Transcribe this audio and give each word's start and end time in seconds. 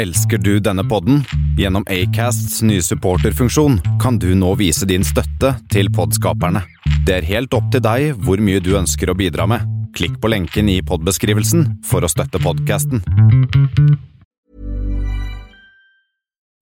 Elsker 0.00 0.38
du 0.38 0.54
denne 0.64 0.80
podden? 0.88 1.18
Gjennom 1.58 1.84
Acasts 1.92 2.62
nye 2.64 2.80
supporterfunksjon 2.80 3.74
kan 4.00 4.16
du 4.16 4.30
nå 4.32 4.54
vise 4.56 4.86
din 4.88 5.04
støtte 5.04 5.50
til 5.68 5.90
podskaperne. 5.92 6.62
Det 7.04 7.18
er 7.18 7.26
helt 7.28 7.52
opp 7.52 7.66
til 7.74 7.82
deg 7.84 8.14
hvor 8.24 8.40
mye 8.40 8.62
du 8.64 8.70
ønsker 8.78 9.12
å 9.12 9.16
bidra 9.18 9.44
med. 9.50 9.66
Klikk 9.92 10.16
på 10.22 10.30
lenken 10.32 10.70
i 10.72 10.78
podbeskrivelsen 10.80 11.66
for 11.84 12.00
å 12.00 12.08
støtte 12.08 12.40
podkasten. 12.40 13.04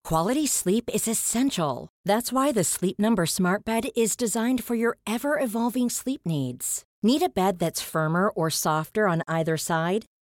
Quality 0.03 0.45
sleep 0.47 0.91
is 0.91 1.07
essential. 1.07 1.87
That's 2.03 2.33
why 2.33 2.51
the 2.51 2.65
Sleep 2.65 2.99
Number 2.99 3.25
Smart 3.25 3.63
Bed 3.63 3.87
is 3.95 4.17
designed 4.17 4.65
for 4.65 4.75
your 4.75 4.97
ever 5.07 5.39
evolving 5.39 5.89
sleep 5.89 6.25
needs. 6.25 6.83
Need 7.03 7.21
a 7.21 7.29
bed 7.29 7.59
that's 7.59 7.79
firmer 7.79 8.29
or 8.35 8.49
softer 8.49 9.07
on 9.07 9.23
either 9.29 9.55
side? 9.55 10.03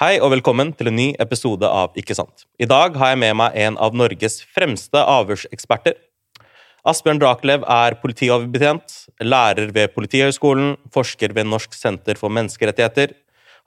Hei 0.00 0.14
og 0.16 0.30
velkommen 0.32 0.70
til 0.72 0.88
en 0.88 0.94
ny 0.96 1.06
episode 1.20 1.68
av 1.68 1.92
Ikke 2.00 2.14
sant. 2.16 2.46
I 2.56 2.64
dag 2.64 2.94
har 2.96 3.10
jeg 3.10 3.18
med 3.20 3.34
meg 3.36 3.56
en 3.60 3.74
av 3.84 3.92
Norges 3.92 4.38
fremste 4.48 4.96
avhørseksperter. 4.96 5.98
Asbjørn 6.88 7.20
Drakelev 7.20 7.66
er 7.68 7.98
politioverbetjent, 8.00 8.94
lærer 9.20 9.68
ved 9.76 9.92
Politihøgskolen, 9.92 10.78
forsker 10.96 11.34
ved 11.36 11.50
Norsk 11.52 11.76
senter 11.76 12.16
for 12.16 12.32
menneskerettigheter, 12.32 13.12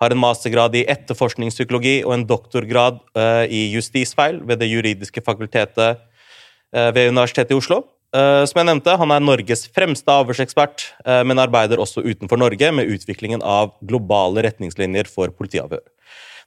har 0.01 0.15
en 0.15 0.23
mastergrad 0.23 0.73
i 0.73 0.87
etterforskningspsykologi 0.95 1.99
og 2.01 2.15
en 2.17 2.25
doktorgrad 2.25 2.97
uh, 3.13 3.45
i 3.45 3.67
justisfeil 3.75 4.41
ved 4.41 4.63
Det 4.65 4.71
juridiske 4.73 5.21
fakultetet 5.21 6.01
uh, 6.01 6.89
ved 6.97 7.13
Universitetet 7.13 7.53
i 7.53 7.61
Oslo. 7.61 7.83
Uh, 8.13 8.43
som 8.45 8.59
jeg 8.61 8.67
nevnte, 8.69 8.93
Han 9.01 9.09
er 9.09 9.23
Norges 9.25 9.63
fremste 9.73 10.13
avhørsekspert, 10.13 10.85
uh, 11.01 11.23
men 11.25 11.41
arbeider 11.41 11.81
også 11.81 12.03
utenfor 12.05 12.37
Norge 12.37 12.69
med 12.69 12.91
utviklingen 12.93 13.41
av 13.41 13.71
globale 13.81 14.43
retningslinjer 14.45 15.07
for 15.09 15.33
politiavhør. 15.33 15.81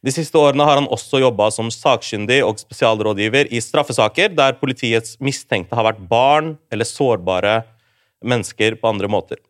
De 0.07 0.13
siste 0.15 0.39
årene 0.39 0.63
har 0.63 0.79
han 0.79 0.87
også 0.95 1.19
jobba 1.19 1.49
som 1.51 1.67
sakkyndig 1.73 2.39
og 2.47 2.61
spesialrådgiver 2.63 3.51
i 3.51 3.59
straffesaker 3.65 4.31
der 4.37 4.55
politiets 4.61 5.17
mistenkte 5.19 5.75
har 5.75 5.89
vært 5.89 6.05
barn 6.07 6.53
eller 6.71 6.87
sårbare 6.87 7.57
mennesker 8.23 8.77
på 8.79 8.93
andre 8.93 9.11
måter. 9.11 9.41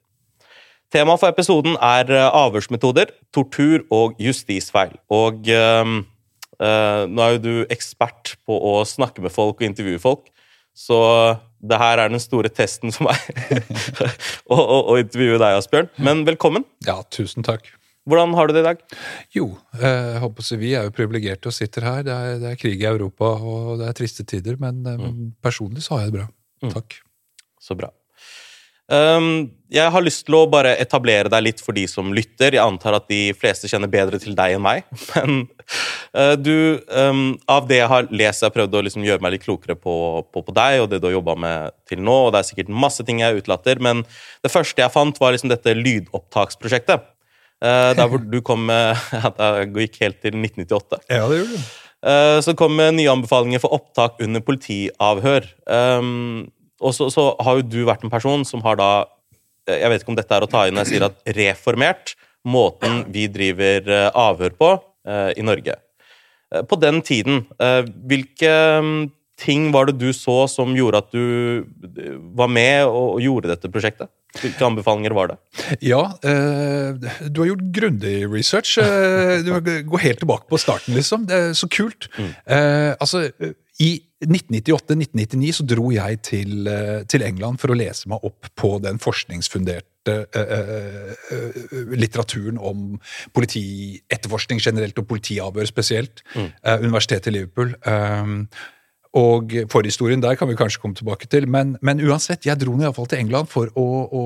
Temaet 0.94 1.20
for 1.20 1.28
episoden 1.28 1.76
er 1.76 2.08
uh, 2.14 2.30
avhørsmetoder, 2.46 3.12
tortur 3.28 3.84
og 3.92 4.16
justisfeil. 4.22 4.96
Og 5.12 5.52
nå 6.56 7.20
er 7.20 7.34
jo 7.34 7.40
du 7.44 7.54
ekspert 7.68 8.38
på 8.48 8.56
å 8.56 8.78
snakke 8.88 9.20
med 9.20 9.34
folk 9.34 9.58
og 9.60 9.66
intervjue 9.66 10.00
folk, 10.00 10.30
så 10.72 10.96
det 11.60 11.78
her 11.80 12.02
er 12.02 12.12
den 12.12 12.22
store 12.22 12.50
testen 12.52 12.92
for 12.94 13.08
meg 13.08 13.18
å, 14.52 14.96
intervjue 15.00 15.40
deg, 15.40 15.56
Asbjørn. 15.60 15.90
Men 16.02 16.24
velkommen. 16.28 16.66
Ja, 16.86 17.00
tusen 17.12 17.46
takk. 17.46 17.70
Hvordan 18.06 18.36
har 18.38 18.46
du 18.46 18.54
det 18.54 18.62
i 18.62 18.66
dag? 18.68 18.82
Jo, 19.34 19.48
eh, 19.80 20.12
jeg 20.12 20.22
håper 20.22 20.60
Vi 20.60 20.72
er 20.78 20.86
jo 20.86 20.94
privilegerte 20.94 21.50
og 21.50 21.56
sitter 21.56 21.88
her. 21.88 22.04
Det 22.06 22.14
er, 22.14 22.36
det 22.42 22.52
er, 22.52 22.60
krig 22.60 22.84
i 22.84 22.86
Europa 22.86 23.32
og 23.40 23.80
det 23.80 23.88
er 23.88 23.96
triste 23.98 24.26
tider, 24.28 24.60
men, 24.62 24.84
eh, 24.86 25.00
mm. 25.00 25.32
personlig 25.42 25.82
så 25.82 25.96
har 25.96 26.06
jeg 26.06 26.12
det 26.12 26.18
bra. 26.20 26.28
Mm. 26.62 26.74
Takk. 26.76 27.00
Så 27.62 27.74
bra. 27.78 27.90
Um, 28.86 29.50
jeg 29.66 29.90
har 29.90 30.04
lyst 30.04 30.22
til 30.28 30.36
å 30.38 30.44
bare 30.46 30.76
etablere 30.78 31.30
deg 31.32 31.42
litt 31.42 31.62
for 31.62 31.74
de 31.74 31.82
som 31.90 32.12
lytter. 32.14 32.54
Jeg 32.54 32.62
antar 32.62 32.94
at 33.00 33.08
de 33.10 33.32
fleste 33.34 33.66
kjenner 33.70 33.90
bedre 33.90 34.20
til 34.22 34.36
deg 34.38 34.54
enn 34.54 34.62
meg. 34.62 34.86
Men 35.10 35.40
uh, 36.14 36.36
du, 36.38 36.78
um, 36.94 37.32
av 37.50 37.66
det 37.66 37.80
jeg 37.80 37.90
har 37.90 38.06
lest, 38.12 38.44
jeg 38.44 38.48
har 38.50 38.54
prøvd 38.54 38.78
å 38.78 38.84
liksom 38.86 39.06
gjøre 39.06 39.26
meg 39.26 39.34
litt 39.34 39.46
klokere 39.46 39.74
på, 39.78 39.96
på, 40.30 40.44
på, 40.46 40.54
deg 40.54 40.84
og 40.84 40.90
det 40.92 41.00
du 41.02 41.08
har 41.10 41.16
jobba 41.16 41.34
med 41.42 41.74
til 41.90 42.04
nå. 42.06 42.16
og 42.28 42.32
Det 42.34 42.42
er 42.42 42.50
sikkert 42.52 42.70
masse 42.86 43.06
ting 43.06 43.24
jeg 43.24 43.42
utelater, 43.42 43.82
men 43.82 44.04
det 44.46 44.54
første 44.54 44.84
jeg 44.84 44.94
fant, 44.94 45.18
var 45.22 45.34
liksom 45.34 45.50
dette 45.50 45.74
lydopptaksprosjektet. 45.80 47.10
Uh, 47.56 47.90
der 47.96 48.06
hvor 48.12 48.20
du 48.20 48.42
kom 48.44 48.66
med 48.68 48.98
Jeg 49.40 49.70
gikk 49.72 50.02
helt 50.04 50.22
til 50.22 50.38
1998. 50.38 51.02
Ja, 51.10 51.24
det 51.26 51.42
gjorde 51.42 51.58
du. 51.58 51.74
Uh, 52.06 52.38
så 52.44 52.52
kom 52.54 52.76
med 52.78 52.94
nye 53.00 53.10
anbefalinger 53.10 53.62
for 53.62 53.74
opptak 53.74 54.20
under 54.22 54.44
politiavhør. 54.44 55.48
Um, 55.66 56.52
og 56.80 56.94
så, 56.94 57.08
så, 57.12 57.30
har 57.40 57.58
jo 57.58 57.66
du 57.66 57.80
vært 57.88 58.04
en 58.04 58.12
person 58.12 58.44
som 58.44 58.64
har 58.66 58.78
da 58.80 58.90
Jeg 59.66 59.90
vet 59.90 60.02
ikke 60.02 60.12
om 60.12 60.18
dette 60.18 60.36
er 60.36 60.44
å 60.44 60.50
ta 60.50 60.66
inn 60.66 60.76
når 60.78 60.86
jeg 60.86 60.94
sier 60.94 61.08
at 61.08 61.36
reformert 61.36 62.14
måten 62.46 63.02
vi 63.10 63.26
driver 63.32 63.88
eh, 63.90 64.08
avhør 64.14 64.54
på 64.54 64.68
uh, 64.78 65.30
i 65.34 65.42
Norge. 65.42 65.74
På 66.70 66.76
den 66.78 67.00
tiden, 67.02 67.40
hvilke 68.06 68.50
um, 68.78 69.08
ting 69.34 69.64
var 69.74 69.88
det 69.88 69.96
du 69.98 70.12
så 70.14 70.44
som 70.46 70.76
gjorde 70.78 71.00
at 71.02 71.08
du 71.10 71.66
var 72.38 72.46
med 72.46 72.84
og, 72.86 73.16
og 73.16 73.24
gjorde 73.24 73.50
dette 73.50 73.70
prosjektet? 73.74 74.06
Hvilke 74.38 74.62
anbefalinger 74.68 75.16
var 75.16 75.32
det? 75.32 75.36
Ja, 75.82 76.04
du 76.22 77.40
har 77.42 77.50
gjort 77.50 77.66
grundig 77.74 78.14
research. 78.30 78.76
du 79.42 79.50
går 79.90 80.04
helt 80.04 80.22
tilbake 80.22 80.46
på 80.46 80.62
starten, 80.62 80.94
liksom. 80.94 81.26
Det 81.26 81.40
er 81.48 81.58
så 81.58 81.66
kult. 81.66 82.06
Mm. 82.14 82.30
altså, 83.02 83.26
i 83.82 83.90
1998-1999 84.24 85.50
så 85.58 85.66
dro 85.68 85.90
jeg 85.92 86.20
til, 86.24 86.68
eh, 86.70 87.02
til, 87.04 87.24
England 87.26 87.60
for 87.60 87.72
å 87.72 87.76
lese 87.76 88.08
meg 88.08 88.24
opp 88.24 88.48
på 88.56 88.76
den 88.80 88.96
forskningsfunderte 89.02 90.14
uh, 90.38 91.10
uh, 91.34 91.82
litteraturen 91.98 92.60
om 92.62 92.94
politietterforskning 93.36 94.62
generelt 94.62 94.96
og 95.02 95.08
politiavhør 95.10 95.68
spesielt. 95.68 96.22
Mm. 96.32 96.48
Uh, 96.62 96.78
Universitetet 96.86 97.32
i 97.32 97.36
Liverpool. 97.36 97.74
Um, 97.84 98.46
og 99.16 99.54
forhistorien 99.72 100.20
der 100.22 100.36
kan 100.38 100.50
vi 100.50 100.56
kanskje 100.58 100.82
komme 100.82 100.96
tilbake 100.98 101.28
til. 101.32 101.48
Men, 101.48 101.76
men 101.84 102.02
uansett, 102.04 102.46
jeg 102.46 102.60
dro 102.60 102.74
iallfall 102.76 103.08
til 103.10 103.22
England 103.22 103.50
for 103.52 103.70
å, 103.78 103.86
å, 104.04 104.24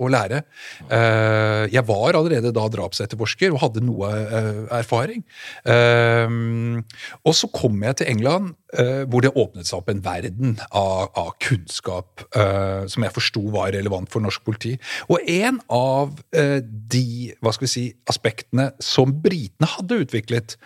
å 0.00 0.10
lære. 0.12 0.42
Uh, 0.88 1.68
jeg 1.72 1.84
var 1.88 2.18
allerede 2.18 2.54
da 2.54 2.66
drapsetterforsker 2.72 3.52
og 3.52 3.62
hadde 3.66 3.84
noe 3.84 4.08
uh, 4.08 4.64
erfaring. 4.78 5.24
Uh, 5.68 6.80
og 7.26 7.36
så 7.36 7.50
kom 7.52 7.82
jeg 7.84 8.00
til 8.00 8.12
England 8.14 8.56
hvor 8.72 9.20
det 9.20 9.34
åpnet 9.36 9.68
seg 9.68 9.82
opp 9.82 9.90
en 9.92 9.98
verden 10.00 10.54
av, 10.72 11.10
av 11.20 11.34
kunnskap 11.44 12.22
som 12.32 13.04
jeg 13.04 13.12
forsto 13.12 13.42
var 13.52 13.74
relevant 13.74 14.08
for 14.08 14.24
norsk 14.24 14.40
politi. 14.48 14.70
Og 15.12 15.20
en 15.28 15.58
av 15.68 16.14
de 16.32 17.34
hva 17.44 17.52
skal 17.52 17.66
vi 17.66 17.68
si, 17.68 17.82
aspektene 18.08 18.70
som 18.80 19.12
britene 19.12 19.68
hadde 19.74 19.98
utviklet 20.06 20.56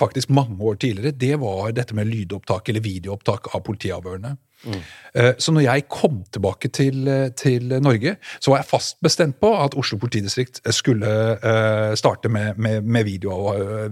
faktisk 0.00 0.34
mange 0.34 0.58
år 0.66 0.80
tidligere, 0.82 1.14
det 1.14 1.38
var 1.44 1.70
dette 1.78 1.94
med 1.94 2.10
lydopptak 2.10 2.72
eller 2.72 2.82
video 2.82 3.03
videoopptak 3.04 3.52
av 3.54 3.62
politiavhørene. 3.66 4.34
Mm. 4.64 4.80
Så 5.36 5.52
når 5.52 5.66
jeg 5.66 5.84
kom 5.92 6.22
tilbake 6.32 6.70
til, 6.72 7.04
til, 7.36 7.74
Norge, 7.84 8.14
så 8.40 8.52
var 8.52 8.62
jeg 8.62 8.70
fast 8.70 8.96
bestemt 9.04 9.36
på 9.42 9.50
at 9.60 9.76
Oslo 9.76 9.98
politidistrikt 10.00 10.62
skulle 10.72 11.10
starte 12.00 12.30
med, 12.32 12.56
med, 12.56 12.86
med 12.88 13.04
video, 13.04 13.36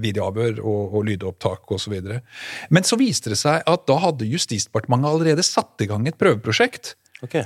videoavhør 0.00 0.62
og, 0.62 0.96
og 0.96 1.04
lydopptak 1.10 1.74
osv. 1.76 1.98
Men 2.72 2.88
så 2.88 2.96
viste 2.96 3.34
det 3.34 3.38
seg 3.42 3.60
at 3.68 3.84
da 3.90 3.98
hadde 4.06 4.30
Justisdepartementet 4.32 5.12
allerede 5.12 5.44
satt 5.44 5.84
i 5.84 5.90
gang 5.90 6.08
et 6.08 6.16
prøveprosjekt. 6.20 6.94
Okay. 7.22 7.44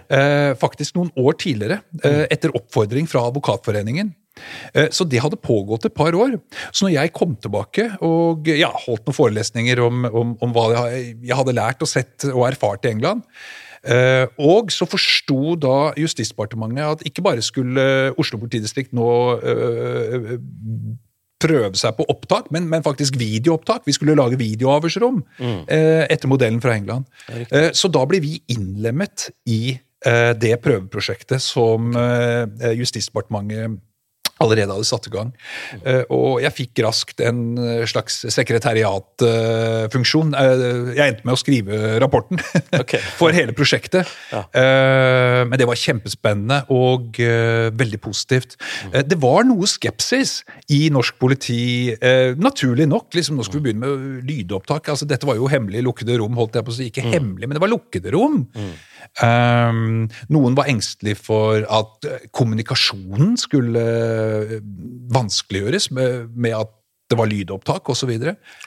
Faktisk 0.62 0.97
noen 0.97 1.11
år 1.19 1.37
tidligere, 1.43 1.83
etter 2.31 2.55
oppfordring 2.55 3.11
fra 3.11 3.27
Advokatforeningen. 3.27 4.15
Eh, 4.75 4.88
så 4.93 5.06
det 5.09 5.23
hadde 5.25 5.41
pågått 5.41 5.88
et 5.88 5.97
par 5.97 6.17
år. 6.17 6.37
Så 6.71 6.87
når 6.87 6.97
jeg 6.97 7.15
kom 7.17 7.37
tilbake 7.41 7.88
og 8.05 8.49
ja, 8.50 8.71
holdt 8.87 9.06
noen 9.06 9.21
forelesninger 9.21 9.81
om, 9.85 10.05
om, 10.11 10.35
om 10.43 10.56
hva 10.56 10.67
jeg 10.88 11.37
hadde 11.37 11.56
lært 11.56 11.85
og 11.85 11.91
sett 11.91 12.29
og 12.33 12.47
erfart 12.49 12.87
i 12.87 12.93
England, 12.94 13.25
eh, 13.87 14.27
og 14.43 14.73
så 14.75 14.88
forsto 14.88 15.56
da 15.62 15.79
Justisdepartementet 16.00 16.85
at 16.87 17.09
ikke 17.09 17.25
bare 17.25 17.44
skulle 17.44 18.12
Oslo 18.21 18.41
politidistrikt 18.43 18.94
nå 18.97 19.11
eh, 19.41 20.31
prøve 21.37 21.77
seg 21.77 21.93
på 21.99 22.06
opptak, 22.11 22.49
men, 22.50 22.65
men, 22.71 22.83
faktisk 22.83 23.19
videoopptak. 23.21 23.85
Vi 23.85 23.93
skulle 23.93 24.17
lage 24.17 24.38
videoavhørsrom 24.41 25.19
mm. 25.37 25.59
etter 25.69 26.31
modellen 26.33 26.62
fra 26.65 26.73
England. 26.73 27.05
Så 27.77 27.91
da 27.93 28.06
ble 28.09 28.23
vi 28.25 28.38
innlemmet 28.55 29.27
i 29.44 29.77
det 30.41 30.55
prøveprosjektet 30.65 31.44
som 31.44 31.93
Justisdepartementet 32.81 33.77
allerede 34.43 34.75
hadde 34.75 34.88
satt 34.88 35.09
i 35.09 35.12
gang. 35.12 35.33
Eh, 35.83 36.03
og 36.12 36.43
jeg 36.44 36.55
fikk 36.55 36.83
raskt 36.85 37.23
en 37.25 37.56
eh, 37.61 37.85
slags 37.88 38.19
sekretariatfunksjon. 38.35 40.35
Eh, 40.37 40.65
jeg 40.99 41.15
endte 41.15 41.27
med 41.27 41.37
å 41.37 41.41
skrive 41.41 41.81
rapporten 42.03 42.41
okay. 42.83 43.00
for 43.17 43.37
hele 43.37 43.56
prosjektet. 43.56 44.11
Ja. 44.33 44.44
Men 45.47 45.56
det 45.61 45.69
var 45.69 45.79
kjempespennende 45.79 46.62
og 46.73 47.17
veldig 47.17 47.99
positivt. 48.03 48.56
Det 48.93 49.19
var 49.23 49.47
noe 49.49 49.69
skepsis 49.71 50.41
i 50.73 50.87
norsk 50.93 51.17
politi, 51.21 51.94
naturlig 52.41 52.88
nok. 52.91 53.09
liksom 53.17 53.38
Nå 53.38 53.47
skal 53.47 53.61
vi 53.61 53.69
begynne 53.69 53.87
med 53.87 54.29
lydopptak. 54.29 54.91
altså 54.93 55.09
Dette 55.09 55.29
var 55.29 55.38
jo 55.38 55.49
hemmelig 55.50 55.85
lukkede 55.87 56.19
rom, 56.21 56.37
holdt 56.38 56.59
jeg 56.59 56.67
på 56.67 56.75
å 56.75 56.77
si. 56.77 56.88
Ikke 56.91 57.06
hemmelig, 57.06 57.49
men 57.49 57.59
det 57.59 57.62
var 57.62 57.73
lukkede 57.73 58.12
rom. 58.15 58.43
Um, 58.56 58.75
noen 60.32 60.56
var 60.56 60.70
engstelig 60.70 61.17
for 61.20 61.64
at 61.64 62.08
eh, 62.08 62.26
kommunikasjonen 62.37 63.37
skulle 63.41 63.82
eh, 63.82 64.56
vanskeliggjøres 65.14 65.91
med, 65.94 66.50
at 66.56 66.73
det 67.06 67.19
var 67.20 67.29
lydopptak 67.31 67.87
osv. 67.93 68.11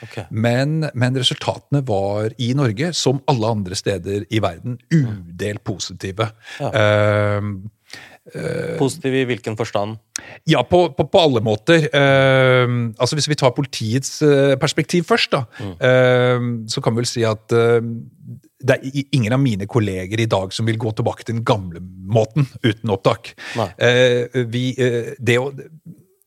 Okay. 0.06 0.24
Men, 0.30 0.86
men 0.96 1.18
resultatene 1.18 1.82
var 1.86 2.32
i 2.40 2.54
Norge, 2.56 2.94
som 2.96 3.20
alle 3.28 3.50
andre 3.52 3.76
steder 3.76 4.24
i 4.32 4.40
verden, 4.40 4.78
udelt 4.88 5.60
positive. 5.66 6.30
Um, 6.60 7.68
Positiv 8.78 9.14
i 9.16 9.24
hvilken 9.26 9.56
forstand? 9.58 9.96
ja, 10.46 10.60
på, 10.62 10.84
på, 10.94 11.04
på 11.10 11.20
alle 11.20 11.40
måter. 11.42 11.88
Eh, 11.90 12.68
altså 13.00 13.16
Hvis 13.16 13.28
vi 13.28 13.34
tar 13.34 13.50
politiets 13.56 14.22
perspektiv 14.60 15.04
først, 15.08 15.32
da, 15.32 15.44
eh, 15.60 16.38
så 16.68 16.80
kan 16.80 16.94
vi 16.94 17.02
vel 17.02 17.10
si 17.10 17.24
at 17.26 17.52
det 18.60 18.76
er 18.76 19.14
ingen 19.16 19.32
av 19.32 19.40
mine 19.40 19.66
kolleger 19.70 20.20
i 20.20 20.28
dag 20.30 20.52
som 20.52 20.68
vil 20.68 20.78
gå 20.80 20.92
tilbake 20.96 21.24
til 21.24 21.38
den 21.38 21.46
gamle 21.48 21.80
måten 21.80 22.48
uten 22.62 22.92
opptak. 22.92 23.32
Eh, 23.56 24.44
vi, 24.52 24.74
eh, 24.76 25.14
det 25.18 25.38
å, 25.40 25.50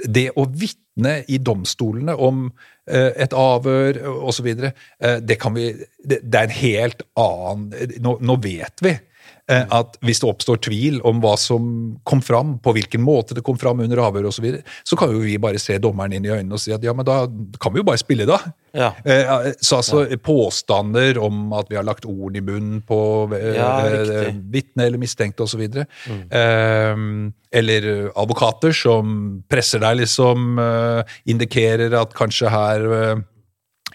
det 0.04 0.30
å 0.40 0.46
vitne 0.50 1.20
i 1.30 1.38
domstolene 1.38 2.16
om 2.16 2.48
eh, 2.90 3.12
et 3.26 3.34
avhør 3.38 4.02
osv., 4.26 4.50
eh, 4.50 5.18
det 5.22 5.40
kan 5.42 5.56
vi 5.56 5.72
det, 6.04 6.24
det 6.24 6.40
er 6.40 6.50
en 6.50 6.58
helt 6.58 7.06
annen 7.20 7.98
Nå, 8.04 8.18
nå 8.22 8.38
vet 8.44 8.84
vi 8.84 8.96
eh, 8.96 9.13
at 9.52 9.98
hvis 10.06 10.22
det 10.24 10.28
oppstår 10.30 10.60
tvil 10.64 11.02
om 11.04 11.20
hva 11.24 11.34
som 11.40 11.64
kom 12.08 12.22
fram, 12.24 12.56
på 12.64 12.72
hvilken 12.78 13.02
måte 13.04 13.36
det 13.36 13.44
kom 13.44 13.58
fram 13.60 13.82
under 13.84 14.00
avhøret 14.00 14.30
osv., 14.30 14.40
så, 14.40 14.46
videre, 14.46 14.76
så 14.88 14.98
kan 15.00 15.12
jo 15.12 15.24
vi 15.24 15.36
bare 15.42 15.60
se 15.60 15.76
dommeren 15.84 16.16
inn 16.16 16.28
i 16.28 16.32
øynene 16.32 16.56
og 16.56 16.62
si 16.64 16.72
at 16.76 16.84
ja, 16.84 16.94
men 16.96 17.08
da 17.08 17.26
kan 17.60 17.74
vi 17.74 17.82
jo 17.82 17.88
bare 17.88 18.00
spille, 18.00 18.28
da. 18.30 18.40
Ja. 18.74 18.90
Eh, 19.06 19.52
så 19.62 19.82
altså 19.82 20.06
påstander 20.24 21.20
om 21.22 21.52
at 21.54 21.68
vi 21.70 21.78
har 21.78 21.86
lagt 21.86 22.08
ord 22.10 22.38
i 22.38 22.42
munnen 22.42 22.80
på 22.88 22.98
eh, 23.38 23.52
Ja, 23.60 23.74
eh, 23.86 24.32
vitne 24.54 24.88
eller 24.88 25.02
mistenkte 25.02 25.46
osv. 25.46 25.62
Mm. 25.64 27.34
eller 27.54 27.86
advokater 28.18 28.74
som 28.76 29.44
presser 29.50 29.84
deg, 29.84 30.00
liksom 30.02 30.58
eh, 30.60 31.14
indikerer 31.30 31.94
at 32.00 32.16
kanskje 32.18 32.50
her 32.50 32.88
eh, 32.98 33.22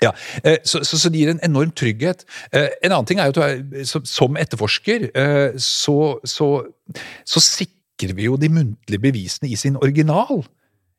ja, 0.03 0.13
eh, 0.45 0.59
så, 0.65 0.83
så, 0.85 0.99
så 0.99 1.11
det 1.13 1.23
gir 1.23 1.33
en 1.33 1.43
enorm 1.47 1.73
trygghet. 1.77 2.25
Eh, 2.53 2.69
En 2.85 2.93
annen 2.93 3.09
ting 3.09 3.21
er 3.21 3.33
jo 3.33 3.43
at 3.43 4.07
som, 4.09 4.37
etterforsker, 4.39 5.09
eh, 5.15 5.59
så, 5.59 6.19
så 6.25 7.43
sikrer 7.43 8.15
vi 8.15 8.29
jo 8.29 8.37
de 8.37 8.49
muntlige 8.53 9.03
bevisene 9.03 9.51
i 9.51 9.59
sin 9.59 9.77
original. 9.77 10.45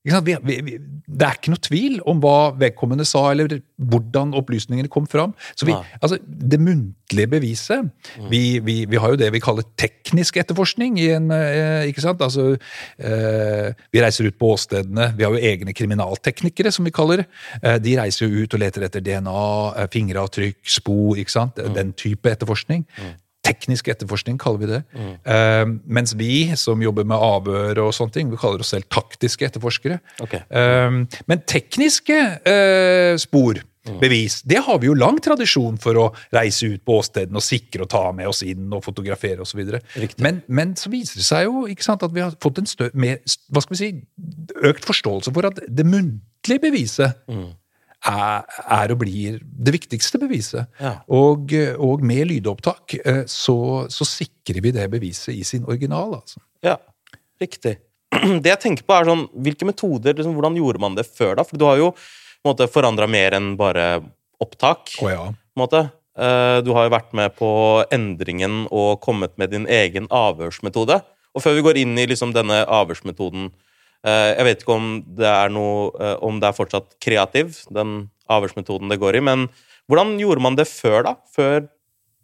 Vi, 0.07 0.35
vi, 0.63 0.77
det 1.11 1.25
er 1.27 1.35
ikke 1.35 1.51
noe 1.51 1.59
tvil 1.59 1.97
om 2.07 2.21
hva 2.23 2.53
vedkommende 2.55 3.03
sa, 3.07 3.25
eller 3.33 3.57
hvordan 3.91 4.31
opplysningene 4.39 4.87
kom 4.91 5.09
fram. 5.11 5.33
Så 5.59 5.67
vi, 5.67 5.75
altså, 5.99 6.21
det 6.23 6.59
muntlige 6.63 7.27
beviset 7.27 7.89
vi, 8.31 8.61
vi, 8.63 8.77
vi 8.87 9.01
har 9.01 9.11
jo 9.11 9.19
det 9.19 9.27
vi 9.35 9.43
kaller 9.43 9.67
teknisk 9.79 10.39
etterforskning. 10.39 10.95
I 11.03 11.09
en, 11.17 11.27
eh, 11.35 11.89
ikke 11.91 12.05
sant? 12.05 12.23
Altså, 12.23 12.53
eh, 12.95 13.75
vi 13.91 14.03
reiser 14.05 14.31
ut 14.31 14.39
på 14.39 14.53
åstedene. 14.55 15.11
Vi 15.19 15.27
har 15.27 15.35
jo 15.35 15.47
egne 15.51 15.75
kriminalteknikere, 15.75 16.71
som 16.71 16.87
vi 16.87 16.95
kaller 16.95 17.25
det. 17.25 17.29
Eh, 17.59 17.79
de 17.83 17.99
reiser 17.99 18.27
jo 18.29 18.45
ut 18.45 18.55
og 18.55 18.63
leter 18.63 18.87
etter 18.87 19.03
DNA, 19.03 19.87
fingeravtrykk, 19.91 20.61
spor. 20.79 21.17
ikke 21.19 21.35
sant? 21.35 21.59
Den 21.75 21.91
type 21.97 22.31
etterforskning. 22.31 22.87
Teknisk 23.49 23.89
etterforskning 23.91 24.37
kaller 24.41 24.61
vi 24.61 24.69
det. 24.69 24.81
Eh, 25.25 25.63
mens 25.89 26.13
vi 26.19 26.49
som 26.59 26.81
jobber 26.83 27.07
med 27.09 27.17
avhør 27.17 27.83
og 27.87 27.95
sånne 27.97 28.15
ting, 28.15 28.29
vi 28.31 28.39
kaller 28.39 28.61
oss 28.63 28.73
selv 28.75 28.87
taktiske 28.93 29.49
etterforskere. 29.49 29.99
Okay. 30.23 30.45
Uh, 30.53 31.01
men 31.29 31.43
tekniske 31.49 32.19
uh, 32.45 33.17
spor, 33.21 33.61
bevis, 33.97 34.41
det 34.45 34.59
har 34.65 34.79
vi 34.81 34.89
jo 34.89 34.95
lang 34.97 35.17
tradisjon 35.23 35.77
for 35.81 35.97
å 35.97 36.05
reise 36.35 36.67
ut 36.73 36.83
på 36.85 36.99
åstedene 36.99 37.39
og 37.39 37.45
sikre 37.45 37.85
og 37.85 37.91
ta 37.91 38.03
med 38.15 38.29
oss 38.29 38.43
inn 38.45 38.67
og 38.75 38.83
fotografere 38.85 39.41
osv. 39.45 39.63
så 39.65 40.05
Men, 40.21 40.41
men 40.47 40.75
så 40.77 40.91
viser 40.93 41.21
det 41.21 41.25
seg 41.25 41.47
jo 41.47 41.65
sant, 41.81 42.03
at 42.05 42.13
vi 42.13 42.23
har 42.23 42.35
fått 42.43 42.61
en 42.61 42.69
stø 42.69 42.89
mer, 42.93 43.21
hva 43.49 43.63
skal 43.65 43.75
vi 43.75 43.81
si, 43.81 43.91
økt 44.69 44.85
forståelse 44.89 45.33
for 45.33 45.49
at 45.49 45.63
det 45.65 45.87
muntlige 45.87 46.63
beviset 46.67 47.25
er, 48.07 48.45
er 48.71 48.93
og 48.93 49.01
blir 49.01 49.39
det 49.43 49.73
viktigste 49.75 50.19
beviset. 50.21 50.69
Ja. 50.79 50.95
Og, 51.11 51.51
og 51.83 52.03
med 52.05 52.29
lydopptak 52.29 52.95
eh, 53.03 53.23
så, 53.27 53.57
så 53.91 54.07
sikrer 54.07 54.61
vi 54.63 54.71
det 54.75 54.87
beviset 54.91 55.35
i 55.35 55.43
sin 55.47 55.67
original. 55.67 56.15
altså. 56.21 56.39
Ja, 56.65 56.77
riktig. 57.41 57.77
Det 58.43 58.49
jeg 58.49 58.61
tenker 58.63 58.87
på 58.87 58.95
er 58.95 59.05
sånn, 59.05 59.27
Hvilke 59.45 59.67
metoder, 59.69 60.15
liksom, 60.17 60.33
hvordan 60.37 60.57
gjorde 60.57 60.81
man 60.81 60.95
det 60.97 61.05
før, 61.07 61.35
da? 61.37 61.45
For 61.45 61.59
du 61.59 61.67
har 61.67 61.77
jo 61.81 61.91
forandra 62.71 63.05
mer 63.07 63.35
enn 63.37 63.53
bare 63.59 63.99
opptak. 64.41 64.95
Oh, 65.03 65.11
ja. 65.11 65.25
på 65.29 65.59
en 65.59 65.63
måte. 65.65 65.85
Eh, 66.17 66.59
Du 66.65 66.71
har 66.73 66.87
jo 66.87 66.95
vært 66.95 67.13
med 67.13 67.35
på 67.37 67.49
endringen 67.91 68.65
og 68.71 68.99
kommet 69.03 69.35
med 69.37 69.51
din 69.51 69.67
egen 69.67 70.07
avhørsmetode. 70.09 71.01
Og 71.35 71.43
før 71.43 71.59
vi 71.59 71.65
går 71.67 71.77
inn 71.83 71.97
i 71.99 72.07
liksom 72.09 72.33
denne 72.33 72.63
avhørsmetoden 72.65 73.51
Jeg 74.07 74.45
vet 74.47 74.61
ikke 74.63 74.77
om 74.77 74.91
det 75.19 75.27
er 75.27 75.49
noe 75.51 75.89
eh, 75.99 76.15
Om 76.23 76.37
det 76.39 76.47
er 76.47 76.55
fortsatt 76.55 76.93
kreativ, 77.03 77.57
den 77.73 78.05
avhørsmetoden 78.31 78.91
det 78.91 78.99
går 79.01 79.17
i, 79.19 79.25
men 79.25 79.49
hvordan 79.89 80.15
gjorde 80.21 80.43
man 80.45 80.55
det 80.55 80.69
før, 80.69 81.01
da? 81.03 81.15
Før 81.33 81.65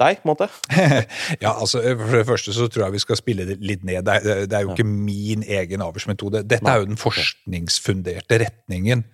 deg, 0.01 0.19
på 0.19 0.27
en 0.27 0.31
måte? 0.33 0.47
ja, 1.43 1.53
altså 1.53 1.79
For 1.81 2.17
det 2.17 2.25
første 2.27 2.53
så 2.53 2.67
tror 2.67 2.85
jeg 2.85 2.95
vi 2.97 3.01
skal 3.03 3.19
spille 3.19 3.45
det 3.47 3.55
litt 3.63 3.85
ned. 3.87 4.03
Det 4.05 4.15
er, 4.15 4.45
det 4.49 4.57
er 4.57 4.65
jo 4.65 4.73
ikke 4.75 4.87
min 4.87 5.45
egen 5.47 5.83
avhørsmetode. 5.85 6.43
Dette 6.43 6.67
er 6.67 6.81
jo 6.81 6.89
den 6.89 6.99
forskningsfunderte 6.99 8.39
retningen 8.43 9.05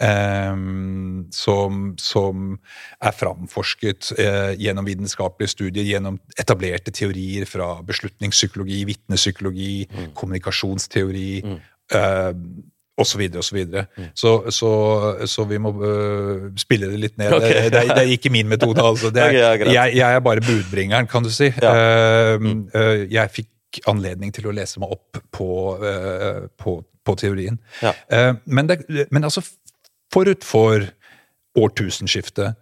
ehm, 0.00 1.26
som, 1.34 1.80
som 1.98 2.52
er 3.02 3.16
framforsket 3.16 4.12
eh, 4.22 4.54
gjennom 4.62 4.86
vitenskapelige 4.86 5.54
studier, 5.56 5.88
gjennom 5.96 6.20
etablerte 6.38 6.94
teorier 6.94 7.48
fra 7.50 7.72
beslutningspsykologi, 7.86 8.84
vitnepsykologi, 8.94 9.74
kommunikasjonsteori. 10.14 11.30
Eh, 11.90 12.32
og 13.00 13.06
så 13.08 13.18
videre 13.18 13.40
og 13.40 13.46
så 13.46 13.56
videre. 13.56 13.86
Så, 14.14 14.32
så, 14.52 14.70
så 15.26 15.44
vi 15.48 15.58
må 15.62 15.72
uh, 15.72 16.50
spille 16.60 16.90
det 16.90 17.00
litt 17.00 17.16
ned. 17.20 17.32
Okay. 17.40 17.54
det, 17.54 17.72
det, 17.72 17.80
er, 17.80 17.94
det 17.94 18.02
er 18.02 18.12
ikke 18.12 18.32
min 18.34 18.50
metode, 18.50 18.82
altså. 18.84 19.08
Det 19.14 19.22
er, 19.24 19.38
okay, 19.54 19.72
jeg, 19.72 19.96
jeg 19.96 20.18
er 20.18 20.20
bare 20.24 20.44
budbringeren, 20.44 21.08
kan 21.08 21.24
du 21.24 21.30
si. 21.32 21.48
Ja. 21.62 21.72
Eh, 21.72 22.48
uh, 22.74 23.04
jeg 23.08 23.34
fikk 23.38 23.80
anledning 23.88 24.34
til 24.34 24.50
å 24.50 24.54
lese 24.54 24.82
meg 24.82 24.92
opp 24.92 25.20
på, 25.30 25.48
på, 26.58 26.72
på 27.06 27.12
teorien. 27.20 27.54
Ja. 27.78 27.92
Men, 28.50 28.66
det, 28.66 28.80
men 29.14 29.22
altså, 29.28 29.44
forut 30.10 30.42
for 30.42 30.88
årtusenskiftet 31.54 32.58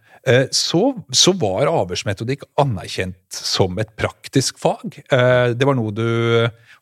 så, 0.52 0.82
så 1.16 1.32
var 1.40 1.70
avhørsmetodikk 1.72 2.44
anerkjent 2.60 3.40
som 3.40 3.80
et 3.80 3.88
praktisk 3.96 4.60
fag. 4.60 4.98
Det 5.08 5.70
var 5.70 5.78
noe 5.80 5.96
du 5.96 6.04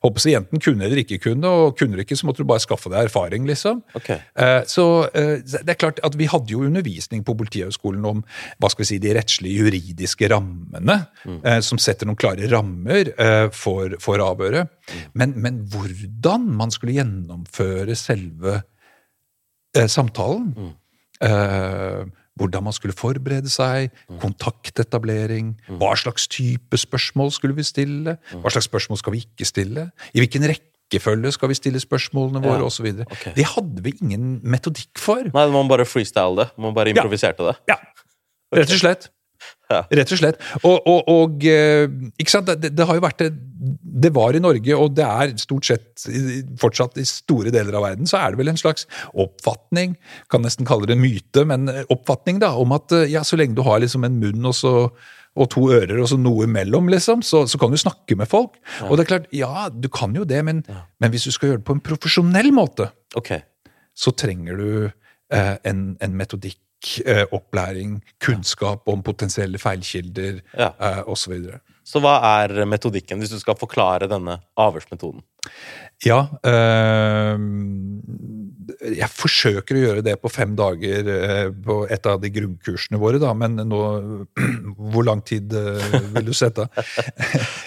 håper 0.07 0.23
så 0.25 0.33
enten 0.39 0.63
kunne 0.63 0.87
eller 0.87 1.03
ikke 1.03 1.19
kunne, 1.27 1.51
og 1.51 1.77
kunne 1.79 1.99
du 1.99 2.05
ikke, 2.05 2.17
så 2.17 2.29
måtte 2.29 2.45
du 2.45 2.49
bare 2.49 2.63
skaffe 2.65 2.91
deg 2.93 3.11
erfaring, 3.11 3.45
liksom. 3.51 3.83
Ok. 3.99 4.11
Eh, 4.15 4.63
Så 4.71 4.87
eh, 5.13 5.43
det 5.45 5.75
er 5.75 5.81
klart 5.81 6.01
at 6.07 6.17
vi 6.17 6.31
hadde 6.31 6.55
jo 6.55 6.65
undervisning 6.65 7.25
på 7.27 7.35
Politihøgskolen 7.37 8.05
om 8.09 8.23
hva 8.63 8.71
skal 8.73 8.85
vi 8.85 8.89
si, 8.95 9.01
de 9.03 9.15
rettslige 9.19 9.67
juridiske 9.67 10.31
rammene, 10.33 10.99
mm. 11.27 11.41
som 11.67 11.81
setter 11.83 12.09
noen 12.09 12.19
klare 12.21 12.49
rammer 12.53 13.13
eh, 13.13 13.49
for, 13.53 13.99
for 14.03 14.23
avhøret. 14.23 14.73
Men, 15.19 15.35
men 15.43 15.65
hvordan 15.73 16.47
man 16.57 16.73
skulle 16.75 16.97
gjennomføre 16.97 17.97
selve 17.99 18.61
eh, 19.77 19.89
samtalen 19.91 20.55
eh, 21.21 22.07
hvordan 22.37 22.67
man 22.69 22.75
skulle 22.77 22.97
forberede 22.97 23.51
seg, 23.53 23.95
kontaktetablering, 24.23 25.55
hva 25.81 25.95
slags 25.99 26.29
type 26.33 26.79
spørsmål 26.81 27.33
skulle 27.35 27.57
vi 27.57 27.65
stille, 27.67 28.17
hva 28.35 28.53
slags 28.53 28.69
spørsmål 28.69 29.01
skal 29.01 29.17
vi 29.17 29.25
ikke 29.25 29.49
stille, 29.49 29.89
i 30.13 30.23
hvilken 30.23 30.47
rekkefølge 30.51 31.33
skal 31.37 31.51
vi 31.53 31.59
stille 31.59 31.83
spørsmålene 31.83 32.43
våre, 32.45 32.61
Ja, 32.61 32.69
osv. 32.69 32.91
Okay. 33.07 33.35
Det 33.37 33.49
hadde 33.55 33.83
vi 33.85 33.97
ingen 34.03 34.41
metodikk 34.45 35.01
for. 35.01 35.25
Nei, 35.33 35.47
man 35.55 35.71
bare 35.73 35.89
freestyle 35.89 36.37
det. 36.43 36.51
Man 36.61 36.77
bare 36.77 36.93
improviserte 36.93 37.49
det. 37.49 37.57
Ja, 37.73 37.81
rett 38.55 38.73
og 38.73 38.83
slett. 38.85 39.11
Ja. 39.71 39.83
Rett 39.99 40.13
og 40.15 40.21
slett. 40.21 40.43
Og, 40.63 40.77
og, 40.87 41.09
og 41.11 41.47
eh, 41.51 41.89
ikke 42.21 42.33
sant? 42.33 42.53
Det, 42.63 42.71
det 42.77 42.87
har 42.87 42.99
jo 42.99 43.03
vært 43.03 43.25
det, 43.25 43.33
det 44.07 44.13
var 44.15 44.37
i 44.37 44.43
Norge, 44.43 44.77
og 44.77 44.95
det 44.97 45.05
er 45.07 45.35
stort 45.41 45.67
sett 45.69 46.07
fortsatt 46.61 46.99
i 47.01 47.07
store 47.09 47.53
deler 47.55 47.77
av 47.79 47.87
verden, 47.87 48.09
så 48.09 48.21
er 48.21 48.33
det 48.33 48.41
vel 48.41 48.53
en 48.53 48.61
slags 48.61 48.87
oppfatning, 49.17 49.97
kan 50.33 50.45
nesten 50.45 50.69
kalle 50.69 50.89
det 50.89 50.97
en 50.97 51.03
myte, 51.03 51.47
men 51.49 51.71
oppfatning 51.93 52.41
da, 52.43 52.53
om 52.61 52.75
at 52.77 52.95
eh, 52.97 53.09
ja, 53.15 53.25
så 53.27 53.39
lenge 53.41 53.57
du 53.57 53.65
har 53.67 53.81
liksom 53.83 54.07
en 54.07 54.19
munn 54.21 54.51
og, 54.51 54.57
så, 54.59 54.75
og 55.37 55.51
to 55.53 55.67
ører 55.75 55.99
og 56.03 56.11
så 56.13 56.21
noe 56.21 56.47
imellom, 56.47 56.91
liksom, 56.93 57.25
så, 57.27 57.45
så 57.49 57.61
kan 57.61 57.73
du 57.73 57.81
snakke 57.81 58.19
med 58.19 58.31
folk. 58.31 58.61
Og 58.87 58.97
det 58.97 59.07
er 59.07 59.13
klart, 59.15 59.33
ja, 59.35 59.69
du 59.73 59.89
kan 59.93 60.15
jo 60.17 60.29
det, 60.29 60.43
men, 60.47 60.63
men 61.03 61.15
hvis 61.15 61.27
du 61.29 61.35
skal 61.35 61.53
gjøre 61.53 61.63
det 61.65 61.69
på 61.71 61.79
en 61.79 61.85
profesjonell 61.91 62.53
måte, 62.57 62.91
okay. 63.19 63.43
så 63.97 64.15
trenger 64.15 64.61
du 64.61 64.71
eh, 64.87 65.57
en, 65.67 65.89
en 66.03 66.17
metodikk, 66.19 66.61
eh, 66.61 66.66
opplæring, 67.33 68.01
kunnskap 68.23 68.89
om 68.89 69.03
potensielle 69.03 69.59
feilkilder 69.59 70.43
Ja. 70.59 70.73
eh, 70.81 71.03
osv. 71.07 71.35
Så 71.87 72.01
hva 72.03 72.17
er 72.43 72.65
metodikken, 72.67 73.19
hvis 73.23 73.31
du 73.31 73.39
skal 73.39 73.55
forklare 73.59 74.09
denne 74.11 74.41
avhørsmetoden? 74.59 75.23
Ja 76.05 76.27
øh, 76.45 77.39
Jeg 78.97 79.09
forsøker 79.15 79.77
å 79.79 79.83
gjøre 79.85 80.03
det 80.05 80.17
på 80.21 80.29
fem 80.33 80.57
dager 80.59 81.07
eh, 81.13 81.51
på 81.65 81.77
et 81.93 82.09
av 82.11 82.19
de 82.23 82.31
grunnkursene 82.35 82.99
våre, 83.01 83.21
da, 83.23 83.31
men 83.39 83.55
nå 83.71 83.81
Hvor 84.93 85.07
lang 85.07 85.23
tid 85.27 85.55
eh, 85.57 85.97
vil 86.17 86.27
du 86.27 86.35
sette? 86.37 86.67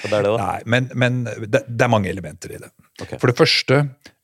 Det 0.03 0.11
er 0.11 0.23
det, 0.25 0.29
da? 0.33 0.37
Nei, 0.41 0.59
men, 0.65 0.89
men 0.99 1.23
det, 1.47 1.63
det 1.69 1.85
er 1.85 1.91
mange 1.91 2.09
elementer 2.11 2.55
i 2.55 2.59
det. 2.61 2.69
Okay. 3.01 3.19
For 3.21 3.29
det 3.31 3.37
første 3.39 3.79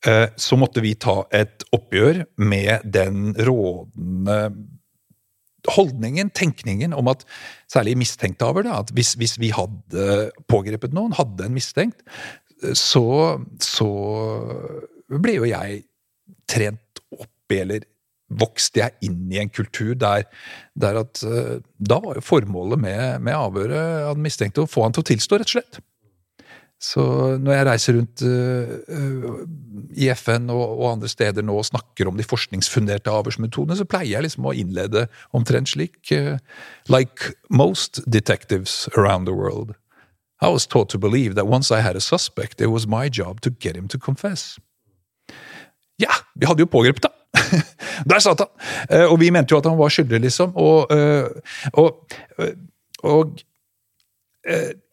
eh, 0.08 0.27
så 0.36 0.58
måtte 0.60 0.82
vi 0.84 0.96
ta 1.00 1.22
et 1.36 1.63
oppgjør 1.75 2.24
med 2.42 2.84
den 2.92 3.32
rådende 3.38 4.39
holdningen, 5.74 6.29
tenkningen, 6.36 6.93
om 6.93 7.10
at 7.12 7.25
særlig 7.72 7.95
mistenkte 8.00 8.48
avhør, 8.48 8.69
at 8.75 8.93
hvis, 8.95 9.15
hvis 9.19 9.38
vi 9.41 9.51
hadde 9.55 10.29
pågrepet 10.51 10.95
noen, 10.95 11.15
hadde 11.17 11.48
en 11.48 11.55
mistenkt, 11.55 12.03
så, 12.74 13.05
så 13.62 13.89
ble 15.12 15.36
jo 15.39 15.50
jeg 15.50 15.84
trent 16.50 17.03
opp 17.15 17.55
eller 17.55 17.86
vokste 18.36 18.81
jeg 18.81 19.10
inn 19.10 19.27
i 19.29 19.39
en 19.41 19.51
kultur 19.53 19.93
der, 20.01 20.25
der 20.74 20.98
at 21.03 21.22
eh, 21.24 21.60
Da 21.77 22.00
var 22.01 22.17
jo 22.17 22.25
formålet 22.25 22.81
med, 22.81 23.03
med 23.22 23.38
avhøret 23.38 24.07
av 24.10 24.15
den 24.17 24.25
mistenkte 24.25 24.63
å 24.63 24.69
få 24.69 24.88
han 24.88 24.95
til 24.95 25.05
å 25.05 25.10
tilstå, 25.12 25.38
rett 25.38 25.51
og 25.51 25.57
slett. 25.60 25.79
Så 26.82 27.01
når 27.39 27.53
jeg 27.55 27.65
reiser 27.70 27.96
rundt 27.96 28.24
uh, 28.27 29.38
i 29.96 30.10
FN 30.12 30.50
og, 30.51 30.63
og 30.75 30.89
andre 30.91 31.10
steder 31.10 31.46
nå 31.46 31.55
og 31.55 31.67
snakker 31.70 32.10
om 32.10 32.20
de 32.20 32.25
forskningsfunderte 32.27 33.12
avhørsmetodene, 33.12 33.77
så 33.79 33.88
pleier 33.88 34.17
jeg 34.17 34.27
liksom 34.27 34.50
å 34.50 34.53
innlede 34.53 35.05
omtrent 35.36 35.72
slik 35.72 36.12
uh, 36.12 36.36
Like 36.91 37.32
most 37.50 38.01
detectives 38.12 38.89
around 38.98 39.25
the 39.29 39.34
world, 39.34 39.74
I 40.44 40.51
was 40.51 40.67
taught 40.67 40.91
to 40.91 41.00
believe 41.00 41.36
that 41.36 41.48
once 41.48 41.72
I 41.72 41.79
had 41.79 41.96
a 41.96 42.03
suspect, 42.03 42.60
it 42.60 42.67
was 42.67 42.86
my 42.86 43.08
job 43.08 43.39
to 43.41 43.50
get 43.50 43.75
him 43.75 43.88
to 43.88 43.98
confess. 43.98 44.60
Ja, 45.98 46.12
vi 46.36 46.46
hadde 46.46 46.67
jo 46.67 46.67
pågrepet 46.67 47.08
da! 47.08 47.13
Der 48.12 48.20
satt 48.20 48.44
han! 48.44 48.51
Uh, 48.91 49.08
og 49.13 49.20
vi 49.24 49.32
mente 49.32 49.55
jo 49.55 49.63
at 49.63 49.72
han 49.72 49.79
var 49.79 49.96
skyldig, 49.96 50.25
liksom. 50.27 50.51
Og, 50.60 50.91
og, 51.79 52.17
og 53.08 53.39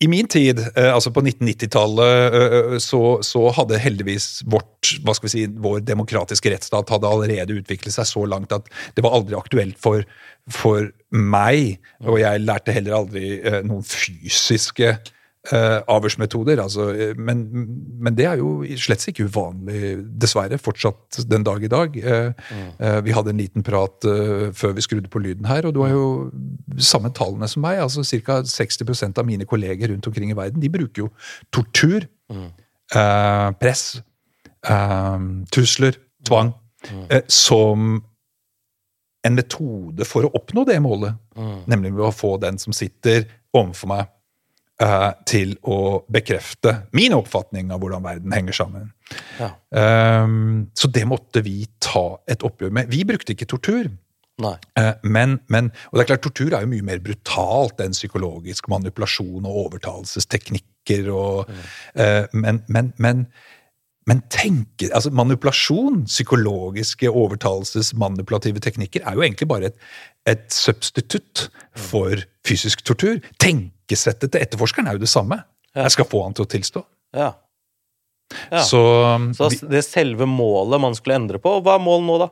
i 0.01 0.09
min 0.09 0.29
tid, 0.29 0.59
eh, 0.77 0.89
altså 0.95 1.11
på 1.13 1.21
1990-tallet, 1.21 2.37
eh, 2.39 2.77
så, 2.81 3.21
så 3.25 3.45
hadde 3.53 3.81
heldigvis 3.81 4.43
vårt, 4.49 4.95
hva 5.05 5.15
skal 5.17 5.29
vi 5.29 5.33
si, 5.35 5.45
vår 5.65 5.83
demokratiske 5.85 6.53
rettsstat 6.55 6.93
hadde 6.93 7.11
allerede 7.11 7.59
utviklet 7.61 7.93
seg 7.95 8.09
så 8.09 8.25
langt 8.29 8.55
at 8.57 8.71
det 8.97 9.05
var 9.05 9.19
aldri 9.19 9.37
aktuelt 9.37 9.77
for, 9.81 10.07
for 10.53 10.89
meg, 11.13 11.77
og 12.07 12.23
jeg 12.23 12.45
lærte 12.47 12.77
heller 12.77 13.03
aldri 13.03 13.35
eh, 13.43 13.61
noen 13.67 13.85
fysiske 13.85 14.97
eh, 15.51 15.79
avhørsmetoder. 15.91 16.61
Altså, 16.63 16.89
eh, 16.95 17.17
men, 17.19 17.43
men 18.03 18.17
det 18.19 18.27
er 18.29 18.39
jo 18.41 18.63
slett 18.79 19.05
ikke 19.11 19.27
uvanlig, 19.27 19.97
dessverre, 20.23 20.61
fortsatt 20.63 21.23
den 21.31 21.47
dag 21.47 21.65
i 21.65 21.71
dag. 21.73 21.97
Uh, 21.99 22.31
mm. 22.53 22.69
uh, 22.79 23.01
vi 23.07 23.15
hadde 23.17 23.33
en 23.33 23.41
liten 23.41 23.67
prat 23.67 24.07
før 24.57 24.77
vi 24.77 24.85
skrudde 24.85 25.11
på 25.13 25.23
lyden 25.23 25.49
her, 25.49 25.67
og 25.67 25.75
du 25.75 25.83
har 25.85 25.93
jo 25.95 26.07
samme 26.83 27.13
tallene 27.15 27.49
som 27.51 27.65
meg. 27.65 27.81
altså 27.83 28.05
Ca. 28.05 28.41
60% 28.47 29.19
av 29.19 29.27
mine 29.29 29.47
kolleger 29.49 29.93
rundt 29.93 30.07
omkring 30.07 30.33
i 30.33 30.39
verden 30.39 30.63
de 30.63 30.71
bruker 30.73 31.07
jo 31.07 31.11
tortur, 31.55 32.07
eh, 32.33 33.51
press, 33.61 33.85
trusler, 35.53 35.99
tvang, 36.27 36.53
eh, 37.11 37.23
som 37.29 38.03
en 39.23 39.39
metode 39.39 40.07
for 40.07 40.27
å 40.27 40.33
oppnå 40.35 40.67
det 40.67 40.81
målet. 40.83 41.15
Nemlig 41.67 41.95
ved 41.95 42.09
å 42.09 42.15
få 42.15 42.37
den 42.43 42.59
som 42.59 42.75
sitter 42.75 43.27
overfor 43.55 43.89
meg, 43.89 44.11
eh, 44.81 45.11
til 45.29 45.57
å 45.69 46.03
bekrefte 46.13 46.87
min 46.97 47.13
oppfatning 47.17 47.73
av 47.75 47.83
hvordan 47.83 48.05
verden 48.07 48.33
henger 48.33 48.57
sammen. 48.57 48.93
Ja. 49.41 49.53
Um, 50.25 50.71
så 50.79 50.89
det 50.89 51.05
måtte 51.09 51.43
vi 51.45 51.67
ta 51.83 52.19
et 52.31 52.45
oppgjør 52.47 52.73
med. 52.73 52.89
Vi 52.93 53.05
brukte 53.09 53.35
ikke 53.37 53.51
tortur. 53.51 53.91
Nei. 54.43 54.55
eh, 54.81 54.95
Men, 55.05 55.41
men, 55.53 55.71
og 55.91 55.99
det 55.99 56.05
er 56.05 56.11
klart, 56.15 56.23
tortur 56.25 56.55
er 56.57 56.65
jo 56.65 56.73
mye 56.73 56.87
mer 56.87 57.03
brutalt 57.05 57.81
enn 57.85 57.93
psykologisk 57.95 58.69
manipulasjon 58.73 59.45
og 59.45 59.59
overtalelsesteknikker. 59.67 61.11
Og, 61.13 61.51
eh, 61.95 62.25
men, 62.33 62.63
men, 62.73 62.93
men, 62.97 63.27
men 64.09 64.23
tenke, 64.33 64.89
altså 64.89 65.13
manipulasjon, 65.15 66.07
psykologiske 66.09 67.13
overtalelsesmanipulative 67.13 68.65
teknikker, 68.65 69.05
er 69.05 69.19
jo 69.19 69.27
egentlig 69.29 69.51
bare 69.53 69.71
et, 69.71 69.79
et 70.27 70.49
substitutt 70.51 71.51
for 71.77 72.25
fysisk 72.49 72.83
tortur. 72.89 73.21
Tenkesettet 73.93 74.33
til 74.33 74.41
etterforskeren 74.41 74.89
er 74.89 74.97
jo 74.97 75.03
det 75.03 75.11
samme. 75.13 75.43
Ja. 75.75 75.85
Jeg 75.85 75.97
skal 75.97 76.07
få 76.09 76.23
han 76.25 76.37
til 76.37 76.47
å 76.47 76.49
tilstå. 76.49 76.83
Ja. 77.17 77.33
Ja. 78.49 78.63
Så, 78.65 78.81
Så 79.37 79.51
det 79.69 79.83
selve 79.85 80.25
målet 80.25 80.81
man 80.81 80.97
skulle 80.97 81.19
endre 81.21 81.41
på. 81.43 81.59
Hva 81.61 81.77
er 81.77 81.85
målet 81.85 82.07
nå, 82.09 82.17
da? 82.23 82.31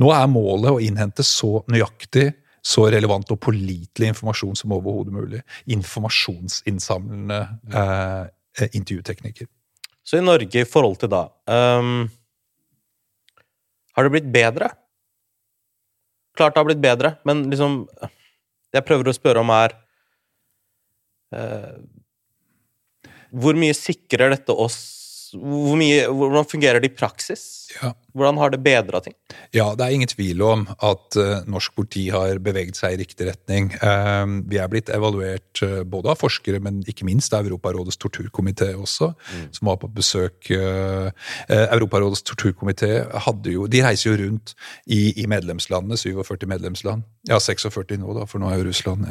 nå 0.00 0.08
er 0.16 0.30
målet 0.32 0.70
å 0.72 0.80
innhente 0.80 1.24
så 1.26 1.58
nøyaktig, 1.68 2.30
så 2.64 2.86
relevant 2.88 3.28
og 3.34 3.40
pålitelig 3.44 4.14
informasjon 4.14 4.56
som 4.56 4.72
overhodet 4.72 5.12
mulig. 5.12 5.42
Informasjonsinnsamlende 5.76 7.42
eh, 7.68 8.70
intervjuteknikker. 8.72 9.50
Så 10.04 10.20
i 10.20 10.24
Norge 10.24 10.64
i 10.64 10.68
forhold 10.68 10.98
til 11.00 11.08
da 11.12 11.26
um, 11.48 12.02
Har 13.96 14.04
det 14.04 14.12
blitt 14.12 14.32
bedre? 14.32 14.68
Klart 16.36 16.56
det 16.56 16.60
har 16.60 16.68
blitt 16.68 16.82
bedre, 16.82 17.14
men 17.24 17.46
liksom 17.48 17.82
Det 17.92 18.80
jeg 18.80 18.88
prøver 18.88 19.08
å 19.08 19.16
spørre 19.16 19.44
om, 19.44 19.52
er 19.52 19.76
Hvor 23.34 23.58
mye 23.58 23.74
sikrer 23.76 24.30
dette 24.34 24.54
oss 24.54 24.78
hvor 25.34 25.74
mye, 25.78 26.04
Hvordan 26.06 26.46
fungerer 26.46 26.82
det 26.82 26.92
i 26.92 26.94
praksis? 26.94 27.44
Ja. 27.74 27.90
Hvordan 28.14 28.38
har 28.38 28.52
det 28.54 28.60
bedra 28.62 29.00
ting? 29.02 29.14
Ja, 29.54 29.72
det 29.74 29.82
er 29.82 29.94
ingen 29.96 30.10
tvil 30.10 30.42
om 30.46 30.60
at 30.70 31.16
uh, 31.18 31.42
norsk 31.50 31.74
politi 31.74 32.04
har 32.14 32.38
beveget 32.42 32.78
seg 32.78 32.94
i 32.94 33.00
riktig 33.00 33.26
retning. 33.26 33.72
Uh, 33.82 34.38
vi 34.46 34.60
er 34.62 34.70
blitt 34.70 34.92
evaluert 34.94 35.62
uh, 35.66 35.80
både 35.82 36.12
av 36.12 36.20
forskere, 36.20 36.60
men 36.62 36.78
ikke 36.86 37.08
minst 37.08 37.34
av 37.34 37.48
Europarådets 37.48 37.98
torturkomité 37.98 38.70
også, 38.78 39.10
som 39.54 39.70
var 39.70 39.80
på 39.82 39.90
besøk. 39.90 40.50
Europarådets 40.54 42.22
torturkomité 42.26 42.90
De 43.72 43.82
reiser 43.82 44.10
jo 44.10 44.16
rundt 44.22 44.54
i, 44.86 45.22
i 45.22 45.26
medlemslandene, 45.26 45.96
47 45.98 46.46
medlemsland. 46.46 47.02
Ja, 47.28 47.40
46 47.40 47.98
nå, 47.98 48.14
da, 48.14 48.26
for 48.30 48.38
nå 48.38 48.50
er 48.50 48.60
jo 48.60 48.68
Russland 48.68 49.06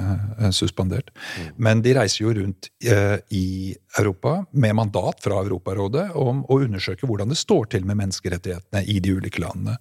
suspendert. 0.53 1.11
Men 1.57 1.81
de 1.81 1.95
reiser 1.97 2.23
jo 2.23 2.33
rundt 2.37 2.69
i 3.33 3.75
Europa 3.97 4.45
med 4.51 4.75
mandat 4.75 5.21
fra 5.23 5.41
Europarådet 5.41 6.11
om 6.19 6.43
å 6.49 6.59
undersøke 6.63 7.09
hvordan 7.09 7.33
det 7.33 7.39
står 7.41 7.71
til 7.73 7.87
med 7.89 7.99
menneskerettighetene 7.99 8.83
i 8.89 8.92
de 9.03 9.15
ulike 9.17 9.41
landene. 9.43 9.77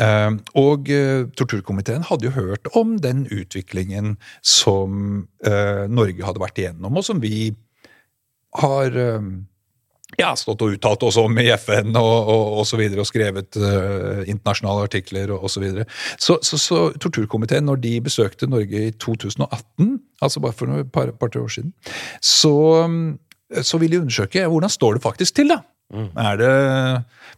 Eh, 0.00 0.30
og 0.60 0.90
eh, 0.92 1.24
torturkomiteen 1.38 2.06
hadde 2.10 2.28
jo 2.28 2.36
hørt 2.36 2.70
om 2.76 2.96
den 3.02 3.24
utviklingen 3.32 4.16
som 4.42 5.26
eh, 5.46 5.84
Norge 5.88 6.26
hadde 6.26 6.42
vært 6.42 6.60
igjennom, 6.60 7.00
og 7.00 7.06
som 7.06 7.22
vi 7.22 7.48
har 8.60 8.96
eh, 8.98 9.28
ja, 10.18 10.30
stått 10.38 10.62
og 10.62 10.76
uttalt 10.76 11.04
oss 11.06 11.18
om 11.20 11.38
i 11.40 11.48
FN 11.58 11.94
og, 11.98 12.28
og, 12.30 12.44
og 12.60 12.66
så 12.68 12.78
videre, 12.78 13.02
og 13.02 13.08
skrevet 13.08 13.58
uh, 13.58 14.22
internasjonale 14.30 14.86
artikler 14.86 15.32
og, 15.34 15.46
osv. 15.48 15.54
så 15.56 15.62
videre. 15.64 15.86
Så, 16.20 16.38
så, 16.46 16.60
så 16.60 16.80
torturkomiteen, 17.02 17.66
når 17.66 17.80
de 17.82 17.94
besøkte 18.04 18.48
Norge 18.50 18.88
i 18.90 18.92
2018, 19.02 19.96
altså 20.22 20.42
bare 20.44 20.56
for 20.56 20.78
et 20.78 20.92
par, 20.94 21.10
par 21.18 21.34
år 21.40 21.50
siden, 21.56 21.72
så, 22.22 22.54
så 23.62 23.80
ville 23.80 23.96
de 23.96 24.04
undersøke 24.04 24.46
hvordan 24.46 24.72
står 24.72 24.98
det 24.98 25.06
faktisk 25.08 25.40
til, 25.40 25.50
da. 25.50 25.62
Er 25.94 26.38
det 26.40 26.54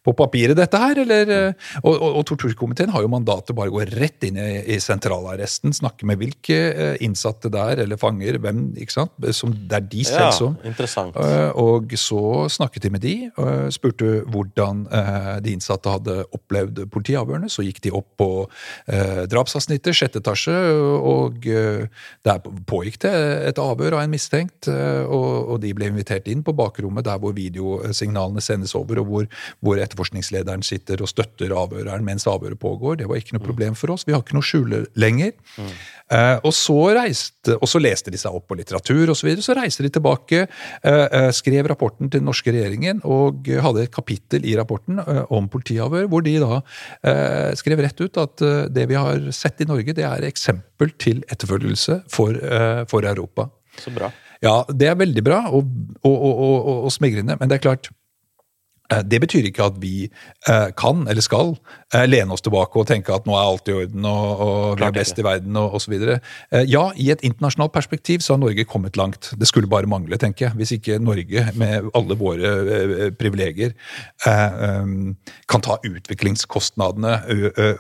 på 0.05 0.15
papiret, 0.17 0.57
dette 0.59 0.81
her, 0.81 1.03
eller 1.05 1.33
eh, 1.33 1.53
Og, 1.83 1.95
og, 1.95 2.17
og 2.21 2.25
torturkomiteen 2.29 2.91
har 2.95 3.05
jo 3.05 3.11
mandat 3.13 3.47
til 3.49 3.57
bare 3.59 3.71
å 3.71 3.77
gå 3.77 3.85
rett 3.97 4.25
inn 4.27 4.39
i, 4.41 4.49
i 4.75 4.79
sentralarresten, 4.83 5.75
snakke 5.77 6.07
med 6.09 6.21
hvilke 6.21 6.57
eh, 6.73 6.97
innsatte 7.05 7.51
der, 7.53 7.83
eller 7.85 8.01
fanger, 8.01 8.39
hvem, 8.43 8.63
ikke 8.81 8.95
sant, 8.95 9.13
som 9.37 9.53
det 9.55 9.77
er 9.79 9.87
de 9.93 10.05
selv 10.07 10.33
som. 10.37 10.57
interessant. 10.67 11.17
Eh, 11.17 11.51
Og 11.63 11.95
så 12.01 12.23
snakket 12.53 12.87
de 12.87 12.91
med 12.95 13.05
de, 13.05 13.15
og 13.37 13.73
spurte 13.75 14.23
hvordan 14.33 14.85
de 15.43 15.53
innsatte 15.55 15.91
hadde 15.91 16.19
opplevd 16.35 16.83
politiavhørene. 16.93 17.49
Så 17.53 17.65
gikk 17.67 17.81
de 17.85 17.93
opp 17.95 18.09
på 18.21 18.29
drapsavsnittet, 19.31 19.97
sjette 19.97 20.21
etasje, 20.23 20.55
og 20.97 21.45
der 21.47 22.41
pågikk 22.69 23.01
det 23.05 23.13
et 23.51 23.61
avhør 23.63 23.99
av 23.99 24.05
en 24.05 24.13
mistenkt. 24.13 24.69
Og, 24.69 25.53
og 25.55 25.61
de 25.63 25.73
ble 25.77 25.91
invitert 25.91 26.29
inn 26.33 26.45
på 26.47 26.55
bakrommet 26.57 27.07
der 27.07 27.21
hvor 27.23 27.35
videosignalene 27.37 28.43
sendes 28.45 28.75
over, 28.79 29.03
og 29.03 29.11
hvor, 29.11 29.29
hvor 29.65 29.81
etterforskningslederen 29.87 30.65
sitter 30.67 31.03
og 31.03 31.11
støtter 31.11 31.55
avhøreren 31.57 32.05
mens 32.07 32.27
avhøret 32.29 32.59
pågår. 32.61 33.01
Det 33.01 33.09
var 33.11 33.21
ikke 33.21 33.37
noe 33.37 33.45
problem 33.45 33.77
for 33.79 33.95
oss. 33.95 34.07
Vi 34.07 34.15
har 34.15 34.25
ikke 34.25 34.37
noe 34.37 34.47
skjule 34.47 34.83
lenger. 34.99 35.33
Eh, 35.57 36.37
og 36.47 36.53
så 36.55 36.77
reiste, 36.95 37.57
og 37.57 37.67
så 37.71 37.81
leste 37.83 38.13
de 38.15 38.21
seg 38.21 38.35
opp 38.37 38.47
på 38.51 38.59
litteratur 38.59 39.11
osv. 39.11 39.19
Så, 39.19 39.29
videre. 39.29 39.47
så 39.47 39.57
reiste 39.59 39.87
de 39.87 39.91
tilbake, 39.97 40.45
uh, 40.87 41.31
skrev 41.35 41.67
rapporten 41.71 42.11
til 42.11 42.21
den 42.21 42.29
norske 42.29 42.53
regjeringen 42.55 43.01
og 43.03 43.49
hadde 43.65 43.87
et 43.87 43.95
kapittel 43.95 44.47
i 44.47 44.55
rapporten 44.59 45.01
uh, 45.01 45.25
om 45.35 45.49
politiavhør, 45.51 46.07
hvor 46.13 46.23
de 46.27 46.37
da 46.43 46.61
skrev 47.59 47.81
rett 47.83 48.01
ut 48.01 48.19
at 48.21 48.43
det 48.75 48.85
vi 48.91 48.97
har 48.99 49.29
sett 49.35 49.61
i 49.63 49.67
Norge, 49.69 49.95
det 49.97 50.05
er 50.07 50.27
eksempel 50.27 50.93
til 51.01 51.23
etterfølgelse 51.33 52.01
for, 52.13 52.37
for 52.91 53.07
Europa. 53.09 53.49
Så 53.81 53.93
bra. 53.95 54.11
Ja, 54.45 54.61
det 54.69 54.91
er 54.91 54.99
veldig 54.99 55.23
bra 55.25 55.39
og, 55.55 55.69
og, 56.05 56.17
og, 56.27 56.71
og, 56.85 56.91
smigrende, 56.93 57.39
men 57.41 57.51
det 57.51 57.59
er 57.59 57.65
klart 57.65 57.89
det 58.87 59.21
betyr 59.23 59.49
ikke 59.49 59.67
at 59.67 59.79
vi 59.83 59.95
eh, 60.07 60.69
kan 60.79 61.07
eller 61.11 61.25
skal 61.25 61.55
eh, 61.95 62.05
lene 62.09 62.35
oss 62.35 62.45
tilbake 62.45 62.79
og 62.79 62.87
tenke 62.91 63.15
at 63.15 63.27
nå 63.27 63.35
er 63.35 63.49
alt 63.51 63.71
i 63.71 63.75
orden 63.75 64.07
og, 64.09 64.43
og 64.47 64.79
vi 64.79 64.87
er 64.87 64.95
best 64.95 65.19
i 65.19 65.25
verden 65.27 65.57
og 65.61 65.79
osv. 65.81 65.97
Ja, 66.67 66.85
i 66.95 67.11
et 67.11 67.25
internasjonalt 67.27 67.75
perspektiv 67.75 68.23
så 68.25 68.35
har 68.35 68.43
Norge 68.43 68.67
kommet 68.69 68.97
langt. 68.97 69.33
Det 69.39 69.49
skulle 69.49 69.71
bare 69.71 69.91
mangle, 69.91 70.19
tenker 70.21 70.49
jeg. 70.49 70.57
Hvis 70.61 70.75
ikke 70.79 71.01
Norge, 71.03 71.47
med 71.59 71.91
alle 71.97 72.19
våre 72.19 72.53
eh, 72.77 73.11
privilegier, 73.19 73.75
eh, 74.27 74.87
kan 75.49 75.65
ta 75.65 75.79
utviklingskostnadene 75.83 77.17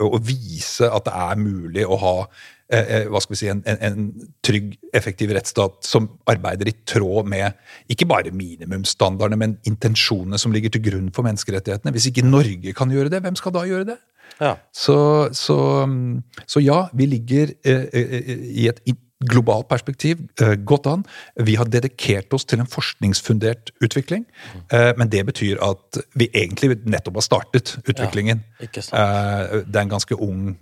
og 0.03 0.21
vise 0.27 0.91
at 0.91 1.07
det 1.07 1.15
er 1.15 1.41
mulig 1.41 1.87
å 1.87 1.99
ha 2.03 2.15
eh, 2.23 2.27
eh, 2.27 2.56
hva 2.67 3.21
skal 3.23 3.35
vi 3.35 3.39
si, 3.39 3.47
en, 3.53 3.61
en, 3.71 3.79
en 3.87 4.29
trygg, 4.45 4.73
effektiv 4.97 5.31
rettsstat 5.37 5.87
som 5.87 6.09
arbeider 6.27 6.67
i 6.67 6.75
tråd 6.89 7.29
med 7.31 7.55
ikke 7.93 8.09
bare 8.11 8.33
minimumsstandardene, 8.35 9.39
men 9.39 9.55
intensjonene 9.71 10.41
som 10.43 10.55
ligger 10.55 10.75
til 10.75 10.83
grunn 10.89 11.13
for 11.15 11.27
menneskerettighetene. 11.29 11.95
Hvis 11.95 12.09
ikke 12.11 12.27
Norge 12.27 12.75
kan 12.75 12.91
gjøre 12.91 13.13
det, 13.13 13.23
hvem 13.23 13.39
skal 13.39 13.55
da 13.55 13.63
gjøre 13.71 13.91
det? 13.93 13.99
Ja. 14.41 14.57
Så, 14.75 15.29
så, 15.33 15.59
mm, 15.87 16.23
så 16.47 16.61
ja, 16.61 16.87
vi 16.93 17.07
ligger 17.07 17.55
eh, 17.65 17.87
eh, 17.93 18.33
i 18.51 18.69
et 18.69 18.83
globalt 19.29 19.69
perspektiv 19.71 20.21
eh, 20.43 20.55
godt 20.69 20.87
an. 20.91 21.05
Vi 21.47 21.55
har 21.59 21.69
dedikert 21.71 22.33
oss 22.37 22.45
til 22.49 22.63
en 22.63 22.69
forskningsfundert 22.71 23.73
utvikling, 23.85 24.25
eh, 24.73 24.93
men 24.99 25.11
det 25.13 25.25
betyr 25.29 25.61
at 25.65 26.01
vi 26.15 26.29
egentlig 26.33 26.79
nettopp 26.87 27.21
har 27.21 27.27
startet 27.27 27.75
utviklingen. 27.85 28.43
sant. 28.81 28.93
Eh, 28.97 29.63
det 29.67 29.77
er 29.77 29.85
en 29.85 29.95
ganske 29.97 30.19
ung 30.19 30.57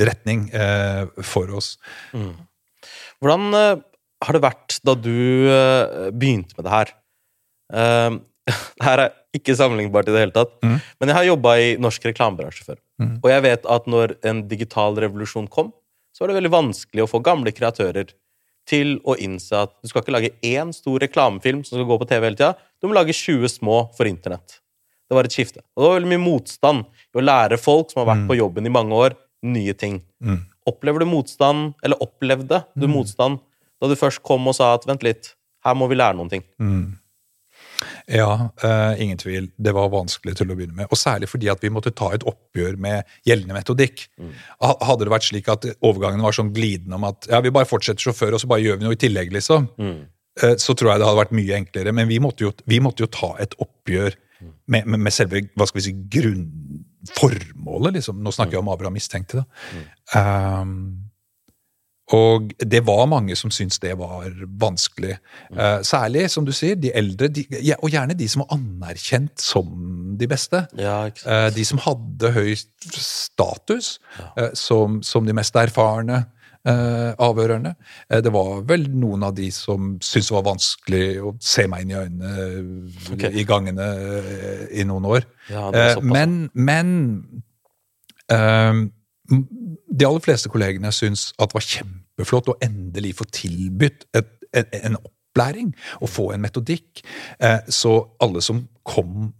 retning 0.00 0.48
eh, 0.54 1.06
for 1.22 1.50
oss. 1.56 1.74
Hvordan 3.22 3.54
eh, 3.58 3.74
har 4.24 4.36
det 4.38 4.44
vært 4.44 4.78
da 4.86 4.94
du 4.96 5.12
begynte 6.16 6.56
med 6.58 6.66
det 6.68 6.74
her? 6.74 6.94
Eh, 7.74 8.16
det 8.78 8.84
her 8.84 9.00
er 9.06 9.14
ikke 9.34 9.54
sammenlignbart 9.58 10.08
i 10.10 10.12
det 10.14 10.20
hele 10.26 10.34
tatt, 10.36 10.52
Mm. 10.62 10.76
men 11.00 11.10
jeg 11.10 11.16
har 11.16 11.24
jobba 11.26 11.54
i 11.58 11.70
norsk 11.80 12.04
reklamebransje 12.06 12.64
før. 12.66 12.76
Mm. 13.02 13.14
Og 13.24 13.30
jeg 13.32 13.42
vet 13.42 13.64
at 13.66 13.86
når 13.90 14.12
en 14.30 14.42
digital 14.48 14.94
revolusjon 15.02 15.48
kom, 15.50 15.72
så 16.14 16.22
var 16.22 16.30
det 16.30 16.38
veldig 16.38 16.52
vanskelig 16.54 17.04
å 17.04 17.10
få 17.10 17.20
gamle 17.26 17.52
kreatører 17.54 18.12
til 18.70 18.96
å 19.04 19.16
innse 19.20 19.64
at 19.66 19.74
du 19.82 19.90
skal 19.90 20.04
ikke 20.04 20.14
lage 20.14 20.32
én 20.46 20.70
stor 20.72 21.02
reklamefilm 21.02 21.64
som 21.66 21.76
skal 21.76 21.88
gå 21.88 21.98
på 22.00 22.08
TV 22.08 22.28
hele 22.28 22.38
tida. 22.38 22.54
Du 22.80 22.88
må 22.88 22.96
lage 22.96 23.16
20 23.16 23.50
små 23.58 23.80
for 23.96 24.08
internett. 24.08 24.60
Det 25.10 25.18
var 25.18 25.28
et 25.28 25.36
skifte. 25.36 25.60
Og 25.74 25.82
det 25.82 25.88
var 25.88 25.98
veldig 25.98 26.12
mye 26.14 26.24
motstand 26.24 26.86
i 26.86 27.20
å 27.20 27.24
lære 27.24 27.60
folk 27.60 27.92
som 27.92 28.00
har 28.02 28.12
vært 28.14 28.28
på 28.30 28.38
jobben 28.38 28.64
i 28.64 28.72
mange 28.72 28.96
år, 28.96 29.16
nye 29.44 29.74
ting. 29.76 29.98
Mm. 30.24 30.40
Opplever 30.70 31.04
du 31.04 31.10
motstand, 31.10 31.74
eller 31.84 32.00
opplevde 32.00 32.62
du 32.72 32.86
motstand 32.88 33.42
da 33.82 33.90
du 33.90 33.98
først 34.00 34.22
kom 34.24 34.46
og 34.48 34.56
sa 34.56 34.70
at 34.78 34.86
vent 34.88 35.04
litt, 35.04 35.34
her 35.66 35.76
må 35.76 35.90
vi 35.90 35.98
lære 35.98 36.16
noen 36.16 36.32
ting? 36.32 36.46
Ja, 38.10 38.50
uh, 38.64 39.02
ingen 39.02 39.18
tvil. 39.18 39.46
Det 39.56 39.72
var 39.72 39.92
vanskelig 39.92 40.34
til 40.36 40.50
å 40.52 40.56
begynne 40.56 40.76
med. 40.76 40.90
Og 40.92 40.98
særlig 41.00 41.28
fordi 41.30 41.48
at 41.52 41.62
vi 41.64 41.70
måtte 41.72 41.94
ta 41.96 42.10
et 42.12 42.26
oppgjør 42.28 42.76
med 42.80 43.14
gjeldende 43.24 43.56
metodikk. 43.56 44.04
Mm. 44.20 44.34
Hadde 44.60 45.06
det 45.06 45.14
vært 45.14 45.28
slik 45.28 45.48
at 45.52 45.64
overgangen 45.78 46.24
var 46.24 46.36
sånn 46.36 46.52
glidende 46.54 46.98
om 46.98 47.06
at 47.08 47.30
ja, 47.30 47.40
vi 47.44 47.54
bare 47.54 47.68
fortsetter 47.68 48.04
sjåfør, 48.04 48.36
og 48.36 48.42
så 48.42 48.50
bare 48.50 48.64
gjør 48.64 48.80
vi 48.80 48.88
noe 48.88 48.98
i 48.98 49.00
tillegg, 49.00 49.32
liksom, 49.32 49.70
eh, 49.80 50.56
så 50.60 50.76
tror 50.76 50.92
jeg 50.92 51.00
det 51.00 51.08
hadde 51.08 51.22
vært 51.22 51.38
mye 51.40 51.56
enklere. 51.62 51.96
Men 51.96 52.10
vi 52.10 52.20
måtte 52.20 52.44
jo, 52.44 52.52
vi 52.68 52.82
måtte 52.84 53.06
jo 53.06 53.10
ta 53.12 53.32
et 53.44 53.56
oppgjør 53.62 54.20
med, 54.44 54.84
med, 54.84 55.00
med 55.00 55.14
selve 55.14 55.46
hva 55.56 55.68
skal 55.68 55.80
vi 55.80 55.86
si, 55.86 55.96
grunnformålet, 56.18 57.96
liksom. 57.98 58.20
Nå 58.20 58.32
snakker 58.34 58.58
jeg 58.58 58.64
om 58.64 58.72
Abraham 58.72 58.96
mistenkte, 58.98 59.44
da. 59.44 59.84
Um, 60.12 61.03
og 62.12 62.50
det 62.60 62.82
var 62.84 63.06
mange 63.08 63.36
som 63.36 63.52
syntes 63.54 63.78
det 63.80 63.94
var 63.96 64.26
vanskelig. 64.60 65.16
Uh, 65.52 65.80
særlig, 65.80 66.26
som 66.30 66.44
du 66.44 66.52
sier, 66.52 66.76
de 66.76 66.92
eldre, 66.92 67.30
de, 67.32 67.46
og 67.78 67.88
gjerne 67.88 68.16
de 68.18 68.28
som 68.28 68.44
var 68.44 68.58
anerkjent 68.58 69.40
som 69.40 69.70
de 70.20 70.28
beste. 70.28 70.66
Ja, 70.76 71.06
uh. 71.08 71.48
De 71.54 71.64
som 71.64 71.80
hadde 71.80 72.32
høy 72.34 72.52
status, 72.92 73.98
uh, 74.36 74.52
som, 74.52 75.00
som 75.02 75.24
de 75.24 75.36
mest 75.36 75.56
erfarne 75.56 76.26
avhørerne. 76.64 77.74
Det 78.24 78.30
var 78.32 78.62
vel 78.64 78.86
noen 78.96 79.26
av 79.26 79.34
de 79.36 79.50
som 79.52 79.98
syntes 80.00 80.30
det 80.30 80.32
var 80.32 80.46
vanskelig 80.46 81.08
å 81.20 81.34
se 81.36 81.66
meg 81.68 81.84
inn 81.84 81.90
i 81.92 81.98
øynene 81.98 82.46
okay. 83.12 83.34
I 83.36 83.44
gangene 83.44 83.88
i 84.72 84.86
noen 84.88 85.04
år. 85.10 85.26
Ja, 85.52 85.68
men 86.00 86.46
men 86.56 86.88
de 89.30 90.06
aller 90.06 90.24
fleste 90.24 90.50
kollegene 90.52 90.92
syns 90.92 91.30
at 91.38 91.50
det 91.50 91.56
var 91.56 91.66
kjempeflott 91.66 92.50
å 92.52 92.58
endelig 92.64 93.14
få 93.20 93.26
tilbudt 93.32 94.06
et, 94.16 94.32
en, 94.54 94.68
en 94.90 94.98
opplæring 95.00 95.72
og 96.00 96.10
få 96.12 96.30
en 96.34 96.44
metodikk. 96.44 97.02
Eh, 97.40 97.60
så 97.68 97.96
alle 98.22 98.42
som 98.44 98.66
kom 98.84 99.32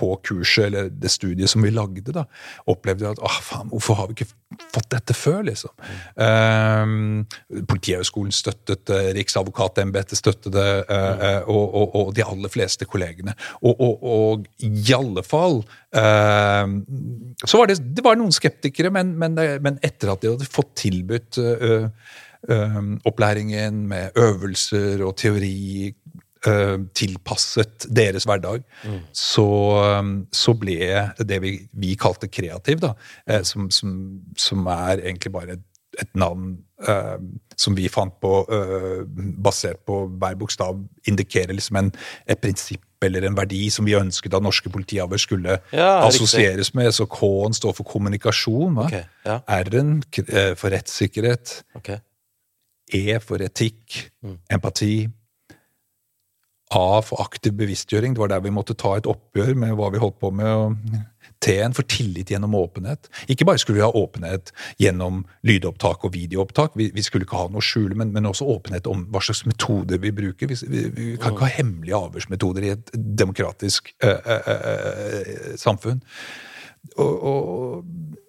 på 0.00 0.14
kurset 0.26 0.70
eller 0.70 0.90
det 0.90 1.12
studiet 1.12 1.52
som 1.52 1.64
vi 1.64 1.72
lagde, 1.74 2.14
da, 2.14 2.24
opplevde 2.70 3.12
at 3.12 3.20
åh, 3.22 3.40
faen, 3.44 3.70
hvorfor 3.72 3.98
har 3.98 4.08
vi 4.10 4.16
ikke 4.18 4.30
fått 4.72 4.88
dette 4.92 5.14
før, 5.14 5.42
liksom? 5.46 5.72
Um, 6.16 7.26
Politihøgskolen 7.70 8.34
støttet 8.34 8.82
det, 8.90 9.00
Riksadvokatembetet 9.18 10.18
støttet 10.18 10.54
det, 10.54 10.68
eh, 10.90 11.20
mm. 11.20 11.50
og, 11.52 11.64
og, 11.66 11.94
og 12.00 12.14
de 12.16 12.24
aller 12.26 12.52
fleste 12.52 12.88
kollegene. 12.88 13.36
Og, 13.60 13.84
og, 14.00 14.48
i 14.64 14.94
alle 14.94 15.22
fall 15.26 15.60
eh, 15.96 16.72
Så 17.44 17.60
var 17.60 17.70
det, 17.70 17.78
det 17.96 18.04
var 18.04 18.18
noen 18.18 18.34
skeptikere, 18.34 18.92
men, 18.94 19.14
men, 19.20 19.38
men 19.62 19.78
etter 19.86 20.12
at 20.14 20.24
de 20.24 20.32
hadde 20.34 20.50
fått 20.50 20.74
tilbudt 20.80 21.40
eh, 21.40 21.88
opplæringen 23.04 23.82
med 23.90 24.16
øvelser 24.18 25.02
og 25.04 25.18
teori 25.20 25.90
tilpasset 26.96 27.86
deres 27.92 28.24
hverdag, 28.28 28.62
så, 29.12 29.46
eh, 29.84 30.12
så 30.32 30.54
ble 30.56 30.78
det 31.20 31.40
vi, 31.44 31.56
vi 31.72 31.96
kalte 32.00 32.28
kreativ, 32.32 32.80
da, 32.80 32.94
eh, 33.28 33.42
som, 33.42 33.70
som, 33.70 33.92
som 34.36 34.66
er 34.72 35.02
egentlig 35.04 35.32
bare 35.34 35.58
et, 35.58 35.66
et 36.00 36.12
navn 36.16 36.54
eh, 36.88 37.16
som 37.60 37.74
vi 37.76 37.88
fant 37.92 38.14
på, 38.22 38.30
eh, 38.48 39.02
basert 39.44 39.82
på 39.84 40.06
hver 40.16 40.38
bokstav, 40.40 40.78
indikerer 41.10 41.52
liksom 41.56 41.76
en, 41.82 41.90
et 42.30 42.40
prinsipp 42.40 42.86
eller 43.04 43.24
en 43.24 43.36
verdi 43.36 43.66
som 43.72 43.86
vi 43.88 43.94
ønsket 43.96 44.34
at 44.36 44.44
norske 44.44 44.68
politiavhør 44.72 45.20
skulle 45.20 45.54
Ja, 45.72 46.06
assosieres 46.06 46.74
med. 46.76 46.90
Så 46.92 47.06
K-en 47.08 47.54
står 47.56 47.72
for 47.78 47.84
kommunikasjon, 47.88 48.76
okay, 48.84 49.04
ja. 49.24 49.38
R-en 49.48 50.02
eh, 50.28 50.52
for 50.60 50.68
rettssikkerhet, 50.72 51.62
okay. 51.80 52.00
E 52.92 53.18
for 53.22 53.38
etikk, 53.44 54.10
Mm. 54.22 54.36
empati. 54.52 55.08
A 56.70 57.00
for 57.02 57.22
aktiv 57.22 57.56
bevisstgjøring, 57.58 58.14
det 58.14 58.22
var 58.22 58.30
der 58.30 58.44
vi 58.44 58.52
måtte 58.54 58.76
ta 58.78 58.94
et 58.98 59.08
oppgjør 59.10 59.56
med 59.58 59.74
hva 59.78 59.88
vi 59.90 60.02
holdt 60.02 60.20
på 60.22 60.30
med. 60.30 60.50
og 60.50 61.00
T-en 61.40 61.72
for 61.72 61.88
tillit 61.88 62.30
gjennom 62.30 62.54
åpenhet. 62.54 63.08
Ikke 63.32 63.46
bare 63.48 63.58
skulle 63.58 63.78
vi 63.78 63.84
ha 63.84 63.88
åpenhet 63.96 64.52
gjennom 64.80 65.22
lydopptak 65.46 66.04
og 66.04 66.12
videoopptak, 66.12 66.76
vi, 66.76 66.90
vi 66.92 67.04
skulle 67.04 67.24
ikke 67.24 67.38
ha 67.38 67.48
noe 67.48 67.62
å 67.62 67.64
skjule, 67.64 67.96
men, 67.96 68.12
men 68.12 68.28
også 68.28 68.48
åpenhet 68.52 68.90
om 68.90 69.06
hva 69.08 69.22
slags 69.24 69.46
metoder 69.48 70.02
vi 70.02 70.12
bruker. 70.12 70.52
Vi, 70.52 70.58
vi, 70.68 70.84
vi 70.96 71.08
kan 71.20 71.32
ikke 71.32 71.48
ha 71.48 71.56
hemmelige 71.56 71.96
avhørsmetoder 71.96 72.66
i 72.66 72.74
et 72.74 72.92
demokratisk 72.94 73.94
øh, 74.04 74.20
øh, 74.20 74.52
øh, 74.52 75.56
samfunn. 75.60 76.04
Og, 76.96 77.24
og, 77.32 78.19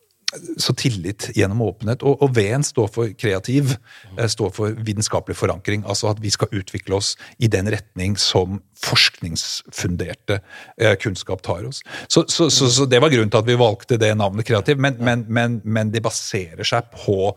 så 0.58 0.74
tillit 0.74 1.30
gjennom 1.36 1.62
åpenhet. 1.66 2.04
Og, 2.08 2.22
og 2.24 2.36
V-en 2.36 2.64
står 2.66 2.90
for 2.94 3.12
kreativ, 3.20 3.76
eh, 4.18 4.28
står 4.32 4.54
for 4.56 4.78
vitenskapelig 4.88 5.38
forankring. 5.38 5.84
Altså 5.88 6.12
at 6.12 6.22
vi 6.24 6.32
skal 6.34 6.52
utvikle 6.56 6.98
oss 7.00 7.14
i 7.40 7.50
den 7.52 7.70
retning 7.72 8.18
som 8.20 8.62
forskningsfunderte 8.82 10.40
eh, 10.78 10.96
kunnskap 11.02 11.44
tar 11.46 11.68
oss. 11.68 11.84
Så, 12.08 12.26
så, 12.28 12.50
så, 12.50 12.70
så 12.72 12.88
det 12.90 13.02
var 13.04 13.14
grunnen 13.14 13.32
til 13.32 13.42
at 13.44 13.50
vi 13.50 13.60
valgte 13.60 14.00
det 14.02 14.14
navnet 14.18 14.48
kreativ, 14.48 14.80
men, 14.82 14.98
men, 15.00 15.26
men, 15.28 15.60
men 15.64 15.92
det 15.94 16.04
baserer 16.06 16.64
seg 16.68 16.90
på 16.96 17.34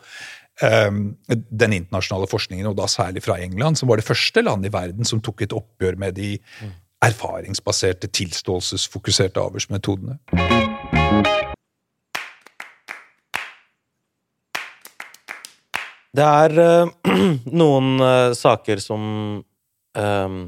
eh, 0.63 0.91
den 1.35 1.77
internasjonale 1.81 2.31
forskningen, 2.31 2.71
og 2.71 2.79
da 2.79 2.89
særlig 2.91 3.25
fra 3.27 3.41
England, 3.43 3.81
som 3.81 3.91
var 3.91 4.01
det 4.01 4.09
første 4.09 4.45
landet 4.45 4.71
i 4.71 4.77
verden 4.77 5.09
som 5.09 5.23
tok 5.25 5.45
et 5.47 5.57
oppgjør 5.57 5.99
med 6.01 6.17
de 6.21 6.37
erfaringsbaserte, 7.05 8.09
tilståelsesfokuserte 8.17 9.43
avhørsmetodene. 9.43 10.17
Det 16.15 16.25
er 16.25 16.55
uh, 16.61 16.93
noen 17.63 17.95
uh, 18.03 18.35
saker 18.39 18.83
som 18.83 19.03
um, 19.99 20.39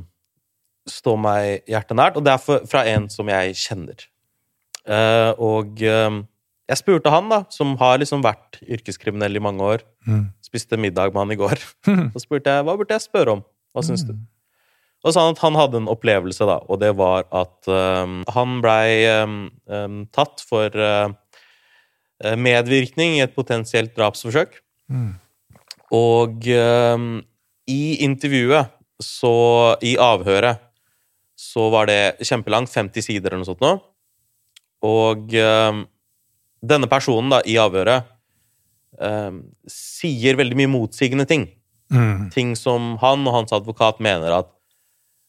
står 0.87 1.17
meg 1.19 1.67
hjertet 1.67 1.99
nært, 1.99 2.19
og 2.21 2.27
det 2.27 2.37
er 2.37 2.43
for, 2.43 2.67
fra 2.71 2.85
en 2.87 3.09
som 3.11 3.27
jeg 3.33 3.57
kjenner. 3.59 4.07
Uh, 4.87 5.33
og 5.43 5.83
jeg 5.83 6.79
spurte 6.79 7.11
han, 7.11 7.27
da, 7.31 7.41
som 7.51 7.75
har 7.81 7.99
liksom 7.99 8.23
vært 8.23 8.61
yrkeskriminell 8.63 9.39
i 9.39 9.43
mange 9.43 9.75
år, 9.75 9.87
Mm. 10.07 10.29
spiste 10.39 10.77
middag 10.79 11.11
med 11.11 11.19
han 11.25 11.33
i 11.35 11.37
går, 11.41 11.59
så 12.15 12.21
spurte 12.23 12.53
jeg 12.55 12.63
hva 12.63 12.77
burde 12.79 12.95
jeg 12.95 13.03
spørre 13.03 13.33
om. 13.35 13.41
Hva 13.75 13.83
syns 13.83 14.05
du? 14.07 14.13
Og 15.03 15.11
sa 15.15 15.25
han 15.27 15.35
at 15.35 15.43
han 15.43 15.59
hadde 15.59 15.81
en 15.81 15.89
opplevelse, 15.91 16.47
da, 16.47 16.61
og 16.63 16.79
det 16.79 16.93
var 16.99 17.27
at 17.35 17.67
eh, 17.71 18.13
han 18.35 18.55
blei 18.63 19.03
eh, 19.07 19.35
um, 19.67 19.99
tatt 20.15 20.45
for 20.47 20.71
eh, 20.79 21.11
medvirkning 22.39 23.19
i 23.19 23.25
et 23.27 23.35
potensielt 23.35 23.95
drapsforsøk. 23.99 24.55
Og 25.95 26.49
eh, 26.51 27.05
i 27.71 27.83
intervjuet, 28.07 28.73
så 29.03 29.77
I 29.85 29.97
avhøret, 30.01 30.63
så 31.37 31.69
var 31.69 31.91
det 31.91 32.25
kjempelangt, 32.25 32.73
50 32.73 33.05
sider 33.05 33.35
eller 33.35 33.43
noe 33.45 33.51
sånt 33.51 33.65
nå. 33.65 33.75
Og 34.87 35.35
eh, 35.37 35.83
denne 36.65 36.89
personen 36.91 37.33
da, 37.35 37.43
i 37.45 37.59
avhøret 37.61 38.09
eh, 39.01 39.33
sier 39.71 40.39
veldig 40.41 40.59
mye 40.63 40.73
motsigende 40.73 41.29
ting. 41.29 41.49
Mm. 41.93 42.29
Ting 42.35 42.55
som 42.59 42.97
han 43.03 43.27
og 43.29 43.35
hans 43.37 43.55
advokat 43.55 44.01
mener 44.03 44.41
at 44.41 44.53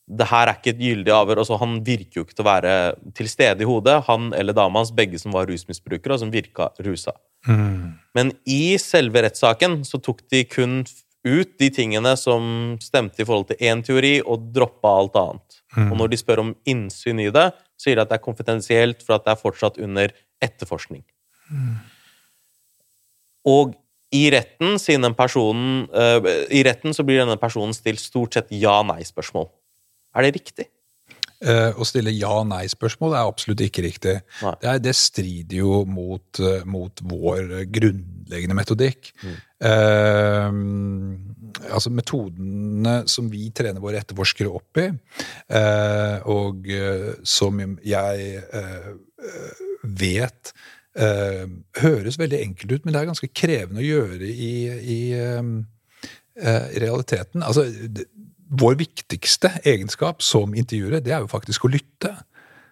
det 0.07 0.29
her 0.29 0.47
er 0.47 0.55
ikke 0.55 0.71
et 0.71 0.81
gyldig 0.81 1.11
avhør. 1.11 1.41
Altså, 1.43 1.57
han 1.59 1.81
virker 1.83 2.21
jo 2.21 2.25
ikke 2.25 2.37
til 2.37 2.45
å 2.45 2.47
være 2.47 2.73
til 3.17 3.27
stede 3.27 3.65
i 3.65 3.67
hodet. 3.67 3.99
Han 4.07 4.31
eller 4.37 4.55
dama 4.55 4.79
hans, 4.79 4.93
begge 4.95 5.19
som 5.19 5.35
var 5.35 5.49
rusmisbrukere, 5.51 6.15
og 6.15 6.21
som 6.23 6.31
virka 6.31 6.69
rusa. 6.85 7.17
Mm. 7.45 7.97
Men 8.17 8.31
i 8.49 8.77
selve 8.81 9.21
rettssaken 9.27 9.83
så 9.87 9.99
tok 10.03 10.23
de 10.33 10.41
kun 10.49 10.81
ut 11.27 11.53
de 11.59 11.69
tingene 11.73 12.13
som 12.19 12.77
stemte 12.81 13.21
i 13.21 13.27
forhold 13.27 13.49
til 13.51 13.61
én 13.67 13.83
teori, 13.85 14.17
og 14.23 14.49
droppa 14.55 14.93
alt 15.01 15.17
annet. 15.19 15.59
Mm. 15.75 15.89
Og 15.91 15.97
når 16.01 16.13
de 16.13 16.19
spør 16.21 16.43
om 16.45 16.53
innsyn 16.69 17.19
i 17.21 17.31
det, 17.33 17.49
så 17.77 17.89
sier 17.89 17.99
de 17.99 18.05
at 18.05 18.13
det 18.13 18.17
er 18.17 18.25
konfidensielt, 18.25 19.03
for 19.05 19.17
at 19.17 19.27
det 19.27 19.33
er 19.33 19.41
fortsatt 19.41 19.81
under 19.83 20.13
etterforskning. 20.43 21.03
Og 23.47 23.75
i 24.15 24.23
retten, 24.31 24.77
personen, 25.17 25.87
uh, 25.91 26.23
i 26.47 26.63
retten 26.63 26.95
så 26.95 27.03
blir 27.03 27.19
denne 27.21 27.37
personen 27.39 27.75
stilt 27.75 28.01
stort 28.01 28.37
sett 28.37 28.51
ja-nei-spørsmål. 28.55 29.49
Er 30.15 30.25
det 30.25 30.35
riktig? 30.39 30.69
Eh, 31.37 31.69
å 31.77 31.85
stille 31.85 32.09
ja-nei-spørsmål 32.17 33.13
er 33.13 33.27
absolutt 33.27 33.61
ikke 33.61 33.83
riktig. 33.85 34.15
Det, 34.41 34.69
er, 34.71 34.79
det 34.81 34.95
strider 34.97 35.59
jo 35.59 35.83
mot, 35.85 36.39
eh, 36.41 36.63
mot 36.65 37.03
vår 37.05 37.67
grunnleggende 37.69 38.57
metodikk. 38.57 39.11
Eh, 39.61 40.47
altså 41.67 41.93
metodene 41.93 42.95
som 43.09 43.29
vi 43.29 43.51
trener 43.53 43.83
våre 43.83 44.01
etterforskere 44.01 44.49
opp 44.49 44.81
i, 44.81 44.87
eh, 45.59 46.25
og 46.25 46.65
eh, 46.73 47.11
som 47.21 47.61
jeg 47.85 48.41
eh, 48.41 48.89
vet 49.83 50.53
høres 50.97 52.15
veldig 52.17 52.37
enkelt 52.41 52.71
ut, 52.71 52.85
men 52.85 52.95
det 52.95 53.01
er 53.03 53.09
ganske 53.11 53.27
krevende 53.29 53.83
å 53.83 53.85
gjøre 53.85 54.25
i, 54.33 54.53
i, 54.65 55.01
i 55.13 56.79
realiteten. 56.81 57.43
Altså, 57.45 57.67
vår 58.49 58.79
viktigste 58.79 59.51
egenskap 59.67 60.23
som 60.23 60.55
intervjuere, 60.55 61.03
det 61.03 61.13
er 61.15 61.23
jo 61.23 61.31
faktisk 61.31 61.67
å 61.67 61.71
lytte. 61.71 62.13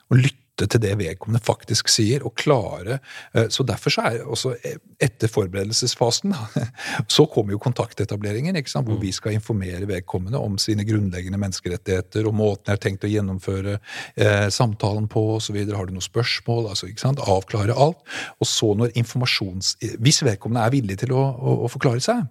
Å 0.06 0.18
lytte 0.18 0.44
til 0.56 0.80
det 0.80 0.94
vedkommende 0.96 1.42
faktisk 1.44 1.90
sier, 1.92 2.24
og 2.24 2.38
klare 2.40 3.00
eh, 3.34 3.50
Så 3.52 3.66
derfor 3.68 3.92
så 3.92 4.06
er 4.08 4.22
også 4.24 4.54
eh, 4.56 4.78
etter 5.04 5.28
forberedelsesfasen 5.28 6.32
så 7.16 7.26
kommer 7.28 7.52
jo 7.52 7.60
kontaktetableringen, 7.60 8.56
hvor 8.56 9.02
vi 9.02 9.12
skal 9.12 9.36
informere 9.36 9.90
vedkommende 9.90 10.40
om 10.40 10.56
sine 10.62 10.86
grunnleggende 10.88 11.42
menneskerettigheter 11.42 12.30
og 12.30 12.38
måten 12.40 12.72
jeg 12.72 12.78
har 12.78 12.84
tenkt 12.86 13.04
å 13.04 13.12
gjennomføre 13.12 13.76
eh, 14.16 14.48
samtalen 14.48 15.10
på 15.12 15.26
osv. 15.36 15.60
Har 15.76 15.90
du 15.90 15.98
noen 15.98 16.06
spørsmål? 16.06 16.70
altså 16.72 16.88
Avklare 17.26 17.76
alt. 17.76 18.00
Og 18.40 18.48
så 18.48 18.72
når 18.78 18.96
informasjons... 18.96 19.76
Hvis 20.00 20.24
vedkommende 20.24 20.64
er 20.64 20.78
villig 20.78 21.02
til 21.04 21.18
å, 21.18 21.26
å, 21.36 21.60
å 21.66 21.72
forklare 21.72 22.04
seg, 22.04 22.24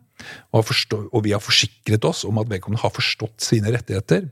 og, 0.52 0.64
forstå, 0.68 1.00
og 1.12 1.24
vi 1.26 1.34
har 1.34 1.42
forsikret 1.42 2.04
oss 2.08 2.24
om 2.28 2.38
at 2.42 2.50
vedkommende 2.50 2.82
har 2.82 2.94
forstått 2.94 3.44
sine 3.44 3.72
rettigheter, 3.74 4.30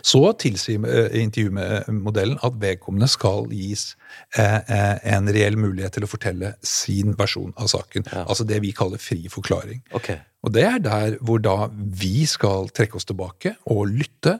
så 0.00 0.22
tilsier 0.40 0.84
eh, 0.88 1.18
intervjumodellen 1.20 2.38
at 2.46 2.54
vedkommende 2.62 3.08
skal 3.12 3.50
gis 3.52 3.90
eh, 4.38 4.56
eh, 4.56 4.94
en 5.12 5.28
reell 5.28 5.58
mulighet 5.60 5.98
til 5.98 6.06
å 6.06 6.08
fortelle 6.08 6.54
sin 6.64 7.12
versjon 7.18 7.52
av 7.60 7.68
saken. 7.74 8.08
Altså 8.24 8.46
det 8.48 8.62
vi 8.64 8.72
kaller 8.76 9.02
fri 9.02 9.26
forklaring. 9.32 9.82
Okay. 9.98 10.22
Og 10.46 10.52
det 10.54 10.62
er 10.62 10.78
der 10.78 11.16
hvor 11.26 11.40
da 11.42 11.66
vi 11.74 12.22
skal 12.28 12.70
trekke 12.74 13.00
oss 13.00 13.08
tilbake 13.08 13.56
og 13.72 13.88
lytte. 13.90 14.36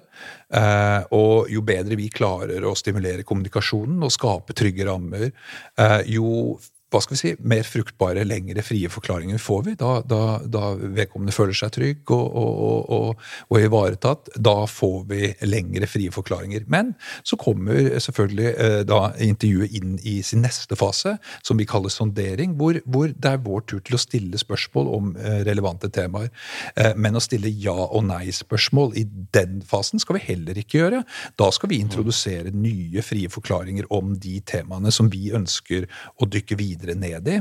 Eh, 0.55 1.03
og 1.17 1.51
jo 1.51 1.65
bedre 1.67 1.99
vi 1.99 2.07
klarer 2.15 2.65
å 2.65 2.77
stimulere 2.79 3.27
kommunikasjonen 3.27 4.07
og 4.07 4.15
skape 4.15 4.55
trygge 4.57 4.87
rammer, 4.87 5.29
eh, 5.29 6.01
jo 6.15 6.57
hva 6.87 7.01
skal 7.03 7.17
vi 7.17 7.19
si, 7.19 7.31
mer 7.43 7.67
fruktbare, 7.67 8.23
lengre, 8.23 8.63
frie 8.63 8.87
forklaringer 8.91 9.41
får 9.43 9.63
vi. 9.67 9.73
Da, 9.79 9.97
da, 10.07 10.39
da 10.47 10.69
vedkommende 10.79 11.35
føler 11.35 11.57
seg 11.59 11.73
trygg 11.75 12.13
og, 12.15 12.27
og, 12.39 12.93
og, 12.95 13.25
og, 13.51 13.57
ivaretatt. 13.59 14.31
Da 14.39 14.55
får 14.71 15.01
vi 15.11 15.33
lengre, 15.51 15.89
frie 15.91 16.13
forklaringer. 16.15 16.63
Men 16.71 16.93
så 17.27 17.39
kommer 17.41 17.99
selvfølgelig 18.03 18.53
eh, 18.53 18.79
da 18.87 19.01
intervjuet 19.27 19.75
inn 19.81 19.97
i 20.07 20.21
sin 20.27 20.45
neste 20.47 20.79
fase, 20.79 21.17
som 21.43 21.59
vi 21.59 21.67
kaller 21.67 21.91
sondering, 21.91 22.55
hvor, 22.61 22.79
hvor 22.87 23.11
det 23.11 23.33
er 23.33 23.43
vår 23.43 23.67
tur 23.67 23.83
til 23.83 23.99
å 23.99 24.03
stille 24.05 24.39
spørsmål 24.39 24.93
om 24.95 25.11
eh, 25.19 25.43
relevante 25.49 25.91
temaer. 25.91 26.31
Eh, 26.79 26.95
men 26.95 27.19
å 27.19 27.25
stille 27.25 27.51
ja- 27.51 27.75
og 27.91 28.07
nei-spørsmål 28.07 28.95
i 29.03 29.05
den 29.35 29.59
fasen 29.67 29.99
skal 30.03 30.21
vi 30.21 30.25
heller 30.29 30.63
ikke 30.63 30.85
gjøre. 30.85 31.03
Da 31.35 31.51
skal 31.51 31.75
vi 31.75 31.83
introdusere 31.83 32.55
nye 32.55 33.03
frie 33.03 33.27
forklaringer 33.33 33.91
om 33.91 34.15
de 34.23 34.39
temaene 34.47 34.95
som 34.95 35.11
vi 35.11 35.35
ønsker 35.35 35.91
å 36.23 36.31
dykke 36.31 36.55
videre 36.63 36.76
ned 36.85 37.29
i. 37.29 37.41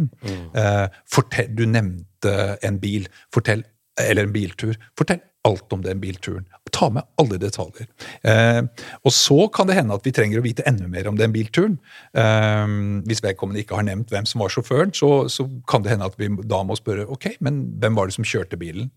Eh, 0.56 0.88
fortell, 1.12 1.52
du 1.56 1.66
nevnte 1.66 2.58
en 2.66 2.80
bil. 2.80 3.08
Fortell, 3.34 3.64
eller 4.00 4.24
en 4.28 4.36
biltur. 4.36 4.76
Fortell 4.98 5.24
alt 5.46 5.74
om 5.74 5.84
den 5.86 6.02
bilturen. 6.02 6.46
Ta 6.74 6.90
med 6.92 7.06
alle 7.22 7.38
detaljer. 7.40 7.88
Eh, 8.28 8.62
og 9.06 9.14
så 9.14 9.46
kan 9.54 9.70
det 9.70 9.78
hende 9.78 9.96
at 9.96 10.06
vi 10.06 10.14
trenger 10.16 10.42
å 10.42 10.46
vite 10.46 10.66
enda 10.68 10.88
mer 10.92 11.08
om 11.10 11.20
den 11.20 11.34
bilturen. 11.36 11.78
Eh, 12.18 12.66
hvis 13.08 13.22
vedkommende 13.24 13.62
ikke 13.62 13.78
har 13.78 13.86
nevnt 13.88 14.12
hvem 14.14 14.28
som 14.30 14.44
var 14.44 14.54
sjåføren, 14.54 14.94
så, 14.98 15.12
så 15.32 15.48
kan 15.70 15.86
det 15.86 15.94
hende 15.94 16.10
at 16.10 16.18
vi 16.22 16.32
da 16.50 16.64
må 16.66 16.78
spørre 16.80 17.08
ok, 17.14 17.36
men 17.46 17.62
hvem 17.82 18.00
var 18.00 18.10
det 18.10 18.18
som 18.18 18.28
kjørte 18.28 18.60
bilen. 18.62 18.90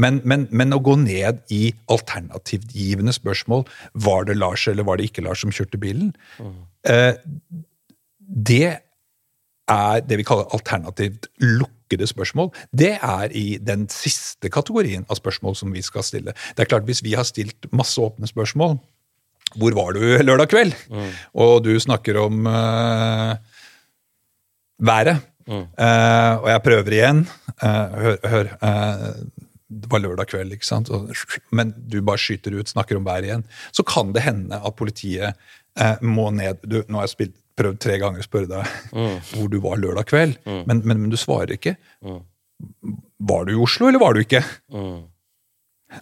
Men, 0.00 0.22
men, 0.24 0.46
men 0.54 0.72
å 0.72 0.80
gå 0.84 0.96
ned 1.02 1.42
i 1.52 1.66
alternativgivende 1.92 3.12
spørsmål 3.12 3.66
var 4.06 4.30
det 4.30 4.38
Lars 4.38 4.64
eller 4.70 4.86
var 4.86 5.00
det 5.00 5.10
ikke 5.10 5.26
Lars 5.26 5.42
som 5.44 5.52
kjørte 5.54 5.80
bilen, 5.82 6.14
eh, 6.88 7.12
det 8.24 8.78
er 9.70 10.02
det 10.04 10.18
vi 10.20 10.26
kaller 10.26 10.50
alternativt 10.54 11.28
lukkede 11.40 12.06
spørsmål. 12.08 12.50
Det 12.72 12.94
er 12.96 13.32
i 13.32 13.58
den 13.62 13.86
siste 13.92 14.50
kategorien 14.52 15.06
av 15.08 15.20
spørsmål 15.20 15.56
som 15.56 15.72
vi 15.74 15.82
skal 15.84 16.04
stille. 16.06 16.34
Det 16.56 16.64
er 16.64 16.70
klart, 16.70 16.84
Hvis 16.84 17.02
vi 17.04 17.14
har 17.14 17.24
stilt 17.24 17.70
masse 17.72 18.00
åpne 18.00 18.26
spørsmål 18.26 18.78
Hvor 19.56 19.72
var 19.74 19.92
du 19.92 20.00
lørdag 20.00 20.48
kveld? 20.48 20.74
Og 21.34 21.64
du 21.64 21.78
snakker 21.80 22.18
om 22.18 22.46
uh, 22.46 23.36
været. 24.78 25.22
Eh, 25.46 26.34
og 26.40 26.48
jeg 26.48 26.62
prøver 26.64 26.92
igjen. 26.92 27.28
Uh, 27.62 27.88
hør, 28.02 28.16
hør 28.24 28.48
det 29.74 29.90
var 29.90 30.02
lørdag 30.02 30.28
kveld, 30.30 30.54
ikke 30.54 30.66
sant? 30.66 30.90
Men 31.54 31.72
du 31.76 32.00
bare 32.04 32.20
skyter 32.20 32.54
ut, 32.58 32.70
snakker 32.70 32.98
om 32.98 33.06
været 33.06 33.28
igjen. 33.28 33.44
Så 33.72 33.84
kan 33.86 34.12
det 34.14 34.24
hende 34.26 34.60
at 34.60 34.76
politiet 34.78 35.34
eh, 35.80 36.02
må 36.02 36.30
ned 36.34 36.62
du, 36.62 36.82
Nå 36.88 37.00
har 37.00 37.08
jeg 37.08 37.14
spilt, 37.14 37.36
prøvd 37.56 37.78
tre 37.80 37.98
ganger 38.02 38.20
å 38.22 38.26
spørre 38.26 38.48
deg 38.50 38.64
hvor 39.32 39.48
du 39.52 39.58
var 39.62 39.78
lørdag 39.82 40.06
kveld, 40.10 40.38
men, 40.66 40.82
men, 40.84 41.00
men 41.04 41.10
du 41.12 41.16
svarer 41.20 41.54
ikke. 41.56 41.76
Var 43.24 43.44
du 43.48 43.52
i 43.54 43.58
Oslo, 43.64 43.88
eller 43.88 43.98
var 44.02 44.14
du 44.14 44.20
ikke? 44.24 44.42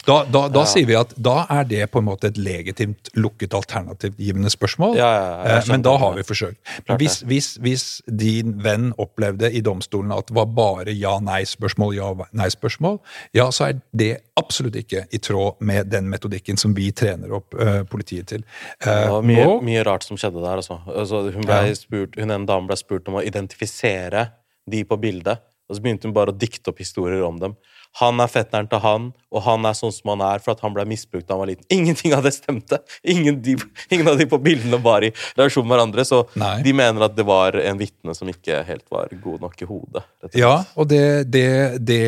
Da, 0.05 0.23
da, 0.25 0.47
da 0.49 0.63
sier 0.65 0.85
vi 0.89 0.95
at 0.97 1.13
da 1.15 1.45
er 1.53 1.63
det 1.69 1.85
på 1.93 1.99
en 2.01 2.05
måte 2.07 2.27
et 2.31 2.37
legitimt 2.37 3.09
lukket 3.15 3.53
alternativgivende 3.53 4.49
spørsmål. 4.49 4.95
Ja, 4.97 5.09
ja, 5.13 5.27
ja, 5.45 5.57
Eh, 5.59 5.67
men 5.69 5.81
da 5.85 5.93
har 6.01 6.13
vi 6.17 6.23
forsøkt. 6.25 6.57
Men 6.87 6.97
hvis, 6.97 7.21
hvis, 7.29 7.49
hvis 7.61 7.85
din 8.07 8.55
venn 8.63 8.91
opplevde 8.97 9.51
i 9.53 9.61
domstolen 9.61 10.11
at 10.15 10.27
det 10.27 10.35
var 10.35 10.45
bare 10.45 10.91
ja-nei-spørsmål, 10.97 11.93
ja-nei-spørsmål, 11.99 12.99
ja, 13.37 13.47
så 13.51 13.69
er 13.69 13.79
det 13.93 14.11
absolutt 14.39 14.75
ikke 14.81 15.05
i 15.13 15.19
tråd 15.23 15.61
med 15.61 15.91
den 15.93 16.09
metodikken 16.11 16.57
som 16.57 16.73
vi 16.77 16.89
trener 16.91 17.31
opp 17.39 17.53
uh, 17.59 17.83
politiet 17.89 18.27
til. 18.33 18.43
Uh, 18.83 18.89
Det 18.89 19.09
var 19.13 19.21
mye, 19.29 19.45
nå- 19.45 19.61
mye 19.69 19.83
rart 19.87 20.03
som 20.07 20.17
skjedde 20.17 20.41
der. 20.43 20.57
Altså. 20.63 20.79
Altså, 20.87 21.23
hun, 21.31 21.43
Ja. 21.47 21.61
spurt, 21.77 22.15
hun 22.19 22.31
en 22.31 22.45
dame 22.49 22.67
ble 22.67 22.77
spurt 22.79 23.07
om 23.07 23.19
å 23.21 23.23
identifisere 23.25 24.31
de 24.69 24.83
på 24.87 24.97
bildet, 24.99 25.39
og 25.69 25.75
så 25.77 25.81
begynte 25.83 26.07
hun 26.07 26.13
bare 26.15 26.31
å 26.33 26.37
dikte 26.37 26.71
opp 26.71 26.79
historier 26.79 27.23
om 27.23 27.37
dem. 27.39 27.55
Han 27.99 28.17
er 28.23 28.29
fetteren 28.31 28.65
til 28.71 28.79
han, 28.81 29.03
og 29.29 29.43
han 29.45 29.65
er 29.69 29.75
sånn 29.77 29.91
som 29.93 30.09
han 30.15 30.21
er 30.25 30.41
for 30.41 30.55
at 30.55 30.63
han 30.65 30.73
ble 30.73 30.85
misbrukt 30.89 31.27
da 31.27 31.35
han 31.35 31.43
var 31.43 31.51
liten. 31.51 31.65
Ingenting 31.77 32.15
av 32.17 32.23
det 32.25 32.31
stemte! 32.33 32.79
Ingen, 33.05 33.37
de, 33.45 33.53
ingen 33.93 34.07
av 34.09 34.17
de 34.17 34.25
på 34.29 34.39
bildene 34.41 34.79
var 34.81 35.05
i 35.05 35.11
relasjon 35.37 35.67
med 35.67 35.75
hverandre, 35.77 36.05
så 36.09 36.23
Nei. 36.41 36.55
de 36.65 36.73
mener 36.73 37.05
at 37.05 37.13
det 37.17 37.25
var 37.27 37.53
en 37.61 37.77
vitne 37.77 38.15
som 38.17 38.29
ikke 38.33 38.63
helt 38.65 38.85
var 38.93 39.13
god 39.23 39.45
nok 39.45 39.61
i 39.61 39.67
hodet. 39.69 40.03
og. 40.25 40.37
Ja, 40.39 40.55
og 40.73 40.89
det, 40.89 41.03
det, 41.29 41.45
det, 41.85 42.01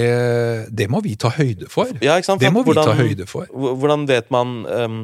det 0.74 0.90
må 0.90 1.04
vi 1.06 1.14
ta 1.22 1.30
høyde 1.38 1.70
for. 1.70 1.94
Ja, 2.02 2.18
ikke 2.18 2.32
sant? 2.32 2.42
Det 2.42 2.50
må 2.54 2.64
må 2.66 2.74
vi 2.74 2.80
ta 2.82 2.96
høyde 2.98 3.28
for. 3.30 3.46
Hvordan 3.54 4.08
vet 4.10 4.32
man 4.34 4.58
um, 4.66 4.98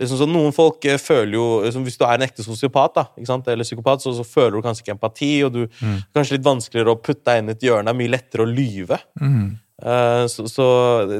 liksom, 0.00 0.20
så 0.20 0.28
Noen 0.28 0.52
folk 0.52 0.84
eh, 0.90 0.98
føler 1.00 1.36
jo 1.38 1.44
liksom, 1.64 1.84
Hvis 1.86 1.96
du 2.00 2.04
er 2.04 2.16
en 2.18 2.24
ekte 2.26 2.44
sosiopat 2.44 2.96
da, 3.00 3.04
eller 3.16 3.64
psykopat, 3.64 4.04
så, 4.04 4.12
så 4.16 4.24
føler 4.26 4.58
du 4.58 4.64
kanskje 4.66 4.84
ikke 4.84 4.96
empati, 4.98 5.32
og 5.46 5.52
du 5.56 5.62
Mm. 5.80 5.98
kanskje 6.14 6.36
litt 6.36 6.44
vanskeligere 6.46 6.92
å 6.92 7.00
putte 7.00 7.24
deg 7.30 7.40
inn 7.40 7.48
i 7.52 7.54
et 7.56 7.64
hjørne. 7.64 7.88
Det 7.88 7.94
er 7.94 8.02
mye 8.04 8.12
lettere 8.18 8.44
å 8.44 8.50
lyve. 8.50 8.98
Mm. 9.20 9.52
Eh, 9.82 10.26
så, 10.30 10.46
så 10.50 10.66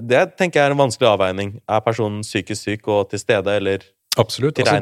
det 0.01 0.37
tenker 0.39 0.61
jeg 0.61 0.71
er 0.71 0.77
en 0.77 0.85
vanskelig 0.85 1.11
avveining. 1.17 1.57
Er 1.69 1.81
personen 1.85 2.23
psykisk 2.23 2.63
syk 2.69 2.89
og 2.89 3.11
til 3.11 3.19
stede, 3.23 3.57
eller 3.59 3.83
Absolutt. 4.17 4.55
altså-? 4.63 4.77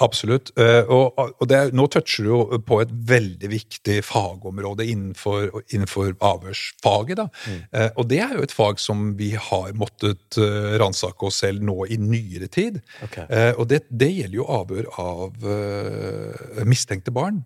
Absolutt. 0.00 0.50
Eh, 0.56 0.88
Og, 0.88 1.18
og 1.18 1.44
det, 1.50 1.58
nå 1.76 1.84
toucher 1.92 2.24
du 2.24 2.30
jo 2.30 2.58
på 2.64 2.78
et 2.80 2.88
veldig 3.10 3.50
viktig 3.52 3.98
fagområde 4.08 4.86
innenfor, 4.88 5.50
innenfor 5.74 6.14
avhørsfaget. 6.24 7.20
Da. 7.20 7.26
Mm. 7.44 7.60
Og 8.00 8.08
det 8.08 8.22
er 8.24 8.32
jo 8.38 8.46
et 8.46 8.56
fag 8.56 8.80
som 8.80 9.10
vi 9.18 9.34
har 9.36 9.76
måttet 9.76 10.40
ransake 10.80 11.28
oss 11.28 11.42
selv 11.44 11.60
nå 11.68 11.84
i 11.92 12.00
nyere 12.00 12.48
tid. 12.48 12.80
Ok. 13.04 13.18
Eh, 13.28 13.52
Og 13.60 13.68
det, 13.68 13.82
det 13.92 14.08
gjelder 14.08 14.40
jo 14.40 14.48
avhør 14.48 14.88
av 15.04 15.44
eh, 15.44 16.64
mistenkte 16.64 17.12
barn. 17.12 17.44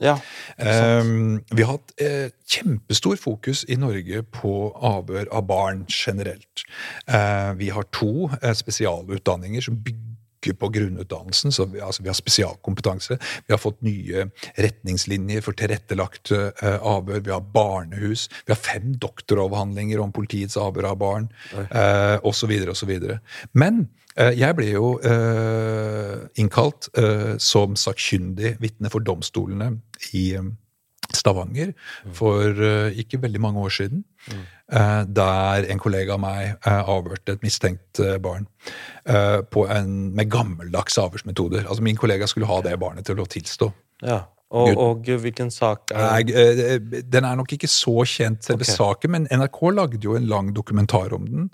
Ja. 0.00 0.18
Um, 0.58 1.40
vi 1.50 1.64
har 1.64 1.78
hatt 1.78 1.94
eh, 2.02 2.30
kjempestor 2.48 3.16
fokus 3.20 3.64
i 3.68 3.78
Norge 3.80 4.22
på 4.34 4.52
avhør 4.74 5.30
av 5.34 5.46
barn 5.48 5.84
generelt. 5.90 6.64
Eh, 7.06 7.52
vi 7.58 7.72
har 7.74 7.88
to 7.94 8.30
eh, 8.42 8.54
spesialutdanninger 8.54 9.64
som 9.64 9.80
bygger 9.82 10.54
på 10.58 10.68
grunnutdannelsen. 10.68 11.52
så 11.52 11.64
vi, 11.64 11.80
altså, 11.80 12.02
vi 12.02 12.08
har 12.08 12.14
spesialkompetanse. 12.14 13.18
Vi 13.46 13.52
har 13.52 13.58
fått 13.58 13.82
nye 13.82 14.28
retningslinjer 14.56 15.42
for 15.42 15.58
tilrettelagt 15.58 16.32
eh, 16.32 16.78
avhør. 16.78 17.20
Vi 17.20 17.34
har 17.34 17.40
barnehus. 17.54 18.28
Vi 18.46 18.54
har 18.54 18.62
fem 18.62 18.94
doktoravhandlinger 19.02 20.00
om 20.00 20.12
politiets 20.12 20.56
avhør 20.56 20.92
av 20.92 20.98
barn, 21.02 21.30
eh, 21.58 22.18
osv. 22.22 22.54
osv. 22.70 22.98
Men 23.52 23.88
jeg 24.38 24.56
ble 24.58 24.70
jo 24.72 24.94
eh, 25.06 26.24
innkalt 26.42 26.88
eh, 26.98 27.36
som 27.38 27.76
sakkyndig 27.78 28.56
vitne 28.62 28.90
for 28.90 29.04
domstolene 29.06 29.76
i 30.12 30.32
eh, 30.38 30.48
Stavanger 31.14 31.70
for 32.12 32.58
eh, 32.60 32.98
ikke 33.00 33.20
veldig 33.22 33.40
mange 33.40 33.62
år 33.64 33.72
siden. 33.72 34.02
eh, 34.68 35.04
der 35.08 35.64
en 35.72 35.80
kollega 35.80 36.16
av 36.18 36.20
meg 36.20 36.50
eh, 36.58 36.82
avhørte 36.92 37.38
et 37.38 37.46
mistenkt 37.46 38.00
eh, 38.04 38.18
barn 38.20 38.44
eh, 39.06 39.40
på 39.48 39.64
en, 39.72 39.94
med 40.14 40.28
gammeldags 40.30 40.98
avhørsmetoder. 41.00 41.64
Altså 41.68 41.82
Min 41.86 41.96
kollega 41.96 42.26
skulle 42.28 42.50
ha 42.50 42.60
det 42.66 42.76
barnet 42.80 43.06
til 43.08 43.20
å 43.22 43.28
tilstå. 43.28 43.72
ja. 44.04 44.24
Og, 44.50 44.78
og 44.80 45.02
hvilken 45.04 45.50
sak 45.52 45.90
er 45.92 46.22
Nei, 46.24 46.32
eh, 46.32 46.78
Den 47.04 47.26
er 47.28 47.34
nok 47.36 47.50
ikke 47.52 47.68
så 47.68 48.00
kjent, 48.08 48.46
selve 48.46 48.64
okay. 48.64 48.76
saken, 48.78 49.10
men 49.12 49.26
NRK 49.28 49.58
lagde 49.76 50.00
jo 50.00 50.14
en 50.16 50.24
lang 50.30 50.48
dokumentar 50.56 51.12
om 51.12 51.26
den. 51.28 51.50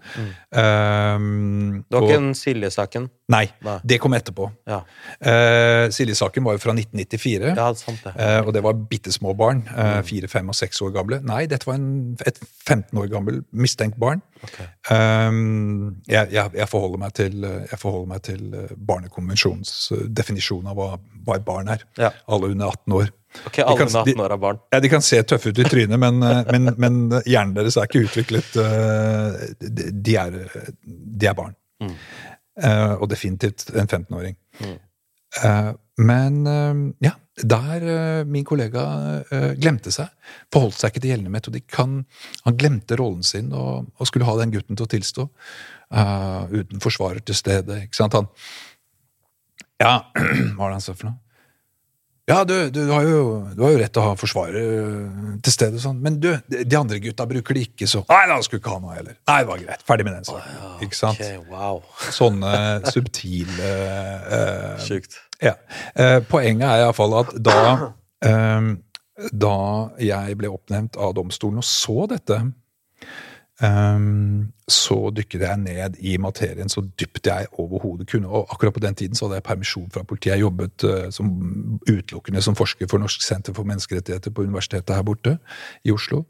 Um, 0.54 1.84
Det 1.88 1.96
var 1.96 2.02
og- 2.02 2.08
ikke 2.10 2.20
den 2.20 2.34
Silje-saken? 2.38 3.08
Nei, 3.28 3.46
Nei. 3.64 3.78
det 3.84 3.98
kom 4.00 4.12
etterpå. 4.14 4.50
Ja. 4.68 4.82
Uh, 5.24 5.88
Silje-saken 5.90 6.44
var 6.44 6.52
jo 6.52 6.58
fra 6.62 6.72
1994. 6.76 7.56
ja, 7.56 7.72
sant 7.74 7.98
det. 8.04 8.14
Uh, 8.14 8.46
og 8.46 8.52
det 8.54 8.62
var 8.62 8.72
bitte 8.74 9.12
små 9.12 9.34
barn. 9.36 9.64
eh, 9.76 10.02
Fire, 10.02 10.28
fem 10.28 10.48
og 10.48 10.54
seks 10.54 10.80
år 10.82 10.92
gamle. 10.94 11.20
Nei, 11.24 11.46
dette 11.46 11.66
var 11.66 11.74
en, 11.74 12.16
et 12.26 12.38
15 12.66 12.98
år 12.98 13.08
gammel 13.10 13.42
mistenkt 13.52 13.98
barn. 13.98 14.22
Ok. 14.44 14.58
Um, 14.92 15.96
jeg, 16.06 16.28
jeg, 16.34 16.50
jeg 16.60 16.68
forholder 16.70 17.00
meg 17.02 17.12
til, 17.16 17.40
jeg 17.70 17.78
forholder 17.80 18.10
meg 18.14 18.22
til 18.26 18.54
eh, 18.54 18.72
Barnekonvensjonens 18.90 19.72
eh, 19.96 20.02
definisjon 20.20 20.66
av 20.70 20.76
hva, 20.78 20.88
hva 21.26 21.38
et 21.40 21.46
barn 21.46 21.70
er. 21.74 21.84
Ja. 22.00 22.10
Alle 22.28 22.50
under 22.54 22.70
18 22.74 22.96
år. 22.98 23.10
Ok, 23.48 23.58
Alle 23.64 23.78
kan- 23.80 23.88
under 23.90 24.04
18 24.12 24.20
år 24.26 24.34
er 24.36 24.42
barn. 24.44 24.60
Ja, 24.72 24.80
De 24.84 24.90
kan 24.92 25.02
se 25.02 25.22
tøffe 25.26 25.50
ut 25.50 25.58
i 25.58 25.66
trynet, 25.66 25.98
men, 25.98 26.22
eh, 26.22 26.42
men, 26.54 26.70
men 26.78 27.00
hjernen 27.26 27.56
deres 27.56 27.76
er 27.80 27.88
ikke 27.88 28.04
utviklet 28.06 28.52
de, 29.64 29.88
de, 29.90 30.16
er, 30.20 30.38
de 30.84 31.30
er 31.32 31.34
barn. 31.38 31.56
Mm. 31.82 31.96
Og 33.02 33.08
definitivt 33.10 33.64
en 33.74 33.88
15-åring. 33.90 34.36
Eh, 34.62 35.72
men 35.98 36.94
ja, 37.02 37.16
der 37.42 37.82
eh, 37.82 38.24
min 38.30 38.44
kollega 38.46 38.84
eh, 39.30 39.48
glemte 39.58 39.90
seg, 39.94 40.12
forholdt 40.54 40.78
seg 40.78 40.92
ikke 40.92 41.02
til 41.02 41.14
gjeldende 41.14 41.34
metodikk. 41.34 41.66
Han, 41.80 42.04
han 42.44 42.58
glemte 42.60 42.98
rollen 43.00 43.26
sin 43.26 43.50
og, 43.52 43.90
og 43.98 44.10
skulle 44.10 44.28
ha 44.28 44.36
den 44.38 44.54
gutten 44.54 44.78
til 44.78 44.86
å 44.86 44.92
tilstå. 44.94 45.26
Uh, 45.94 46.48
uten 46.50 46.80
forsvarer 46.82 47.22
til 47.22 47.36
stede. 47.38 47.82
ikke 47.84 47.98
sant? 47.98 48.16
Han 48.16 48.30
Ja, 49.82 50.06
hva 50.54 50.64
var 50.64 50.72
det 50.72 50.78
han 50.78 50.86
sa 50.86 50.94
for 50.94 51.10
noe? 51.10 51.18
Ja, 52.24 52.38
du, 52.48 52.70
du, 52.72 52.80
har 52.88 53.04
jo, 53.04 53.24
du 53.52 53.60
har 53.66 53.74
jo 53.74 53.80
rett 53.82 53.92
til 53.92 54.00
å 54.00 54.06
ha 54.06 54.14
forsvarer 54.16 54.70
til 55.44 55.52
stede, 55.52 55.80
sånn. 55.82 55.98
men 56.00 56.14
du, 56.22 56.30
de 56.48 56.78
andre 56.78 56.96
gutta 57.04 57.26
bruker 57.28 57.58
det 57.58 57.66
ikke, 57.66 57.84
så 57.90 58.00
Nei, 58.08 58.22
da 58.30 58.38
skulle 58.46 58.62
ikke 58.62 58.72
ha 58.72 58.80
noe 58.80 58.94
heller. 58.96 59.18
Nei, 59.28 59.36
det 59.42 59.50
var 59.50 59.60
greit. 59.60 59.84
Ferdig 59.84 60.06
med 60.08 60.16
den 60.16 60.28
saken. 60.30 60.62
ikke 60.86 60.96
sant? 60.96 61.20
Okay, 61.20 61.36
wow. 61.52 61.82
Sånne 62.20 62.54
subtile 62.88 63.74
uh, 64.24 64.80
Sjukt. 64.80 65.18
Ja. 65.42 65.54
Eh, 65.94 66.20
poenget 66.28 66.68
er 66.68 66.84
iallfall 66.84 67.20
at 67.20 67.32
da 67.44 67.60
eh, 68.24 68.74
Da 69.30 69.56
jeg 70.02 70.36
ble 70.38 70.50
oppnevnt 70.50 70.96
av 70.98 71.12
domstolen 71.14 71.60
og 71.62 71.66
så 71.66 72.06
dette, 72.10 72.40
eh, 73.62 74.06
så 74.66 74.96
dykket 75.14 75.44
jeg 75.46 75.60
ned 75.62 75.98
i 76.02 76.16
materien 76.18 76.72
så 76.72 76.82
dypt 76.98 77.30
jeg 77.30 77.46
overhodet 77.52 78.08
kunne. 78.10 78.26
Og 78.28 78.50
akkurat 78.50 78.74
på 78.74 78.82
den 78.82 78.98
tiden 78.98 79.14
så 79.14 79.26
hadde 79.26 79.38
jeg 79.38 79.46
permisjon 79.46 79.90
fra 79.94 80.02
politiet. 80.02 80.32
Jeg 80.34 80.46
jobbet 80.46 80.86
eh, 80.88 81.10
som, 81.14 81.30
utelukkende 81.86 82.42
som 82.42 82.58
forsker 82.58 82.90
for 82.90 83.02
Norsk 83.02 83.22
senter 83.22 83.54
for 83.54 83.68
menneskerettigheter 83.70 84.34
på 84.34 84.48
universitetet 84.48 84.96
her 84.96 85.06
borte 85.06 85.38
i 85.84 85.94
Oslo. 85.94 86.24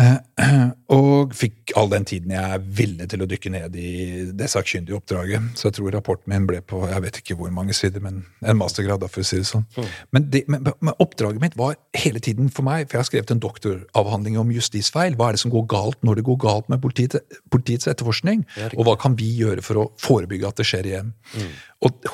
Eh, 0.00 0.18
Og 0.92 1.32
fikk 1.36 1.72
all 1.76 1.90
den 1.92 2.04
tiden 2.08 2.32
jeg 2.34 2.60
ville 2.76 3.06
til 3.08 3.22
å 3.24 3.28
dykke 3.28 3.50
ned 3.52 3.76
i 3.80 3.92
det 4.36 4.48
sakkyndige 4.52 4.96
oppdraget. 4.98 5.52
Så 5.56 5.68
jeg 5.68 5.78
tror 5.78 5.94
rapporten 5.94 6.32
min 6.32 6.46
ble 6.48 6.60
på 6.64 6.82
jeg 6.88 7.04
vet 7.04 7.20
ikke 7.20 7.36
hvor 7.38 7.52
mange 7.54 7.76
sider, 7.76 8.02
men 8.04 8.22
en 8.40 8.58
mastergrad. 8.58 9.00
da, 9.00 9.08
for 9.12 9.24
å 9.24 9.28
si 9.28 9.40
det 9.40 9.48
sånn. 9.48 9.64
Men, 10.12 10.26
det, 10.32 10.44
men, 10.52 10.68
men 10.80 10.98
oppdraget 11.02 11.40
mitt 11.44 11.56
var 11.60 11.78
hele 11.96 12.20
tiden 12.24 12.50
for 12.52 12.66
meg, 12.68 12.88
for 12.88 12.98
jeg 12.98 13.04
har 13.04 13.08
skrevet 13.08 13.32
en 13.34 13.44
doktoravhandling 13.44 14.36
om 14.42 14.52
justisfeil. 14.52 15.16
Hva 15.16 15.30
er 15.30 15.38
det 15.38 15.44
som 15.44 15.54
går 15.54 15.64
galt 15.72 16.00
når 16.04 16.20
det 16.20 16.26
går 16.28 16.42
galt 16.44 16.68
med 16.72 16.82
politiet, 16.84 17.40
politiets 17.52 17.88
etterforskning? 17.92 18.44
Og 18.76 18.84
hva 18.88 18.98
kan 19.00 19.16
vi 19.16 19.30
gjøre 19.40 19.64
for 19.64 19.80
å 19.80 19.88
forebygge 20.02 20.52
at 20.52 20.60
det 20.60 20.68
skjer 20.68 20.92
igjen? 20.92 21.16
Og 21.82 22.12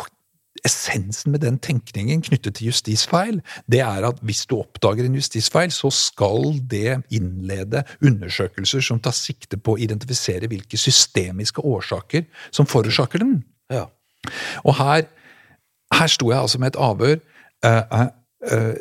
essensen 0.67 1.33
med 1.33 1.43
den 1.45 1.59
tenkningen 1.63 2.23
knyttet 2.25 2.59
til 2.59 2.71
justisfeil, 2.71 3.41
det 3.71 3.81
er 3.85 4.07
at 4.09 4.21
hvis 4.27 4.45
du 4.49 4.57
oppdager 4.59 5.07
en 5.07 5.19
justisfeil, 5.19 5.73
så 5.75 5.91
skal 5.95 6.59
det 6.71 6.99
innlede 7.15 7.85
undersøkelser 8.05 8.85
som 8.85 9.01
tar 9.01 9.17
sikte 9.17 9.61
på 9.61 9.77
å 9.77 9.81
identifisere 9.81 10.51
hvilke 10.51 10.81
systemiske 10.81 11.63
årsaker 11.65 12.27
som 12.51 12.69
forårsaker 12.69 13.25
den. 13.25 13.41
Ja. 13.73 13.87
Og 14.65 14.77
her, 14.79 15.09
her 15.95 16.13
sto 16.13 16.31
jeg 16.33 16.41
altså 16.41 16.61
med 16.61 16.75
et 16.75 16.81
avhør 16.83 17.19
eh, 17.65 18.07
eh, 18.53 18.75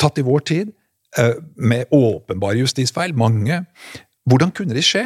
tatt 0.00 0.18
i 0.18 0.26
vår 0.26 0.44
tid, 0.48 0.72
eh, 1.18 1.34
med 1.56 1.92
åpenbare 1.94 2.60
justisfeil, 2.62 3.14
mange. 3.16 3.64
Hvordan 4.26 4.50
kunne 4.50 4.74
det 4.74 4.82
skje? 4.82 5.04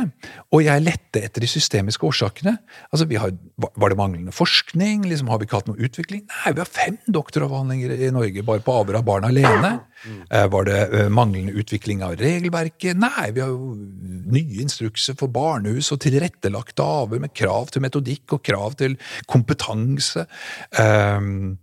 Og 0.54 0.62
jeg 0.64 0.80
lette 0.80 1.20
etter 1.20 1.44
de 1.44 1.48
systemiske 1.50 2.06
årsakene. 2.08 2.54
Altså, 2.88 3.04
har, 3.20 3.34
Var 3.76 3.92
det 3.92 3.98
manglende 3.98 4.32
forskning? 4.32 5.04
Liksom, 5.04 5.28
har 5.28 5.38
vi 5.38 5.44
ikke 5.44 5.58
hatt 5.60 5.68
noe 5.68 5.76
utvikling? 5.76 6.22
Nei, 6.24 6.54
vi 6.54 6.62
har 6.62 6.70
fem 6.70 6.96
doktoravhandlinger 7.04 7.92
i 7.98 8.10
Norge 8.16 8.44
bare 8.46 8.64
på 8.64 8.76
avhør 8.80 9.00
av 9.02 9.04
barn 9.04 9.28
alene. 9.28 9.78
Mm. 10.00 10.22
var 10.48 10.64
det 10.64 10.78
eh, 10.96 11.08
manglende 11.12 11.52
utvikling 11.60 12.00
av 12.00 12.14
regelverket? 12.16 12.96
Nei, 12.96 13.26
vi 13.36 13.42
har 13.44 13.50
jo 13.52 13.74
nye 14.32 14.62
instrukser 14.64 15.18
for 15.20 15.28
barnehus 15.28 15.90
og 15.92 16.00
tilrettelagte 16.00 16.80
avhør 16.80 17.20
med 17.20 17.34
krav 17.36 17.68
til 17.74 17.84
metodikk 17.84 18.38
og 18.38 18.40
krav 18.46 18.78
til 18.80 18.96
kompetanse. 19.28 20.24
Um, 20.80 21.58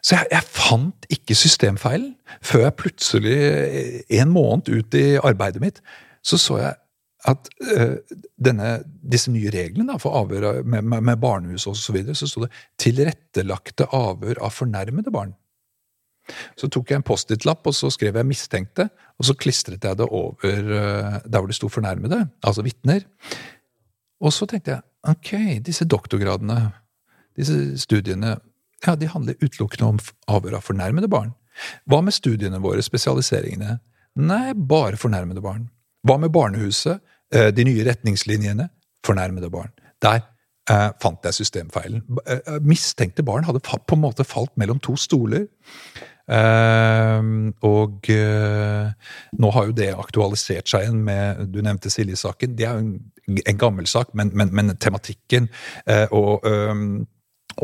så 0.00 0.16
jeg, 0.16 0.30
jeg 0.32 0.48
fant 0.54 1.06
ikke 1.12 1.36
systemfeilen 1.36 2.14
før 2.40 2.64
jeg 2.64 2.78
plutselig, 2.80 3.38
en 4.16 4.32
måned 4.32 4.72
ut 4.72 4.96
i 4.96 5.06
arbeidet 5.20 5.60
mitt, 5.60 5.84
så 6.24 6.40
så 6.40 6.60
jeg 6.62 6.74
at 7.26 7.48
uh, 7.66 7.96
denne, 8.38 8.76
disse 9.02 9.32
nye 9.34 9.50
reglene 9.50 9.92
da, 9.92 9.98
for 10.02 10.14
avhør 10.20 10.48
av- 10.50 10.68
med, 10.68 10.86
med, 10.86 11.02
med 11.08 11.18
barnehus 11.22 11.66
og 11.70 11.76
så 11.78 11.94
videre, 11.96 12.14
så 12.14 12.28
sto 12.30 12.44
det 12.44 12.52
'tilrettelagte 12.78 13.88
avhør 13.90 14.40
av 14.46 14.54
fornærmede 14.54 15.12
barn'. 15.14 15.34
Så 16.58 16.68
tok 16.72 16.90
jeg 16.90 17.00
en 17.00 17.06
Post-It-lapp 17.06 17.66
og 17.66 17.74
så 17.74 17.90
skrev 17.90 18.16
jeg 18.16 18.26
'mistenkte', 18.26 18.88
og 19.18 19.24
så 19.28 19.34
klistret 19.34 19.84
jeg 19.84 19.98
det 19.98 20.06
over 20.06 20.70
uh, 20.70 21.20
der 21.26 21.38
hvor 21.38 21.46
det 21.46 21.58
sto 21.58 21.68
'fornærmede', 21.68 22.26
altså 22.42 22.62
vitner. 22.62 23.06
Og 24.20 24.32
så 24.32 24.46
tenkte 24.46 24.70
jeg 24.70 24.82
ok, 25.06 25.62
disse 25.66 25.84
doktorgradene, 25.84 26.72
disse 27.36 27.78
studiene, 27.78 28.38
ja, 28.86 28.94
de 28.94 29.08
handler 29.08 29.34
utelukkende 29.42 29.88
om 29.88 29.98
avhør 30.28 30.58
av 30.58 30.62
fornærmede 30.62 31.08
barn. 31.08 31.34
Hva 31.88 32.00
med 32.04 32.14
studiene 32.14 32.60
våre, 32.62 32.82
spesialiseringene? 32.84 33.78
Nei, 34.16 34.52
bare 34.54 34.96
fornærmede 34.96 35.42
barn. 35.44 35.68
Hva 36.06 36.18
med 36.20 36.32
barnehuset, 36.32 37.00
eh, 37.00 37.15
de 37.32 37.64
nye 37.66 37.84
retningslinjene? 37.86 38.68
Fornærmede 39.06 39.50
barn. 39.50 39.72
Der 40.02 40.20
eh, 40.70 40.90
fant 41.02 41.24
jeg 41.24 41.34
systemfeilen. 41.34 42.02
Eh, 42.26 42.58
Mistenkte 42.66 43.24
barn 43.26 43.46
hadde 43.46 43.62
på 43.62 43.96
en 43.96 44.02
måte 44.02 44.26
falt 44.26 44.54
mellom 44.56 44.80
to 44.82 44.96
stoler. 45.00 45.46
Eh, 46.26 47.26
og 47.70 48.10
eh, 48.10 49.10
nå 49.38 49.50
har 49.54 49.68
jo 49.68 49.76
det 49.78 49.92
aktualisert 49.94 50.70
seg 50.70 50.86
igjen 50.86 51.04
med 51.06 51.44
Du 51.54 51.60
nevnte 51.62 51.92
Silje-saken. 51.92 52.56
Det 52.58 52.66
er 52.66 52.78
jo 52.78 52.86
en, 52.86 53.42
en 53.46 53.60
gammel 53.60 53.86
sak, 53.90 54.14
men, 54.14 54.32
men, 54.34 54.50
men 54.54 54.74
tematikken 54.82 55.50
eh, 55.86 56.06
og 56.10 56.46
eh, 56.46 56.74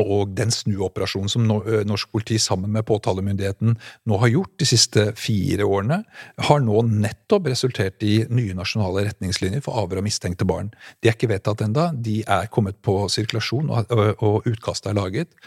Og 0.01 0.31
den 0.37 0.49
snuoperasjonen 0.53 1.29
som 1.29 1.45
norsk 1.45 2.09
politi 2.13 2.39
sammen 2.41 2.71
med 2.73 2.85
påtalemyndigheten 2.89 3.75
nå 4.09 4.19
har 4.23 4.31
gjort 4.33 4.55
de 4.61 4.67
siste 4.67 5.05
fire 5.19 5.67
årene, 5.67 5.99
har 6.47 6.63
nå 6.63 6.81
nettopp 6.89 7.51
resultert 7.51 8.01
i 8.05 8.23
nye 8.33 8.55
nasjonale 8.57 9.05
retningslinjer 9.09 9.61
for 9.65 9.77
avhør 9.83 10.01
av 10.01 10.07
mistenkte 10.07 10.47
barn. 10.49 10.71
De 11.01 11.11
er 11.11 11.17
ikke 11.17 11.29
vedtatt 11.33 11.61
enda, 11.65 11.91
de 11.93 12.21
er 12.25 12.49
kommet 12.53 12.79
på 12.85 13.03
sirkulasjon, 13.13 13.69
og 13.69 14.49
utkastet 14.49 14.93
er 14.93 14.99
laget. 14.99 15.37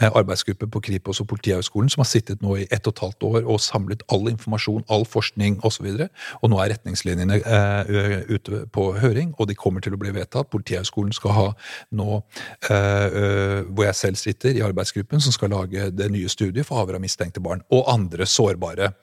Eh, 0.00 0.08
arbeidsgruppe 0.16 0.64
på 0.72 0.80
Kripos 0.80 1.18
og 1.20 1.26
Politihøgskolen 1.28 1.90
som 1.92 2.00
har 2.00 2.08
sittet 2.08 2.40
nå 2.40 2.54
i 2.56 2.62
ett 2.72 2.86
og 2.88 2.94
et 2.94 3.00
halvt 3.04 3.24
år 3.28 3.48
og 3.52 3.58
samlet 3.60 4.00
all 4.08 4.30
informasjon, 4.30 4.84
all 4.88 5.02
forskning 5.04 5.58
osv. 5.60 5.90
Og, 5.90 5.98
så 5.98 6.38
og 6.40 6.48
nå 6.48 6.60
er 6.62 6.70
retningslinjene 6.72 7.36
eh, 7.36 8.22
ute 8.30 8.62
på 8.72 8.86
høring, 8.96 9.34
og 9.36 9.50
de 9.50 9.56
kommer 9.60 9.84
til 9.84 9.92
å 9.92 9.98
bli 10.00 10.14
vedtatt. 10.16 10.48
Politihøgskolen 10.54 11.12
skal 11.12 11.34
ha 11.36 11.44
nå, 11.92 12.16
uh, 12.16 12.70
uh, 12.70 13.58
hvor 13.68 13.84
jeg 13.84 13.98
selv 13.98 14.20
sitter 14.20 14.56
i 14.56 14.62
arbeidsgruppen, 14.64 15.20
som 15.20 15.34
skal 15.36 15.52
lage 15.52 15.90
det 15.92 16.08
nye 16.12 16.32
studiet 16.32 16.64
for 16.68 16.80
avhør 16.80 16.96
av 16.96 17.04
mistenkte 17.04 17.42
barn. 17.44 17.60
Og 17.68 17.84
andre 17.92 18.26
sårbare. 18.26 18.94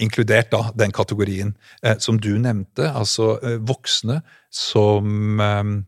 inkludert 0.00 0.48
da 0.50 0.70
den 0.72 0.92
kategorien 0.96 1.50
som 1.98 2.16
du 2.18 2.38
nevnte, 2.40 2.86
altså 2.88 3.36
voksne 3.60 4.22
som 4.48 5.84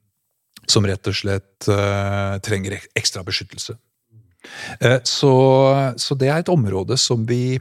som 0.68 0.86
rett 0.86 1.08
og 1.08 1.16
slett 1.16 1.68
trenger 2.44 2.76
ekstra 2.94 3.24
beskyttelse. 3.24 3.78
Eh, 4.80 5.00
så, 5.08 5.34
så, 6.00 6.16
det 6.18 6.30
er 6.30 6.42
et 6.42 6.52
område 6.52 6.98
som 7.00 7.26
vi 7.28 7.58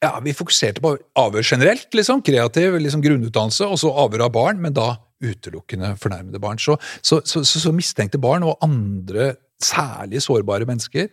ja, 0.00 0.14
Vi 0.24 0.32
fokuserte 0.32 0.80
på 0.80 0.94
avhør 1.20 1.44
generelt, 1.44 1.90
liksom, 1.92 2.22
kreativ 2.24 2.78
liksom 2.80 3.02
grunnutdannelse, 3.04 3.66
og 3.68 3.76
så 3.82 3.90
avhør 3.92 4.30
av 4.30 4.32
barn, 4.32 4.62
men 4.62 4.72
da 4.72 4.94
utelukkende 5.20 5.92
fornærmede 6.00 6.40
barn. 6.40 6.56
Så, 6.58 6.78
så, 7.04 7.20
så 7.44 7.72
mistenkte 7.76 8.20
barn 8.20 8.46
og 8.48 8.56
andre 8.64 9.34
særlig 9.60 10.22
sårbare 10.24 10.64
mennesker 10.64 11.10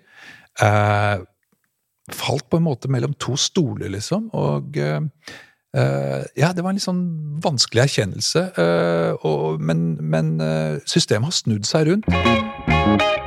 eh, 0.63 1.25
falt 2.15 2.47
på 2.49 2.57
en 2.57 2.63
måte 2.63 2.87
mellom 2.91 3.13
to 3.19 3.35
stoler, 3.35 3.91
liksom. 3.91 4.29
Og 4.31 4.77
eh, 4.79 5.01
ja, 6.39 6.53
det 6.55 6.63
var 6.63 6.71
en 6.71 6.79
litt 6.79 6.87
sånn 6.87 7.05
vanskelig 7.43 7.87
erkjennelse, 7.87 8.45
eh, 8.55 9.27
og, 9.27 9.61
men, 9.61 9.89
men 9.99 10.37
eh, 10.41 10.83
systemet 10.87 11.31
har 11.31 11.39
snudd 11.43 11.67
seg 11.67 11.91
rundt. 11.91 13.26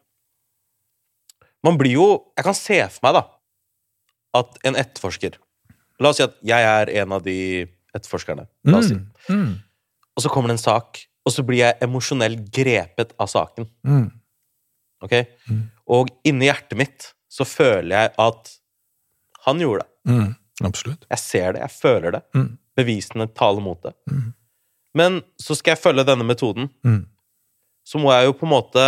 Man 1.65 1.77
blir 1.77 1.93
jo 1.93 2.07
Jeg 2.37 2.47
kan 2.47 2.57
se 2.57 2.77
for 2.89 3.05
meg, 3.05 3.19
da, 3.19 3.23
at 4.41 4.61
en 4.67 4.77
etterforsker 4.79 5.37
La 6.01 6.09
oss 6.09 6.17
si 6.17 6.25
at 6.25 6.37
jeg 6.47 6.65
er 6.65 6.89
en 7.03 7.13
av 7.13 7.21
de 7.21 7.37
etterforskerne. 7.93 8.47
La 8.71 8.79
oss 8.79 8.89
si. 8.89 8.97
Mm, 8.97 9.43
mm. 9.43 9.51
Og 10.17 10.23
så 10.23 10.31
kommer 10.33 10.49
det 10.49 10.57
en 10.57 10.63
sak, 10.63 11.03
og 11.21 11.33
så 11.35 11.43
blir 11.45 11.61
jeg 11.61 11.77
emosjonelt 11.85 12.47
grepet 12.55 13.13
av 13.21 13.29
saken. 13.29 13.67
Mm. 13.85 14.07
Ok? 15.05 15.13
Mm. 15.51 15.61
Og 15.93 16.09
inni 16.27 16.49
hjertet 16.49 16.79
mitt 16.79 17.11
så 17.31 17.45
føler 17.47 17.93
jeg 17.93 18.13
at 18.25 18.51
han 19.45 19.61
gjorde 19.61 19.85
det. 19.85 20.11
Mm, 20.11 20.33
absolutt. 20.67 21.05
Jeg 21.09 21.21
ser 21.21 21.55
det, 21.55 21.63
jeg 21.67 21.75
føler 21.77 22.17
det. 22.17 22.23
Mm. 22.37 22.49
Bevisene 22.81 23.29
taler 23.37 23.63
mot 23.63 23.85
det. 23.85 23.93
Men 24.97 25.21
så 25.39 25.55
skal 25.57 25.75
jeg 25.75 25.83
følge 25.83 26.07
denne 26.07 26.25
metoden. 26.27 26.69
Så 27.87 28.01
må 28.01 28.11
jeg 28.13 28.29
jo 28.29 28.37
på 28.37 28.47
en 28.47 28.53
måte 28.55 28.85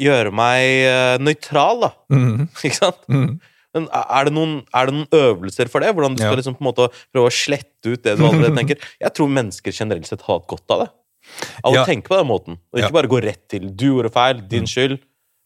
gjøre 0.00 0.32
meg 0.34 0.86
uh, 0.86 1.16
nøytral, 1.22 1.86
da. 1.86 1.92
Mm. 2.12 2.48
Ikke 2.66 2.78
sant? 2.78 3.02
Mm. 3.12 3.36
Men 3.76 3.88
er 3.92 4.28
det, 4.28 4.32
noen, 4.32 4.54
er 4.72 4.88
det, 4.88 4.94
noen, 4.96 5.08
øvelser 5.12 5.68
for 5.72 5.84
det? 5.84 5.92
Hvordan 5.92 6.14
du 6.16 6.22
skal 6.22 6.38
liksom 6.40 6.56
på 6.56 6.64
en 6.64 6.70
måte 6.70 6.86
prøve 7.12 7.28
å 7.28 7.34
slette 7.34 7.92
ut 7.92 8.06
det 8.06 8.14
du 8.16 8.24
allerede 8.24 8.56
tenker? 8.60 8.86
Jeg 9.02 9.12
tror 9.16 9.28
mennesker 9.32 9.74
generelt 9.76 10.08
sett 10.08 10.24
har 10.24 10.38
hatt 10.38 10.48
godt 10.52 10.76
av 10.76 10.84
det. 10.84 10.88
Av 11.66 11.74
ja. 11.74 11.82
å 11.82 11.88
tenke 11.88 12.08
på 12.08 12.16
den 12.16 12.30
måten. 12.30 12.56
Og 12.72 12.80
ikke 12.80 12.88
ja. 12.88 12.96
bare 12.96 13.10
gå 13.10 13.20
rett 13.24 13.42
til 13.52 13.68
'du 13.68 13.88
gjorde 13.90 14.14
feil', 14.14 14.40
'din 14.46 14.64
mm. 14.64 14.72
skyld'. 14.72 14.96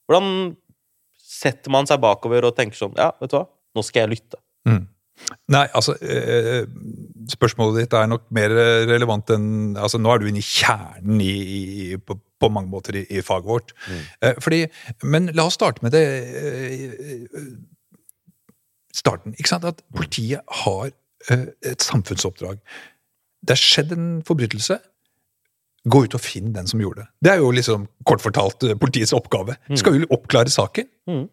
Hvordan 0.06 0.30
setter 1.16 1.72
man 1.72 1.88
seg 1.88 2.02
bakover 2.02 2.46
og 2.46 2.54
tenker 2.58 2.78
sånn 2.78 2.94
'ja, 2.98 3.10
vet 3.18 3.32
du 3.32 3.38
hva, 3.40 3.46
nå 3.48 3.86
skal 3.86 4.04
jeg 4.04 4.12
lytte'? 4.14 4.42
Mm. 4.68 4.84
Nei, 5.52 5.66
altså 5.76 5.94
eh, 6.00 6.64
Spørsmålet 7.30 7.82
ditt 7.82 7.94
er 7.96 8.08
nok 8.08 8.22
mer 8.34 8.52
relevant 8.88 9.28
enn 9.34 9.76
altså 9.76 10.00
Nå 10.00 10.08
er 10.12 10.22
du 10.22 10.30
inne 10.30 10.40
i 10.40 10.46
kjernen 10.46 11.20
i, 11.20 11.34
i, 11.36 11.98
på, 12.00 12.16
på, 12.40 12.50
mange 12.52 12.70
måter 12.72 12.96
i, 13.00 13.04
i 13.10 13.22
faget 13.24 13.48
vårt. 13.48 13.74
Mm. 13.86 14.04
Eh, 14.26 14.38
fordi, 14.42 14.60
men 15.02 15.30
la 15.36 15.46
oss 15.48 15.58
starte 15.58 15.84
med 15.84 15.94
det 15.94 16.04
eh, 16.40 17.50
starten. 18.94 19.36
ikke 19.38 19.52
sant? 19.52 19.66
At 19.68 19.82
politiet 19.96 20.44
har 20.64 20.90
eh, 21.30 21.50
et 21.72 21.84
samfunnsoppdrag. 21.84 22.60
Det 23.40 23.56
er 23.56 23.60
skjedd 23.60 23.92
en 23.96 24.08
forbrytelse. 24.26 24.78
Gå 25.90 26.02
ut 26.04 26.16
og 26.16 26.20
finn 26.20 26.50
den 26.52 26.68
som 26.68 26.80
gjorde 26.82 27.04
det. 27.04 27.10
Det 27.24 27.32
er 27.32 27.40
jo 27.40 27.52
liksom 27.56 27.86
kort 28.08 28.20
fortalt 28.20 28.66
politiets 28.82 29.14
oppgave. 29.16 29.56
Mm. 29.70 29.78
Skal 29.80 29.96
jo 29.96 30.10
oppklare 30.12 30.52
saken. 30.52 30.88
Mm. 31.08 31.24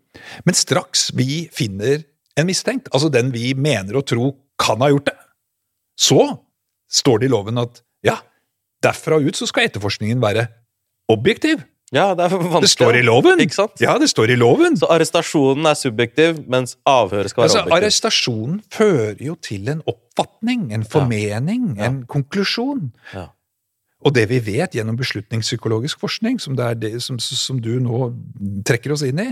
Men 0.48 0.56
straks 0.56 1.10
vi 1.18 1.48
finner 1.54 2.06
en 2.38 2.48
mistenkt, 2.48 2.88
altså 2.94 3.10
den 3.10 3.34
vi 3.34 3.52
mener 3.58 3.98
og 3.98 4.06
tror 4.08 4.36
kan 4.62 4.82
ha 4.82 4.92
gjort 4.94 5.10
det, 5.10 5.18
så 5.98 6.22
står 6.90 7.22
det 7.22 7.30
i 7.30 7.34
loven 7.34 7.60
at 7.62 7.82
ja, 8.06 8.18
derfra 8.84 9.20
ut 9.22 9.38
så 9.38 9.48
skal 9.50 9.68
etterforskningen 9.68 10.22
være 10.22 10.48
objektiv. 11.10 11.64
Ja, 11.96 12.10
det 12.20 12.26
er 12.26 12.34
vanskelig. 12.36 12.62
Det 12.66 12.70
står 12.74 12.98
i 13.00 13.02
loven! 13.08 13.40
Ja, 13.80 13.94
det 14.02 14.10
står 14.12 14.34
i 14.34 14.36
loven. 14.36 14.76
Så 14.76 14.90
arrestasjonen 14.92 15.70
er 15.70 15.78
subjektiv, 15.80 16.42
mens 16.52 16.76
avhøret 16.84 17.32
skal 17.32 17.46
være 17.46 17.48
Altså, 17.48 17.62
objektiv. 17.64 17.78
arrestasjonen 17.78 18.58
fører 18.76 19.22
jo 19.24 19.36
til 19.40 19.70
en 19.72 19.82
oppfatning, 19.88 20.66
en 20.76 20.84
formening, 20.84 21.78
Ja. 21.78 21.86
en 21.88 22.02
konklusjon. 22.06 22.90
Ja. 23.14 23.30
Og 24.06 24.14
det 24.14 24.28
vi 24.30 24.38
vet 24.46 24.76
gjennom 24.76 24.98
beslutningspsykologisk 25.00 26.00
forskning, 26.00 26.40
som, 26.44 26.56
det 26.56 26.68
det, 26.84 26.92
som, 27.02 27.18
som 27.20 27.58
du 27.64 27.80
nå 27.82 28.12
trekker 28.68 28.92
oss 28.94 29.02
inn 29.08 29.20
i, 29.24 29.30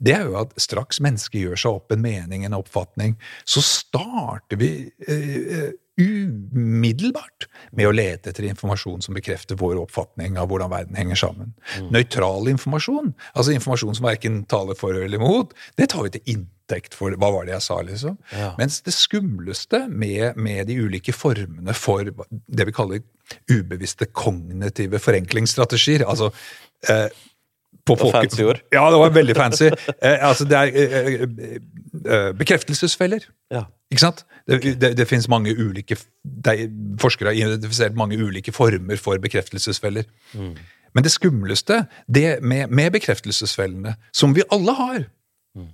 det 0.00 0.14
er 0.14 0.28
jo 0.28 0.36
at 0.44 0.52
straks 0.60 1.00
mennesket 1.02 1.40
gjør 1.40 1.56
seg 1.58 1.80
opp 1.80 1.90
en 1.96 2.04
mening, 2.04 2.44
en 2.46 2.54
oppfatning, 2.60 3.16
så 3.48 3.64
starter 3.64 4.60
vi 4.60 4.70
eh, 5.08 5.72
umiddelbart 6.00 7.46
med 7.76 7.86
å 7.86 7.94
lete 7.94 8.32
etter 8.32 8.48
informasjon 8.48 9.04
som 9.04 9.14
bekrefter 9.14 9.58
vår 9.60 9.78
oppfatning 9.84 10.38
av 10.40 10.48
hvordan 10.50 10.72
verden 10.72 10.98
henger 10.98 11.20
sammen. 11.20 11.52
Nøytral 11.94 12.50
informasjon, 12.50 13.12
altså 13.34 13.54
informasjon 13.54 13.98
som 14.00 14.08
verken 14.08 14.42
taler 14.50 14.78
for 14.78 14.96
eller 14.98 15.20
imot, 15.20 15.54
det 15.78 15.92
tar 15.92 16.06
vi 16.06 16.16
til 16.16 16.34
inntekt 16.34 16.96
for 16.98 17.14
hva 17.14 17.30
var 17.36 17.46
det 17.46 17.54
jeg 17.54 17.66
sa, 17.68 17.78
liksom. 17.86 18.18
Ja. 18.34 18.52
Mens 18.58 18.80
det 18.86 18.96
skumleste 18.96 19.84
med, 19.88 20.34
med 20.34 20.66
de 20.70 20.80
ulike 20.82 21.14
formene 21.14 21.76
for 21.78 22.10
det 22.10 22.68
vi 22.70 22.74
kaller 22.74 23.04
ubevisste 23.50 24.10
kognitive 24.10 24.98
forenklingsstrategier, 25.00 26.04
altså 26.10 26.32
eh, 26.90 27.06
på 27.86 27.94
var 28.00 28.12
fancy 28.20 28.44
ord. 28.48 28.60
Ja, 28.72 28.86
det 28.90 28.98
var 28.98 29.10
veldig 29.14 29.36
fancy. 29.36 29.66
Eh, 30.00 30.18
altså, 30.28 30.44
det 30.48 30.56
er 30.56 30.70
eh, 30.72 31.08
eh, 31.24 31.56
eh, 32.06 32.30
bekreftelsesfeller. 32.38 33.26
Ja. 33.52 33.64
Ikke 33.92 34.00
sant? 34.00 34.24
Det, 34.48 34.60
det, 34.80 34.96
det 34.98 35.06
finnes 35.08 35.28
mange 35.28 35.52
ulike 35.56 35.96
Forskere 37.00 37.30
har 37.30 37.36
identifisert 37.36 37.94
mange 37.96 38.16
ulike 38.20 38.52
former 38.52 38.96
for 39.00 39.20
bekreftelsesfeller. 39.22 40.04
Mm. 40.34 40.54
Men 40.94 41.04
det 41.04 41.12
skumleste 41.12 41.84
det 42.08 42.38
med, 42.42 42.70
med 42.70 42.92
bekreftelsesfellene, 42.96 43.96
som 44.12 44.34
vi 44.36 44.46
alle 44.52 44.72
har, 44.80 45.04
Mm. 45.54 45.68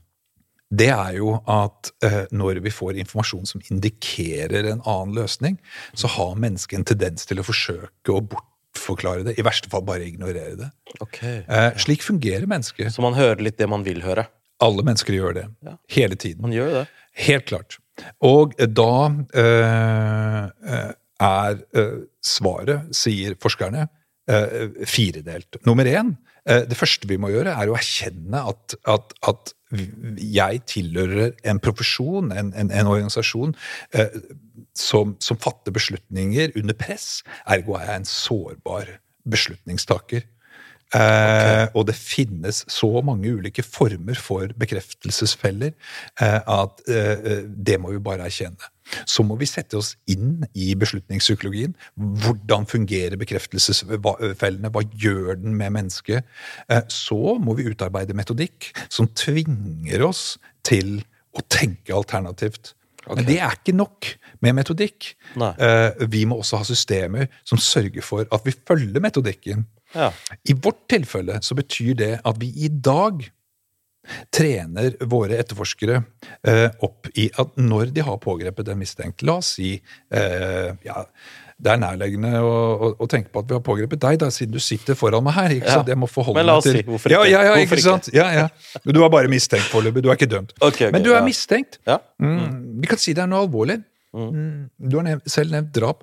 det 0.79 0.89
er 0.93 1.15
jo 1.17 1.31
at 1.49 1.89
eh, 2.05 2.27
når 2.37 2.59
vi 2.61 2.71
får 2.71 2.99
informasjon 3.01 3.47
som 3.49 3.63
indikerer 3.71 4.69
en 4.69 4.83
annen 4.85 5.15
løsning, 5.17 5.57
så 5.95 6.07
har 6.19 6.35
mennesket 6.37 6.79
en 6.79 6.85
tendens 6.85 7.25
til 7.27 7.41
å 7.41 7.47
forsøke 7.47 8.13
å 8.13 8.21
bortforklare 8.81 9.25
det. 9.25 9.39
I 9.39 9.45
verste 9.45 9.71
fall 9.71 9.85
bare 9.85 10.07
ignorere 10.07 10.57
det. 10.57 10.71
Okay. 11.01 11.43
Eh, 11.49 11.77
slik 11.79 12.03
fungerer 12.03 12.47
mennesket. 12.47 12.93
Så 12.93 13.03
man 13.03 13.15
hører 13.15 13.43
litt 13.43 13.59
det 13.59 13.69
man 13.69 13.85
vil 13.85 14.03
høre. 14.03 14.27
Alle 14.61 14.83
mennesker 14.83 15.15
gjør 15.15 15.35
det. 15.35 15.47
Ja. 15.65 15.77
Hele 15.89 16.17
tiden. 16.17 16.43
Man 16.43 16.53
gjør 16.53 16.73
det. 16.81 16.87
Helt 17.27 17.47
klart. 17.47 17.79
Og 18.23 18.55
da 18.57 18.93
eh, 19.37 20.45
eh, 20.73 20.93
er 21.21 21.63
eh, 21.77 21.97
svaret, 22.25 22.95
sier 22.97 23.37
forskerne, 23.41 23.89
eh, 24.29 24.85
firedelt. 24.87 25.61
Nummer 25.67 25.85
én, 25.85 26.17
eh, 26.47 26.65
det 26.69 26.77
første 26.77 27.09
vi 27.09 27.19
må 27.21 27.33
gjøre, 27.33 27.53
er 27.53 27.69
å 27.69 27.77
erkjenne 27.77 28.45
at, 28.53 28.77
at, 28.89 29.13
at 29.29 29.55
jeg 29.71 30.63
tilhører 30.67 31.37
en 31.47 31.61
profesjon, 31.63 32.33
en, 32.33 32.53
en, 32.59 32.73
en 32.75 32.91
organisasjon, 32.91 33.55
eh, 33.95 34.19
som, 34.77 35.15
som 35.23 35.39
fatter 35.41 35.75
beslutninger 35.75 36.57
under 36.59 36.77
press. 36.79 37.23
Ergo 37.47 37.79
er 37.79 37.87
jeg 37.89 38.03
en 38.03 38.11
sårbar 38.11 38.93
beslutningstaker. 39.31 40.27
Eh, 40.91 41.67
og 41.79 41.87
det 41.87 41.95
finnes 41.95 42.65
så 42.67 42.89
mange 43.07 43.31
ulike 43.31 43.63
former 43.63 44.19
for 44.19 44.51
bekreftelsesfeller 44.59 45.71
eh, 45.71 46.41
at 46.43 46.83
eh, 46.91 47.45
det 47.47 47.77
må 47.79 47.93
vi 47.95 48.03
bare 48.03 48.27
erkjenne. 48.27 48.73
Så 49.09 49.25
må 49.27 49.37
vi 49.41 49.49
sette 49.49 49.79
oss 49.81 49.95
inn 50.11 50.45
i 50.55 50.73
beslutningspsykologien. 50.79 51.77
Hvordan 52.25 52.67
fungerer 52.71 53.19
bekreftelsesfellene? 53.21 54.73
Hva 54.73 54.85
gjør 54.91 55.39
den 55.41 55.57
med 55.59 55.77
mennesket? 55.79 56.27
Eh, 56.69 56.83
så 56.91 57.37
må 57.41 57.57
vi 57.59 57.69
utarbeide 57.71 58.17
metodikk 58.19 58.73
som 58.89 59.11
tvinger 59.15 60.07
oss 60.07 60.35
til 60.67 61.01
å 61.37 61.45
tenke 61.53 61.95
alternativt. 61.95 62.75
Men 63.09 63.25
det 63.27 63.39
er 63.41 63.57
ikke 63.57 63.75
nok 63.75 64.07
med 64.45 64.57
metodikk. 64.59 65.15
Nei. 65.41 65.51
Eh, 65.57 66.07
vi 66.13 66.27
må 66.29 66.41
også 66.43 66.61
ha 66.61 66.67
systemer 66.69 67.31
som 67.49 67.61
sørger 67.61 68.05
for 68.05 68.27
at 68.29 68.47
vi 68.47 68.55
følger 68.55 69.03
metodikken. 69.03 69.65
Ja. 69.95 70.11
I 70.47 70.55
vårt 70.55 70.85
tilfelle 70.91 71.41
så 71.43 71.57
betyr 71.59 71.97
det 71.99 72.13
at 72.21 72.41
vi 72.41 72.53
i 72.67 72.71
dag 72.71 73.25
trener 74.33 74.95
våre 75.11 75.37
etterforskere 75.43 76.01
eh, 76.49 76.67
opp 76.87 77.11
i 77.21 77.29
at 77.39 77.53
når 77.61 77.93
de 77.95 78.05
har 78.07 78.17
pågrepet 78.23 78.71
en 78.73 78.81
mistenkt 78.81 79.23
La 79.29 79.37
oss 79.43 79.55
si 79.59 79.75
eh, 79.77 80.71
ja, 80.87 81.03
det 81.61 81.73
er 81.75 81.81
nærliggende 81.83 82.41
å, 82.41 82.53
å, 82.73 82.89
å 83.05 83.09
tenke 83.11 83.29
på 83.35 83.43
at 83.43 83.51
vi 83.51 83.57
har 83.59 83.63
pågrepet 83.65 84.01
deg, 84.01 84.17
da, 84.23 84.31
siden 84.33 84.55
du 84.57 84.63
sitter 84.65 84.97
foran 84.97 85.25
meg 85.27 85.37
her. 85.37 85.55
ikke 85.59 85.69
Ja. 85.69 85.75
sant? 85.81 85.91
Jeg 85.93 86.01
må 86.01 86.09
forholde 86.09 86.41
meg 86.49 86.63
til 86.65 86.79
si, 86.79 86.85
hvorfor 86.89 87.13
Ja, 87.13 87.21
ikke? 87.21 87.31
ja, 87.35 87.43
ja, 87.45 87.53
Hvorfor 87.59 87.81
ikke 87.83 87.89
sant? 87.91 88.09
Ja, 88.17 88.27
ja. 88.33 88.47
Du 88.89 89.03
er 89.05 89.13
bare 89.13 89.29
mistenkt 89.29 89.69
foreløpig, 89.69 90.03
du 90.07 90.09
er 90.09 90.17
ikke 90.17 90.31
dømt. 90.31 90.55
Okay, 90.57 90.89
okay, 90.89 90.93
Men 90.97 91.05
du 91.05 91.11
er 91.13 91.19
ja. 91.21 91.27
mistenkt. 91.27 91.77
Ja. 91.87 91.99
Mm. 92.23 92.81
Vi 92.81 92.89
kan 92.89 93.01
si 93.03 93.13
det 93.13 93.27
er 93.27 93.29
noe 93.31 93.45
alvorlig. 93.45 93.83
Mm. 94.17 94.71
Du 94.91 94.97
har 94.99 95.05
nevnt, 95.07 95.29
selv 95.31 95.53
nevnt 95.55 95.71
drap. 95.77 96.01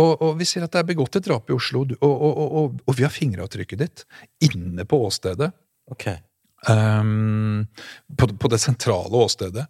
Og, 0.00 0.16
og 0.16 0.32
vi 0.40 0.48
sier 0.48 0.64
at 0.66 0.72
det 0.72 0.80
er 0.80 0.88
begått 0.88 1.20
et 1.20 1.28
drap 1.28 1.52
i 1.52 1.54
Oslo, 1.54 1.84
og, 2.00 2.24
og, 2.30 2.80
og, 2.80 2.96
vi 2.96 3.04
har 3.06 3.12
fingeravtrykket 3.12 3.84
ditt 3.84 4.06
inne 4.48 4.88
på 4.88 4.98
åstedet. 5.06 5.52
Ok. 5.92 6.08
Ehm, 6.68 7.66
på, 8.18 8.26
på 8.28 8.48
det 8.48 8.58
sentrale 8.58 9.16
åstedet. 9.16 9.66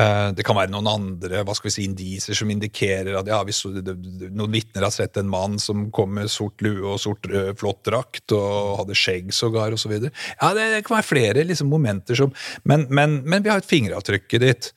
Uh, 0.00 0.32
det 0.34 0.42
kan 0.46 0.56
være 0.56 0.72
noen 0.72 0.88
andre 0.90 1.42
hva 1.46 1.54
skal 1.54 1.68
vi 1.68 1.74
si, 1.74 1.84
indiser 1.86 2.36
som 2.38 2.50
indikerer 2.50 3.18
at 3.20 3.28
ja, 3.30 3.38
hvis 3.46 3.60
så, 3.62 3.70
noen 3.70 4.54
vitner 4.54 4.86
har 4.86 4.94
sett 4.94 5.20
en 5.20 5.30
mann 5.30 5.58
som 5.62 5.84
kom 5.94 6.14
med 6.16 6.32
sort 6.32 6.64
lue 6.64 6.94
og 6.94 7.02
sort 7.02 7.28
rød, 7.30 7.52
flott 7.60 7.82
drakt 7.86 8.34
og 8.34 8.80
hadde 8.80 8.96
skjegg 8.98 9.30
sågar 9.36 9.76
osv. 9.76 9.92
Ja, 10.08 10.52
det, 10.56 10.70
det 10.74 10.82
kan 10.88 10.98
være 10.98 11.10
flere 11.10 11.44
liksom, 11.46 11.70
momenter 11.70 12.18
som 12.18 12.32
men, 12.64 12.88
men, 12.90 13.20
men 13.28 13.44
vi 13.44 13.52
har 13.52 13.62
et 13.62 13.68
fingeravtrykket 13.68 14.42
ditt 14.42 14.72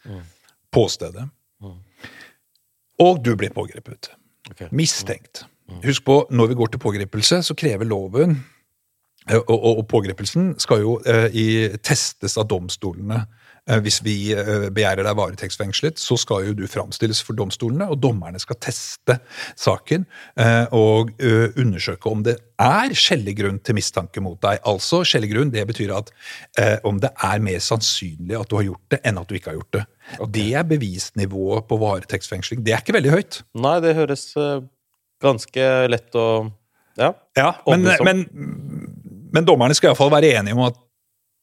på 0.76 0.88
stedet. 0.92 1.30
Og 3.02 3.18
du 3.24 3.34
blir 3.36 3.52
pågrepet. 3.52 4.14
Okay. 4.52 4.70
Mistenkt. 4.72 5.44
Husk 5.84 6.06
på, 6.08 6.22
når 6.32 6.52
vi 6.52 6.58
går 6.60 6.70
til 6.72 6.80
pågripelse, 6.84 7.42
så 7.44 7.56
krever 7.58 7.88
loven 7.90 8.38
og, 9.34 9.50
og, 9.50 9.72
og 9.80 9.88
pågripelsen 9.90 10.54
skal 10.62 10.84
jo 10.84 11.00
eh, 11.08 11.28
i, 11.34 11.48
testes 11.84 12.38
av 12.38 12.48
domstolene. 12.52 13.24
Eh, 13.66 13.80
hvis 13.82 13.98
vi 14.06 14.30
eh, 14.38 14.68
begjærer 14.70 15.08
deg 15.08 15.18
varetektsfengslet, 15.18 15.98
så 15.98 16.18
skal 16.22 16.46
jo 16.46 16.54
du 16.58 16.66
framstilles 16.70 17.24
for 17.26 17.38
domstolene, 17.38 17.88
og 17.90 17.98
dommerne 18.04 18.38
skal 18.42 18.60
teste 18.62 19.18
saken 19.58 20.06
eh, 20.38 20.70
og 20.76 21.16
eh, 21.18 21.56
undersøke 21.58 22.12
om 22.12 22.22
det 22.28 22.38
er 22.62 22.94
skjellig 22.96 23.34
grunn 23.40 23.58
til 23.66 23.80
mistanke 23.80 24.22
mot 24.24 24.38
deg. 24.46 24.62
Altså, 24.70 25.02
skjellig 25.08 25.32
grunn, 25.34 25.54
det 25.54 25.66
betyr 25.72 25.96
at 25.98 26.14
eh, 26.62 26.78
om 26.86 27.02
det 27.02 27.10
er 27.26 27.42
mer 27.44 27.64
sannsynlig 27.64 28.38
at 28.38 28.52
du 28.52 28.60
har 28.60 28.68
gjort 28.70 28.94
det, 28.94 29.02
enn 29.02 29.18
at 29.22 29.32
du 29.32 29.40
ikke 29.40 29.54
har 29.54 29.58
gjort 29.58 29.80
det. 29.80 29.86
Det 30.38 30.48
er 30.54 30.70
bevisnivået 30.70 31.66
på 31.66 31.80
varetektsfengsling. 31.82 32.62
Det 32.62 32.76
er 32.76 32.86
ikke 32.86 33.00
veldig 33.00 33.16
høyt. 33.18 33.42
Nei, 33.58 33.80
det 33.82 33.98
høres 33.98 34.30
eh, 34.38 34.62
ganske 35.26 35.72
lett 35.90 36.22
å 36.22 36.28
Ja. 36.96 37.10
Ja, 37.36 37.50
men, 37.68 37.90
men, 38.08 38.22
men 39.36 39.48
dommerne 39.48 39.76
skal 39.78 39.92
iallfall 39.92 40.14
være 40.16 40.34
enige 40.40 40.58
om 40.58 40.66
at 40.70 40.82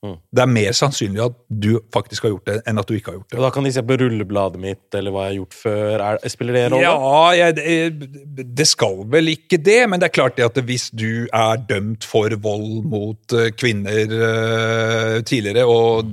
Mm. 0.03 0.17
det 0.35 0.43
er 0.43 0.49
mer 0.51 0.75
sannsynlig 0.75 1.21
at 1.23 1.35
du 1.63 1.77
faktisk 1.95 2.25
har 2.27 2.33
gjort 2.33 2.49
det, 2.49 2.57
enn 2.67 2.81
at 2.81 2.89
du 2.89 2.97
ikke 2.97 3.13
har 3.13 3.19
gjort 3.21 3.29
det. 3.31 3.37
Og 3.39 3.45
da 3.45 3.51
kan 3.55 3.63
de 3.63 3.71
se 3.71 3.85
på 3.87 3.99
rullebladet 4.01 4.59
mitt, 4.59 4.89
eller 4.99 5.15
hva 5.15 5.29
jeg 5.29 5.31
har 5.31 5.37
gjort 5.37 5.55
før. 5.55 6.03
Er, 6.09 6.33
spiller 6.33 6.59
det 6.59 6.63
en 6.65 6.75
rolle? 6.75 6.89
Ja, 6.89 7.21
jeg, 7.39 7.55
det, 7.61 8.47
det 8.59 8.67
skal 8.67 9.05
vel 9.13 9.31
ikke 9.31 9.61
det, 9.63 9.79
men 9.87 10.03
det 10.03 10.09
er 10.09 10.17
klart 10.17 10.41
det 10.41 10.49
at 10.49 10.59
hvis 10.67 10.89
du 10.91 11.29
er 11.31 11.63
dømt 11.71 12.03
for 12.03 12.35
vold 12.35 12.83
mot 12.91 13.37
eh, 13.39 13.53
kvinner 13.55 14.17
eh, 14.19 15.21
tidligere, 15.23 15.69
og 15.71 16.11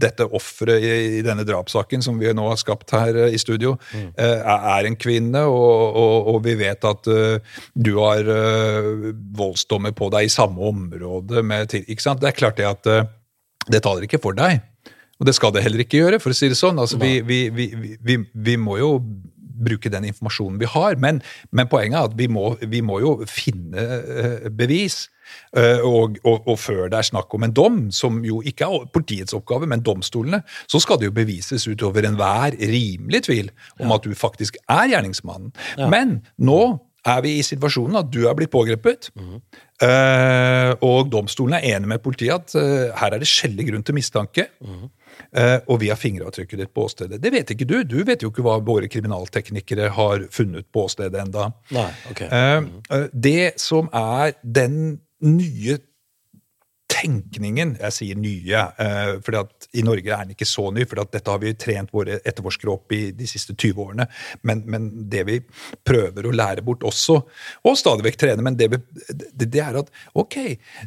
dette 0.00 0.26
offeret 0.36 0.82
i, 0.82 0.92
i 1.18 1.22
denne 1.26 1.44
drapssaken 1.46 2.04
som 2.04 2.18
vi 2.20 2.32
nå 2.36 2.46
har 2.48 2.58
skapt 2.60 2.94
her 2.96 3.16
eh, 3.26 3.34
i 3.36 3.40
studio, 3.40 3.76
mm. 3.92 4.08
er 4.16 4.88
en 4.88 4.98
kvinne, 5.00 5.44
og, 5.48 5.98
og, 6.00 6.30
og 6.34 6.40
vi 6.44 6.56
vet 6.60 6.84
at 6.88 7.10
uh, 7.10 7.60
du 7.74 7.92
har 7.98 8.26
uh, 8.26 9.10
voldsdommer 9.36 9.94
på 9.96 10.10
deg 10.14 10.28
i 10.28 10.32
samme 10.32 10.60
område 10.70 11.44
med 11.46 11.74
ikke 11.80 12.04
sant? 12.04 12.22
Det 12.22 12.30
er 12.30 12.38
klart 12.38 12.60
det 12.60 12.68
at 12.68 12.90
uh, 12.90 13.08
det 13.70 13.82
taler 13.84 14.06
ikke 14.06 14.22
for 14.22 14.36
deg. 14.36 14.62
Og 15.20 15.28
det 15.28 15.34
skal 15.36 15.52
det 15.52 15.62
heller 15.64 15.84
ikke 15.84 16.00
gjøre, 16.00 16.20
for 16.22 16.32
å 16.32 16.36
si 16.36 16.48
det 16.48 16.56
sånn. 16.56 16.80
Altså, 16.80 16.96
vi, 17.00 17.18
vi, 17.26 17.42
vi, 17.52 17.68
vi, 18.00 18.16
vi 18.32 18.56
må 18.56 18.78
jo 18.80 18.94
bruke 19.60 19.92
den 19.92 20.06
informasjonen 20.08 20.56
vi 20.60 20.68
har, 20.72 20.96
men, 20.96 21.20
men 21.52 21.68
poenget 21.68 21.98
er 21.98 22.08
at 22.08 22.16
vi 22.16 22.28
må, 22.32 22.54
vi 22.72 22.80
må 22.84 23.02
jo 23.04 23.18
finne 23.28 23.84
bevis. 24.56 25.04
Eh, 25.56 25.80
og, 25.86 26.18
og, 26.24 26.46
og 26.48 26.58
før 26.60 26.90
det 26.90 27.00
er 27.00 27.08
snakk 27.10 27.34
om 27.34 27.46
en 27.46 27.54
dom, 27.56 27.80
som 27.94 28.20
jo 28.26 28.40
ikke 28.46 28.68
er 28.68 28.90
politiets 28.94 29.34
oppgave, 29.36 29.68
men 29.70 29.84
domstolene, 29.86 30.42
så 30.70 30.80
skal 30.82 31.00
det 31.00 31.10
jo 31.10 31.16
bevises 31.16 31.66
utover 31.70 32.06
enhver 32.08 32.56
rimelig 32.60 33.24
tvil 33.28 33.50
om 33.80 33.96
at 33.96 34.06
du 34.06 34.14
faktisk 34.18 34.60
er 34.68 34.92
gjerningsmannen. 34.94 35.52
Men 35.90 36.20
nå 36.38 36.62
er 37.08 37.20
vi 37.24 37.38
i 37.38 37.44
situasjonen 37.46 38.00
at 38.02 38.12
du 38.12 38.22
er 38.28 38.36
blitt 38.36 38.52
pågrepet, 38.52 39.10
eh, 39.80 40.70
og 40.84 41.10
domstolen 41.12 41.56
er 41.56 41.68
enig 41.74 41.88
med 41.94 42.02
politiet 42.04 42.34
at 42.36 42.56
eh, 42.60 42.90
her 43.00 43.16
er 43.16 43.22
det 43.22 43.28
skjellig 43.30 43.70
grunn 43.70 43.86
til 43.86 43.96
mistanke. 43.96 44.48
eh, 45.32 45.58
og 45.66 45.80
vi 45.80 45.88
har 45.88 46.00
fingeravtrykket 46.00 46.64
ditt 46.64 46.74
på 46.76 46.84
åstedet. 46.88 47.20
Det 47.22 47.32
vet 47.32 47.54
ikke 47.54 47.68
du. 47.68 47.78
Du 47.84 48.02
vet 48.04 48.22
jo 48.22 48.30
ikke 48.32 48.44
hva 48.44 48.58
våre 48.64 48.88
kriminalteknikere 48.92 49.90
har 49.96 50.26
funnet 50.32 50.68
på 50.72 50.84
åstedet 50.88 51.22
enda. 51.24 51.50
Nei, 51.76 51.88
ok. 52.12 52.24
Eh, 52.28 52.58
uh, 52.92 53.06
Det 53.12 53.54
som 53.60 53.88
er 53.96 54.36
den 54.42 55.00
nye 55.26 55.78
tenkningen 57.00 57.76
Jeg 57.78 57.94
sier 57.94 58.18
nye, 58.18 58.62
eh, 58.82 59.12
fordi 59.24 59.42
i 59.78 59.84
Norge 59.86 60.10
er 60.10 60.24
den 60.24 60.34
ikke 60.34 60.48
så 60.48 60.66
ny, 60.74 60.84
for 60.88 61.00
dette 61.00 61.30
har 61.30 61.40
vi 61.42 61.52
trent 61.58 61.92
våre 61.94 62.18
etterforskere 62.18 62.72
opp 62.72 62.94
i 62.96 63.02
de 63.16 63.28
siste 63.30 63.54
20 63.54 63.84
årene. 63.84 64.06
Men, 64.46 64.64
men 64.70 64.88
det 65.12 65.24
vi 65.28 65.38
prøver 65.86 66.26
å 66.26 66.34
lære 66.34 66.64
bort 66.66 66.84
også, 66.86 67.20
og 67.64 67.78
stadig 67.78 68.06
vekk 68.08 68.18
trene, 68.20 68.44
men 68.46 68.58
det, 68.58 68.70
vi, 68.72 68.80
det, 69.08 69.46
det 69.46 69.62
er 69.64 69.80
at 69.82 69.92
ok, 70.18 70.40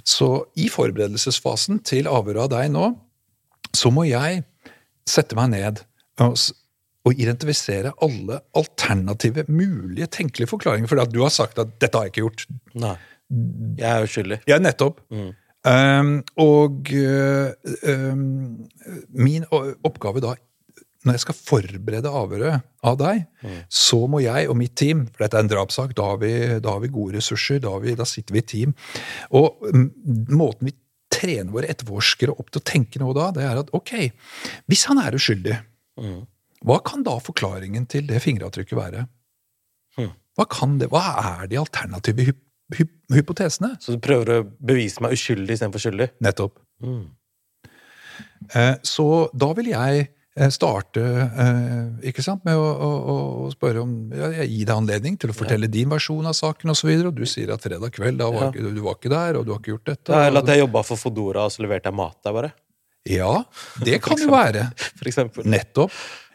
så 0.05 0.29
i 0.59 0.67
forberedelsesfasen 0.73 1.81
til 1.87 2.11
avhøret 2.11 2.45
av 2.45 2.51
deg 2.57 2.73
nå, 2.75 2.91
så 3.73 3.89
må 3.93 4.05
jeg 4.05 4.43
sette 5.09 5.35
meg 5.39 5.49
ned 5.55 5.81
og, 6.21 6.35
og 7.07 7.19
identifisere 7.19 7.95
alle 8.05 8.43
alternative, 8.59 9.47
mulige, 9.49 10.11
tenkelige 10.19 10.51
forklaringer. 10.51 10.91
For 10.91 11.01
du 11.09 11.23
har 11.23 11.33
sagt 11.33 11.59
at 11.63 11.73
'dette 11.79 11.97
har 11.97 12.07
jeg 12.07 12.13
ikke 12.13 12.27
gjort'. 12.27 12.45
Nei. 12.79 12.95
Jeg 13.29 13.89
er 13.89 14.07
uskyldig. 14.07 14.39
Ja, 14.49 14.59
nettopp. 14.61 15.01
Um, 15.63 16.15
og 16.43 16.89
um, 16.91 18.23
min 19.15 19.45
oppgave 19.51 20.23
da, 20.23 20.33
når 21.03 21.17
jeg 21.17 21.23
skal 21.23 21.37
forberede 21.37 22.11
avhøret 22.11 22.63
av 22.87 22.97
deg, 22.99 23.25
så 23.71 23.99
må 24.11 24.21
jeg 24.23 24.47
og 24.51 24.55
mitt 24.59 24.75
team, 24.79 25.05
for 25.11 25.25
dette 25.25 25.39
er 25.39 25.45
en 25.45 25.51
drapssak, 25.51 25.95
da 25.97 26.13
har 26.13 26.21
vi, 26.21 26.31
da 26.63 26.75
har 26.75 26.83
vi 26.83 26.91
gode 26.93 27.17
ressurser, 27.17 27.59
da, 27.63 27.73
vi, 27.83 27.95
da 27.99 28.07
sitter 28.07 28.35
vi 28.35 28.43
i 28.43 28.47
team. 28.53 28.75
Og 29.35 29.65
mm, 29.67 29.87
måten 30.31 30.69
vi 30.69 30.75
trener 31.13 31.51
våre 31.53 31.71
etterforskere 31.71 32.35
opp 32.35 32.51
til 32.51 32.63
å 32.63 32.67
tenke 32.67 33.01
nå 33.01 33.11
da, 33.15 33.29
det 33.35 33.43
er 33.47 33.59
at 33.63 33.73
ok, 33.75 33.93
hvis 34.71 34.85
han 34.89 35.01
er 35.03 35.19
uskyldig, 35.19 35.57
hva 36.63 36.79
kan 36.87 37.03
da 37.05 37.17
forklaringen 37.23 37.85
til 37.91 38.07
det 38.07 38.23
fingeravtrykket 38.23 38.79
være? 38.79 39.05
Hva, 40.33 40.47
kan 40.49 40.79
det, 40.81 40.87
hva 40.89 41.03
er 41.37 41.51
de 41.51 41.59
alternative 41.61 42.31
hyp 42.31 42.39
hyp 42.77 42.91
hypotesene? 43.13 43.75
Så 43.83 43.95
du 43.95 43.99
prøver 44.03 44.39
å 44.39 44.43
bevise 44.59 45.01
meg 45.03 45.13
uskyldig 45.17 45.57
istedenfor 45.57 45.83
skyldig? 45.83 46.09
Nettopp. 46.23 46.59
Eh, 48.53 48.75
Så 48.83 49.05
da 49.33 49.49
vil 49.57 49.69
jeg 49.71 50.07
eh, 50.35 50.49
starte 50.53 51.03
eh, 51.03 52.09
ikke 52.09 52.23
sant, 52.25 52.43
med 52.47 52.57
å, 52.59 52.65
å, 52.65 52.89
å 53.45 53.51
spørre 53.53 53.83
om 53.85 53.93
ja, 54.13 54.31
Jeg 54.41 54.49
gir 54.51 54.67
deg 54.69 54.75
anledning 54.75 55.17
til 55.21 55.31
å 55.33 55.37
fortelle 55.37 55.69
din 55.71 55.89
versjon 55.93 56.27
av 56.29 56.35
saken. 56.37 56.73
Og, 56.73 56.79
så 56.79 56.89
videre, 56.89 57.11
og 57.13 57.17
du 57.17 57.25
sier 57.29 57.53
at 57.55 57.63
fredag 57.63 57.93
kveld 57.95 58.19
da 58.21 58.29
var 58.33 58.49
Ja. 58.51 58.67
du 58.73 58.81
var 58.83 58.97
ikke 58.99 59.13
der, 59.13 59.39
og 59.39 59.47
du 59.47 59.53
har 59.55 59.61
ikke 59.63 59.75
gjort 59.77 59.89
dette. 59.93 60.19
Eller 60.27 60.43
at 60.43 60.53
jeg 60.53 60.63
jobba 60.65 60.83
for 60.87 60.99
Fodora, 61.01 61.47
og 61.47 61.55
så 61.55 61.65
leverte 61.65 61.89
jeg 61.91 61.99
mat 62.01 62.19
der, 62.25 62.37
bare. 62.39 62.53
Ja, 63.09 63.31
det 63.83 63.97
kan 64.05 64.19
jo 64.21 64.29
være. 64.31 64.67
For 64.99 65.09
eksempel. 65.11 65.47
Nettopp. 65.51 65.91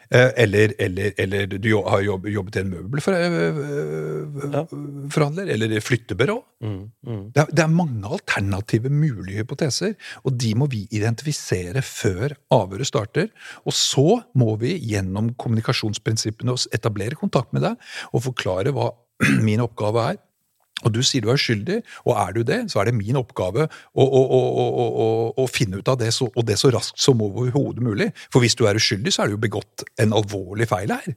Eh, 0.09 0.31
Eller, 0.41 0.71
eller, 0.81 1.13
eller 1.21 1.45
du 1.45 1.69
har 1.85 2.01
jobb, 2.01 2.25
jobbet 2.27 2.55
i 2.55 2.59
en 2.63 2.69
møbelforhandler, 2.71 5.45
eller 5.53 5.69
i 5.77 5.81
flyttebyrå. 5.85 6.37
Mm, 6.65 6.79
mm. 7.05 7.19
Det 7.35 7.41
er, 7.43 7.47
det 7.53 7.63
er 7.63 7.69
mange 7.69 8.09
alternative 8.17 8.89
mulige 8.89 9.37
hypoteser, 9.43 9.93
og 10.23 10.33
de 10.41 10.55
må 10.57 10.65
vi 10.71 10.87
identifisere 10.97 11.81
før 11.85 12.33
avhøret 12.55 12.87
starter. 12.89 13.29
Og 13.69 13.73
så 13.77 14.23
må 14.33 14.55
vi 14.61 14.79
gjennom 14.81 15.29
kommunikasjonsprinsippene 15.37 16.57
etablere 16.73 17.15
kontakt 17.19 17.53
med 17.53 17.61
deg 17.67 17.75
og 18.09 18.23
forklare 18.31 18.73
hva 18.73 18.89
min 19.45 19.61
oppgave 19.61 19.99
er. 20.15 20.17
Og 20.85 20.93
du 20.95 21.01
sier 21.05 21.25
du 21.25 21.31
er 21.33 21.39
skyldig, 21.39 21.81
og 22.05 22.15
er 22.21 22.35
du 22.35 22.41
det, 22.47 22.59
så 22.71 22.81
er 22.81 22.89
det 22.89 22.97
min 22.97 23.19
oppgave 23.19 23.67
å, 23.67 24.05
å, 24.05 24.23
å, 24.23 25.07
å, 25.35 25.47
finne 25.51 25.81
ut 25.81 25.91
av 25.91 25.99
det, 26.01 26.11
så, 26.15 26.29
og 26.29 26.47
det 26.47 26.59
så 26.61 26.71
raskt 26.73 27.01
som 27.01 27.21
overhodet 27.25 27.83
mulig. 27.83 28.11
For 28.31 28.43
hvis 28.43 28.57
du 28.59 28.65
er 28.69 28.79
uskyldig, 28.79 29.13
så 29.13 29.23
er 29.23 29.29
det 29.29 29.37
jo 29.37 29.43
begått 29.47 29.85
en 29.99 30.15
alvorlig 30.15 30.69
feil 30.71 30.93
her. 30.95 31.15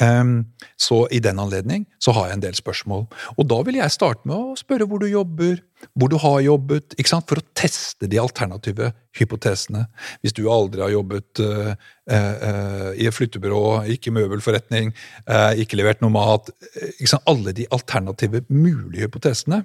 Ehm, 0.00 0.44
så 0.76 1.06
i 1.10 1.20
den 1.24 1.38
anledning 1.40 1.86
så 2.02 2.12
har 2.16 2.28
jeg 2.28 2.36
en 2.36 2.44
del 2.44 2.56
spørsmål. 2.58 3.06
Og 3.36 3.48
da 3.48 3.60
vil 3.66 3.78
jeg 3.78 3.94
starte 3.94 4.28
med 4.28 4.36
å 4.36 4.56
spørre 4.58 4.88
hvor 4.88 5.00
du 5.00 5.08
jobber, 5.08 5.62
hvor 5.96 6.12
du 6.12 6.18
har 6.20 6.40
jobbet, 6.44 6.96
ikke 6.96 7.12
sant? 7.14 7.28
for 7.28 7.40
å 7.40 7.46
teste 7.56 8.08
de 8.10 8.20
alternative 8.20 8.90
hypotesene. 9.16 9.86
Hvis 10.20 10.36
du 10.36 10.44
aldri 10.52 10.84
har 10.84 10.92
jobbet 10.92 11.40
uh, 11.44 11.72
uh, 12.12 12.90
i 12.96 13.08
et 13.08 13.16
flyttebyrå, 13.16 13.62
ikke 13.96 14.12
møbelforretning, 14.16 14.92
uh, 15.28 15.52
ikke 15.56 15.80
levert 15.80 16.04
noe 16.04 16.12
mat 16.12 16.52
ikke 16.96 17.14
sant? 17.14 17.24
Alle 17.28 17.56
de 17.56 17.68
alternative 17.72 18.44
mulige 18.52 19.08
hypotesene. 19.08 19.64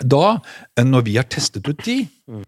Da, 0.00 0.40
eh, 0.76 0.84
når 0.84 1.04
vi 1.04 1.16
har 1.18 1.26
testet 1.28 1.66
ut 1.68 1.84
de, 1.84 2.08
eh, 2.28 2.44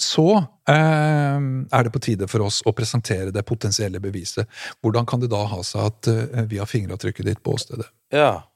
så 0.00 0.26
eh, 0.68 1.40
er 1.76 1.84
det 1.84 1.92
på 1.92 2.00
tide 2.00 2.28
for 2.30 2.46
oss 2.46 2.62
å 2.66 2.72
presentere 2.76 3.32
det 3.34 3.44
potensielle 3.48 4.00
beviset. 4.00 4.48
Hvordan 4.80 5.08
kan 5.08 5.20
det 5.20 5.30
da 5.32 5.42
ha 5.50 5.58
seg 5.66 5.90
at 5.90 6.08
eh, 6.12 6.46
vi 6.48 6.60
har 6.60 6.70
fingeravtrykket 6.70 7.28
ditt 7.28 7.42
på 7.44 7.56
åstedet? 7.58 7.88
Ja. 8.14 8.46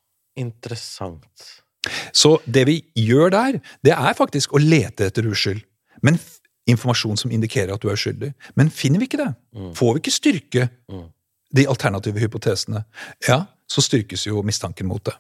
Interessant. 0.40 1.48
Så 2.16 2.38
det 2.48 2.62
vi 2.64 2.78
gjør 2.96 3.34
der, 3.34 3.58
det 3.84 3.92
er 3.92 4.14
faktisk 4.16 4.54
å 4.56 4.62
lete 4.62 5.10
etter 5.10 5.26
uskyld. 5.28 5.60
Men 6.00 6.16
informasjon 6.70 7.18
som 7.20 7.34
indikerer 7.34 7.74
at 7.74 7.82
du 7.82 7.90
er 7.90 7.98
uskyldig. 7.98 8.30
Men 8.56 8.70
finner 8.72 9.02
vi 9.02 9.10
ikke 9.10 9.20
det, 9.20 9.32
får 9.76 9.96
vi 9.96 10.02
ikke 10.02 10.14
styrke 10.14 10.68
de 11.52 11.66
alternative 11.68 12.22
hypotesene, 12.22 12.84
ja, 13.28 13.42
så 13.68 13.84
styrkes 13.84 14.26
jo 14.26 14.42
mistanken 14.46 14.88
mot 14.88 15.04
det. 15.04 15.14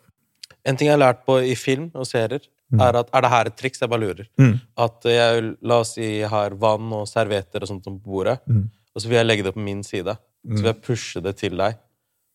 En 0.64 0.78
ting 0.78 0.88
jeg 0.88 0.94
har 0.94 1.02
lært 1.02 1.24
på 1.26 1.40
i 1.42 1.54
film 1.58 1.90
og 1.98 2.06
serier, 2.08 2.44
er 2.80 2.96
at 3.00 3.08
Er 3.12 3.20
det 3.20 3.30
her 3.30 3.44
et 3.46 3.56
triks? 3.56 3.80
Jeg 3.80 3.88
bare 3.90 4.00
lurer. 4.00 4.26
Mm. 4.38 4.60
At 4.78 5.04
jeg, 5.04 5.56
la 5.62 5.80
oss 5.80 5.94
si 5.94 6.20
jeg 6.20 6.28
har 6.30 6.50
vann 6.54 6.92
og 6.92 7.06
servietter 7.08 7.60
og 7.62 7.68
sånt 7.68 7.84
på 7.84 7.98
bordet, 8.02 8.38
Mm. 8.48 8.70
og 8.94 9.00
så 9.02 9.08
vil 9.08 9.16
jeg 9.16 9.26
legge 9.26 9.42
det 9.44 9.54
på 9.54 9.60
min 9.60 9.82
side. 9.82 10.16
Så 10.56 10.62
vil 10.62 10.72
jeg 10.72 10.82
pushe 10.82 11.20
det 11.20 11.36
til 11.36 11.56
deg, 11.56 11.74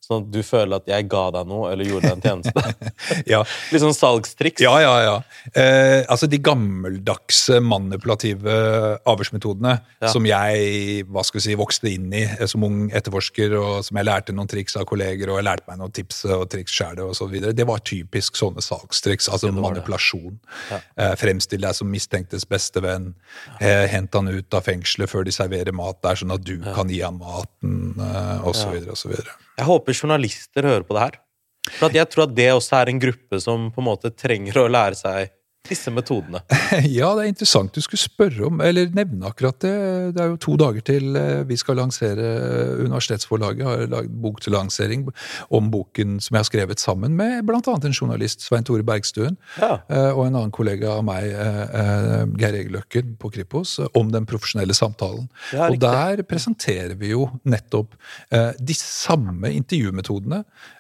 sånn 0.08 0.24
at 0.26 0.32
du 0.34 0.40
føler 0.46 0.80
at 0.80 0.88
jeg 0.90 1.08
ga 1.12 1.26
deg 1.36 1.50
noe 1.50 1.72
eller 1.74 1.90
gjorde 1.90 2.10
deg 2.10 2.18
en 2.18 2.26
tjeneste. 2.26 2.76
Ja, 3.34 3.42
Litt 3.72 3.84
sånn 3.84 3.96
salgstriks. 3.96 4.62
ja, 4.64 4.74
ja. 4.84 4.94
ja. 5.04 5.16
Eh, 5.58 6.02
altså 6.10 6.28
de 6.32 6.40
gammeldagse 6.44 7.60
manipulative 7.64 8.56
avhørsmetodene 9.08 9.78
Ja. 10.02 10.12
som 10.12 10.26
jeg 10.28 11.04
hva 11.10 11.24
skal 11.26 11.40
vi 11.40 11.46
si, 11.48 11.56
vokste 11.60 11.92
inn 11.92 12.12
i 12.16 12.24
eh, 12.26 12.46
som 12.50 12.64
ung 12.68 12.88
etterforsker, 12.96 13.56
og 13.60 13.86
som 13.88 14.00
jeg 14.00 14.08
lærte 14.08 14.36
noen 14.36 14.50
triks 14.52 14.78
av 14.80 14.86
kolleger, 14.90 15.32
og 15.32 15.40
jeg 15.42 15.48
lærte 15.50 15.68
meg 15.70 15.80
noen 15.82 15.94
tips 15.96 16.24
og 16.32 16.48
triks 16.54 16.76
sjæl, 16.76 17.02
osv. 17.08 17.34
Det 17.58 17.68
var 17.68 17.84
typisk 17.88 18.38
sånne 18.40 18.64
salgstriks. 18.64 19.30
Altså 19.34 19.52
det. 19.52 19.62
manipulasjon. 19.62 20.38
Ja. 20.72 20.80
Eh, 20.98 21.16
fremstill 21.20 21.64
deg 21.64 21.76
som 21.78 21.92
mistenktes 21.92 22.48
beste 22.50 22.84
venn. 22.84 23.12
Eh, 23.60 23.86
hent 23.92 24.14
han 24.18 24.30
ut 24.32 24.58
av 24.58 24.66
fengselet 24.68 25.12
før 25.12 25.28
de 25.28 25.34
serverer 25.36 25.76
mat 25.76 26.00
der, 26.06 26.20
sånn 26.20 26.34
at 26.36 26.46
du 26.48 26.56
kan 26.74 26.90
gi 26.92 27.02
han 27.04 27.20
maten, 27.22 27.94
eh, 28.00 28.48
så 28.54 29.12
videre. 29.12 29.36
Jeg 29.58 29.66
håper 29.66 29.97
journalister 29.98 30.68
hører 30.68 30.86
på 30.88 30.98
det 30.98 31.06
her. 31.06 31.18
For 31.78 31.94
jeg 31.94 32.08
tror 32.12 32.28
at 32.28 32.36
det 32.38 32.52
også 32.54 32.78
er 32.80 32.92
en 32.92 33.02
gruppe 33.02 33.42
som 33.44 33.68
på 33.74 33.84
en 33.84 33.90
måte 33.90 34.14
trenger 34.16 34.62
å 34.62 34.70
lære 34.72 34.98
seg 35.00 35.34
disse 35.70 35.92
metodene. 35.94 36.42
Ja, 36.88 37.12
det 37.18 37.24
er 37.26 37.30
interessant 37.32 37.74
du 37.76 37.82
skulle 37.84 38.00
spørre 38.02 38.48
om, 38.48 38.62
eller 38.64 38.90
nevne 38.96 39.28
akkurat 39.30 39.58
det. 39.64 39.74
Det 40.16 40.22
er 40.24 40.32
jo 40.34 40.40
to 40.44 40.56
dager 40.60 40.84
til 40.86 41.16
eh, 41.20 41.44
vi 41.48 41.58
skal 41.60 41.78
lansere 41.80 42.28
Universitetsforlaget 42.86 43.66
har 43.66 43.86
lagd 43.92 44.12
bok 44.22 44.42
til 44.44 44.54
lansering 44.56 45.08
om 45.54 45.70
boken 45.74 46.18
som 46.24 46.36
jeg 46.38 46.44
har 46.44 46.50
skrevet 46.50 46.80
sammen 46.84 47.16
med 47.18 47.44
annet 47.68 47.86
en 47.90 47.94
journalist, 47.96 48.42
Svein 48.46 48.64
Tore 48.64 48.84
Bergstuen, 48.86 49.38
Ja. 49.60 49.80
eh, 49.90 50.12
og 50.12 50.28
en 50.28 50.36
annen 50.36 50.52
kollega 50.52 50.92
av 50.98 51.04
meg, 51.08 51.26
eh, 51.32 51.64
eh, 51.64 52.26
Geir 52.40 52.54
Egeløkken 52.62 53.16
på 53.20 53.32
Kripos, 53.34 53.80
eh, 53.80 53.88
om 53.98 54.12
den 54.12 54.26
profesjonelle 54.26 54.74
samtalen. 54.78 55.28
Ja, 55.54 55.68
og 55.70 55.80
der 55.80 56.24
presenterer 56.24 56.96
vi 56.98 57.12
jo 57.12 57.30
nettopp 57.46 57.96
eh, 58.32 58.52
de 58.60 58.74
samme 58.78 59.52
intervjumetodene, 59.54 60.44
eh, 60.44 60.77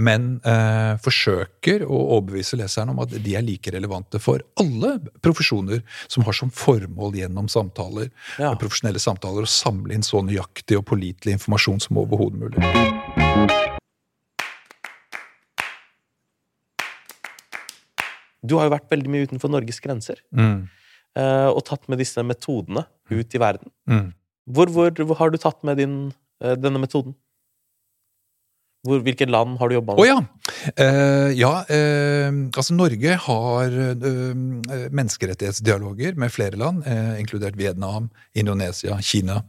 men 0.00 0.40
eh, 0.48 0.96
forsøker 1.04 1.82
å 1.84 1.98
overbevise 2.16 2.56
leseren 2.56 2.88
om 2.94 3.00
at 3.04 3.10
de 3.10 3.34
er 3.36 3.42
like 3.44 3.68
relevante 3.74 4.16
for 4.22 4.40
alle 4.56 4.94
profesjoner 5.20 5.82
som 6.08 6.24
har 6.24 6.32
som 6.32 6.48
formål 6.50 7.12
gjennom 7.20 7.48
samtaler, 7.52 8.08
Ja. 8.38 8.54
profesjonelle 8.56 8.98
samtaler, 9.02 9.42
å 9.44 9.46
samle 9.50 9.92
inn 9.94 10.02
så 10.06 10.22
nøyaktig 10.24 10.78
og 10.78 10.86
pålitelig 10.86 11.36
informasjon 11.36 11.80
som 11.84 11.98
overhodet 12.00 12.40
mulig. 12.40 13.66
Du 18.46 18.54
har 18.60 18.68
jo 18.68 18.74
vært 18.76 18.90
veldig 18.92 19.10
mye 19.10 19.26
utenfor 19.26 19.50
Norges 19.50 19.80
grenser, 19.82 20.20
Mm. 20.32 20.68
eh, 21.16 21.48
og 21.48 21.64
tatt 21.64 21.88
med 21.88 21.98
disse 21.98 22.22
metodene 22.22 22.86
ut 23.10 23.34
i 23.34 23.38
verden. 23.38 23.70
Mm. 23.88 24.12
Hvor, 24.48 24.66
hvor, 24.70 24.90
hvor 25.04 25.16
har 25.16 25.30
du 25.30 25.38
tatt 25.38 25.64
med 25.64 25.78
din, 25.78 26.12
eh, 26.40 26.54
denne 26.54 26.78
metoden? 26.78 27.14
Hvor, 28.86 29.00
hvilke 29.02 29.26
land 29.26 29.56
har 29.58 29.68
du 29.68 29.74
jobba 29.74 29.94
med? 29.94 30.02
ja! 30.06 30.18
Eh, 30.76 31.32
ja, 31.38 31.52
eh, 31.72 32.28
altså 32.52 32.76
Norge 32.76 33.16
har 33.24 33.76
eh, 33.82 34.36
menneskerettighetsdialoger 34.94 36.14
med 36.20 36.30
flere 36.30 36.60
land, 36.60 36.84
eh, 36.86 37.16
inkludert 37.20 37.58
Vietnam, 37.58 38.10
Indonesia, 38.34 39.00
Kina. 39.02 39.40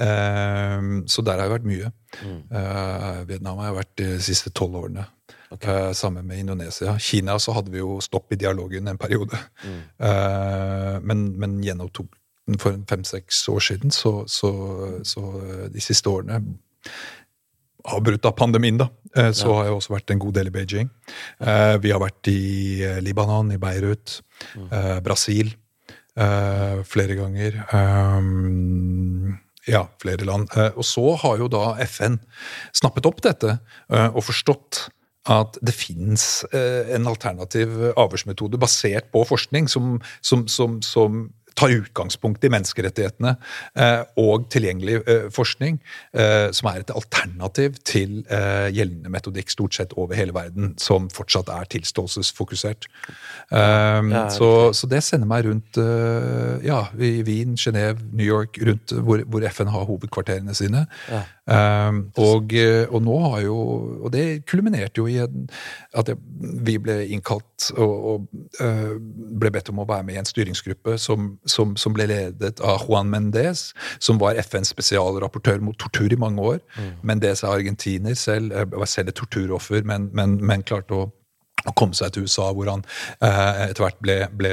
Eh, 0.00 1.04
så 1.06 1.24
der 1.26 1.36
har 1.36 1.48
jeg 1.48 1.56
vært 1.58 1.68
mye. 1.68 1.92
Eh, 2.24 3.24
Vietnam 3.28 3.60
har 3.60 3.70
jeg 3.70 3.78
vært 3.82 3.94
de 4.00 4.10
siste 4.24 4.54
tolv 4.56 4.80
årene. 4.84 5.04
Eh, 5.52 5.92
sammen 5.92 6.26
med 6.26 6.38
Indonesia. 6.38 6.98
Kina 6.98 7.38
så 7.38 7.52
hadde 7.56 7.72
vi 7.72 7.82
jo 7.82 7.98
stopp 8.04 8.32
i 8.32 8.36
dialogen 8.40 8.88
en 8.88 9.00
periode. 9.00 9.38
Eh, 9.64 10.96
men, 11.02 11.28
men 11.40 11.60
gjenopptok 11.64 12.14
for 12.58 12.80
fem-seks 12.88 13.42
år 13.52 13.60
siden, 13.60 13.90
så, 13.92 14.22
så, 14.26 14.50
så 15.04 15.22
de 15.68 15.80
siste 15.84 16.08
årene 16.08 16.40
avbrutt 17.86 18.26
av 18.26 18.34
pandemien, 18.38 18.78
da, 18.80 18.88
så 19.14 19.32
så 19.32 19.54
har 19.56 19.68
jeg 19.68 19.76
også 19.76 19.94
vært 19.94 20.12
en 20.12 20.20
god 20.22 20.34
del 20.36 20.50
i 20.50 20.54
Beijing. 20.54 20.90
Eh, 21.40 21.76
vi 21.82 21.92
har 21.94 22.02
vært 22.02 22.28
i 22.30 22.82
eh, 22.84 22.98
Libanon, 23.04 23.52
i 23.54 23.60
Beirut, 23.60 24.20
Brasil 25.04 25.54
flere 26.18 27.14
ganger. 27.14 27.60
Ja, 29.70 29.84
flere 30.02 30.26
land. 30.26 30.48
Og 30.74 30.82
så 30.82 31.12
har 31.22 31.36
jo 31.38 31.46
da 31.46 31.76
FN 31.84 32.16
snappet 32.74 33.06
opp 33.06 33.20
dette 33.22 33.60
og 33.86 34.18
forstått 34.26 34.80
at 35.30 35.60
det 35.62 35.76
fins 35.78 36.42
en 36.50 37.06
alternativ 37.06 37.70
avhørsmetode 37.94 38.58
basert 38.58 39.12
på 39.14 39.22
forskning 39.30 39.70
som, 39.70 40.00
som, 40.18 40.48
som, 40.50 40.80
som 40.82 41.28
tar 41.58 41.72
utgangspunkt 41.74 42.44
i 42.46 42.50
menneskerettighetene 42.52 43.34
eh, 43.78 44.02
og 44.20 44.46
tilgjengelig 44.52 45.00
eh, 45.00 45.26
forskning, 45.34 45.80
eh, 46.14 46.48
som 46.54 46.70
er 46.70 46.82
et 46.82 46.92
alternativ 46.94 47.78
til 47.88 48.20
gjeldende 48.28 49.10
metodikk 49.12 49.50
stort 49.52 49.76
sett 49.76 49.92
over 49.98 50.16
hele 50.18 50.34
verden, 50.36 50.72
som 50.80 51.08
fortsatt 51.12 51.48
er 51.52 51.68
tilståelsesfokusert. 51.72 52.88
Ja, 53.50 54.24
så, 54.32 54.48
så, 54.76 54.88
det 54.90 55.00
sender 55.06 55.28
meg 55.30 55.46
rundt 55.46 55.78
ja, 56.64 56.80
i 56.98 57.22
Wien, 57.26 57.56
Genéve, 57.58 58.02
New 58.12 58.26
York, 58.26 58.58
rundt 58.66 58.92
hvor, 58.92 59.22
hvor, 59.26 59.46
FN 59.48 59.72
har 59.72 59.86
hovedkvarterene 59.88 60.54
sine. 60.56 60.84
Ja. 61.48 61.90
Og, 62.20 62.52
og, 62.90 62.98
nå 63.02 63.14
har 63.22 63.40
jo 63.40 63.56
Og 64.04 64.10
det 64.12 64.44
kulminerte 64.48 65.00
jo 65.00 65.06
i 65.08 65.16
at 65.18 66.10
vi 66.68 66.74
ble 66.82 66.98
innkalt 67.08 67.70
og, 67.72 67.94
og 68.10 68.26
ble 69.40 69.50
bedt 69.54 69.70
om 69.72 69.80
å 69.80 69.86
være 69.88 70.04
med 70.06 70.18
i 70.18 70.20
en 70.20 70.28
styringsgruppe 70.28 70.98
som 71.00 71.38
som, 71.48 71.74
som, 71.76 71.94
ble 71.96 72.06
ledet 72.08 72.60
av 72.64 72.84
Juan 72.86 73.10
Mendez, 73.10 73.72
som 74.02 74.20
var 74.20 74.38
FNs 74.40 74.72
spesialrapportør 74.74 75.62
mot 75.64 75.78
tortur 75.80 76.12
i 76.12 76.20
mange 76.20 76.44
år. 76.54 76.60
Mm. 76.78 76.90
Mendez 77.12 77.42
er 77.42 77.54
argentiner 77.54 78.18
selv, 78.18 78.52
eh, 78.52 78.68
var 78.72 78.90
selv 78.90 79.12
et 79.12 79.18
torturoffer, 79.18 79.84
men, 79.88 80.10
men, 80.16 80.38
men 80.44 80.66
klarte 80.66 80.96
å 80.96 81.08
å 81.66 81.74
komme 81.76 81.96
seg 81.96 82.12
til 82.14 82.26
USA, 82.26 82.48
hvor 82.54 82.70
han 82.70 82.84
eh, 83.24 83.64
etter 83.68 83.82
hvert 83.82 83.98
ble, 84.04 84.16
ble 84.38 84.52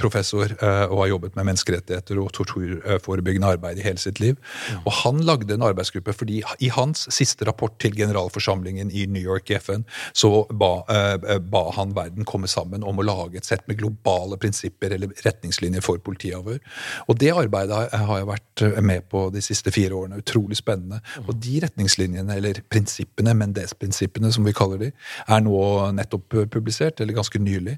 professor 0.00 0.54
eh, 0.56 0.84
og 0.88 1.02
har 1.02 1.10
jobbet 1.12 1.36
med 1.36 1.48
menneskerettigheter 1.50 2.20
og 2.22 2.32
torturforebyggende 2.36 3.50
arbeid 3.56 3.80
i 3.80 3.84
hele 3.84 4.00
sitt 4.00 4.22
liv. 4.22 4.38
Ja. 4.72 4.80
Og 4.84 4.96
Han 5.02 5.20
lagde 5.28 5.54
en 5.54 5.66
arbeidsgruppe 5.66 6.14
fordi 6.16 6.40
i 6.64 6.70
hans 6.72 7.06
siste 7.12 7.46
rapport 7.48 7.76
til 7.82 7.96
generalforsamlingen 7.98 8.90
i 8.90 9.04
New 9.10 9.22
York 9.22 9.52
i 9.52 9.58
FN, 9.60 9.84
så 10.16 10.46
ba, 10.50 10.72
eh, 10.92 11.38
ba 11.44 11.64
han 11.76 11.94
verden 11.96 12.24
komme 12.28 12.48
sammen 12.50 12.84
om 12.86 12.98
å 13.00 13.06
lage 13.06 13.40
et 13.40 13.48
sett 13.48 13.66
med 13.68 13.80
globale 13.82 14.38
prinsipper 14.40 14.96
eller 14.96 15.12
retningslinjer 15.26 15.84
for 15.84 16.00
politiavhør. 16.00 16.60
Og 17.08 17.18
Det 17.26 17.32
arbeidet 17.32 17.92
har 17.92 18.18
jeg 18.18 18.28
vært 18.28 18.82
med 18.84 19.08
på 19.10 19.26
de 19.32 19.40
siste 19.44 19.72
fire 19.72 19.96
årene. 19.96 20.20
Utrolig 20.20 20.58
spennende. 20.58 21.00
Og 21.26 21.34
de 21.40 21.60
retningslinjene, 21.64 22.36
eller 22.36 22.60
prinsippene, 22.70 23.34
Mendes-prinsippene 23.36 24.32
som 24.32 24.44
vi 24.46 24.54
kaller 24.56 24.78
de, 24.78 24.90
er 25.26 25.40
nå 25.44 25.56
nettopp 25.96 26.36
publisert, 26.56 27.00
eller 27.00 27.16
ganske 27.16 27.40
nylig. 27.42 27.76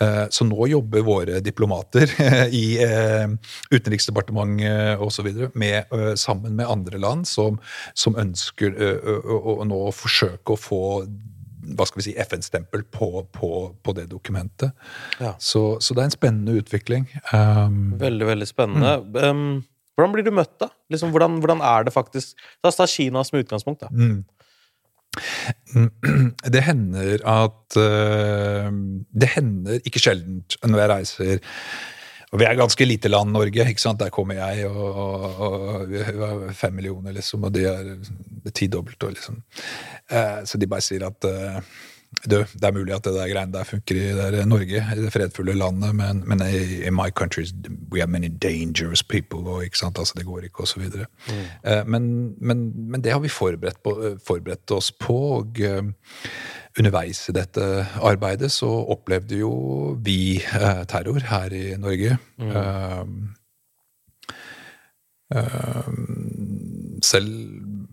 Eh, 0.00 0.22
så 0.30 0.46
nå 0.46 0.70
jobber 0.70 1.06
våre 1.06 1.40
diplomater 1.44 2.14
i 2.62 2.64
eh, 2.84 3.26
Utenriksdepartementet 3.74 5.02
osv. 5.02 5.28
sammen 6.18 6.56
med 6.56 6.66
andre 6.70 7.02
land 7.02 7.28
som, 7.28 7.58
som 7.94 8.16
ønsker 8.18 8.78
å 8.80 9.60
nå 9.66 9.82
forsøke 9.94 10.54
å 10.54 10.60
få 10.60 10.80
hva 11.76 11.86
skal 11.86 12.00
vi 12.00 12.06
si, 12.08 12.14
FN-stempel 12.18 12.84
på, 12.92 13.10
på, 13.34 13.50
på, 13.82 13.94
det 13.96 14.06
dokumentet. 14.10 14.72
Ja. 15.20 15.34
Så, 15.38 15.80
så, 15.84 15.94
det 15.94 16.02
er 16.02 16.08
en 16.08 16.14
spennende 16.14 16.56
utvikling. 16.58 17.06
Um, 17.34 17.98
veldig, 18.00 18.26
veldig 18.30 18.48
spennende. 18.48 18.96
Mm. 19.04 19.20
Um, 19.20 19.90
hvordan 19.96 20.14
blir 20.16 20.26
du 20.26 20.32
møtt, 20.34 20.54
da? 20.62 20.70
Liksom, 20.92 21.12
hvordan, 21.14 21.38
hvordan, 21.44 21.62
er 21.66 21.86
det 21.86 21.94
faktisk 21.94 22.38
La 22.64 22.72
oss 22.72 22.80
ta 22.80 22.88
Kina 22.88 23.22
som 23.26 23.40
utgangspunkt. 23.40 23.84
da. 23.84 23.90
Mm. 23.92 24.22
Det 26.54 26.62
hender 26.66 27.22
at 27.28 27.78
uh, 27.78 28.68
Det 29.10 29.32
hender 29.36 29.80
ikke 29.84 30.02
sjeldent 30.02 30.58
når 30.66 30.84
jeg 30.84 30.92
reiser 30.94 31.48
og 32.30 32.38
Vi 32.38 32.46
er 32.46 32.58
ganske 32.58 32.86
lite 32.86 33.10
land, 33.10 33.32
Norge. 33.34 33.64
ikke 33.66 33.82
sant? 33.82 33.98
Der 33.98 34.12
kommer 34.14 34.36
jeg, 34.38 34.66
og, 34.70 34.98
og, 35.02 35.40
og 35.42 35.88
vi 35.90 35.98
har 35.98 36.52
fem 36.54 36.76
millioner, 36.78 37.10
liksom, 37.16 37.42
og 37.42 37.54
de 37.54 37.64
er 37.66 37.88
tidobbelt. 38.54 39.02
Liksom. 39.02 39.40
Uh, 40.06 40.38
så 40.46 40.58
de 40.58 40.68
bare 40.70 40.84
sier 40.86 41.08
at 41.08 41.26
uh, 41.26 41.58
du, 42.10 42.36
det 42.42 42.66
er 42.66 42.74
mulig 42.74 42.92
at 42.92 43.04
det 43.06 43.14
der 43.14 43.30
greiene 43.30 43.54
der 43.54 43.64
funker 43.64 43.96
i 43.96 44.08
der 44.16 44.44
Norge, 44.48 44.82
i 44.96 45.00
det 45.00 45.12
fredfulle 45.14 45.54
landet, 45.56 45.94
men, 45.96 46.22
men 46.28 46.42
i, 46.44 46.82
i, 46.84 46.90
my 46.90 47.08
country 47.16 47.46
we 47.92 48.00
have 48.00 48.10
many 48.10 48.28
dangerous 48.28 49.02
people, 49.02 49.40
og 49.48 49.64
ikke 49.64 49.78
sant, 49.78 49.98
altså 49.98 50.18
det 50.18 50.26
går 50.26 50.48
ikke, 50.48 50.66
osv. 50.66 50.82
Mm. 50.82 51.44
Eh, 51.64 51.86
men, 51.86 52.34
men, 52.40 52.64
men, 52.90 53.04
det 53.04 53.12
har 53.12 53.22
vi 53.22 53.32
forberedt, 53.32 53.82
på, 53.84 53.94
forberedt 54.26 54.70
oss 54.76 54.92
på. 54.92 55.16
og 55.38 55.60
eh, 55.60 55.82
Underveis 56.78 57.24
i 57.28 57.32
dette 57.34 57.64
arbeidet 57.98 58.52
så 58.54 58.68
opplevde 58.68 59.40
jo 59.40 59.54
vi 60.04 60.36
eh, 60.38 60.84
terror 60.90 61.24
her 61.30 61.56
i 61.56 61.76
Norge. 61.78 62.18
Mm. 62.38 63.28
selv 67.06 67.26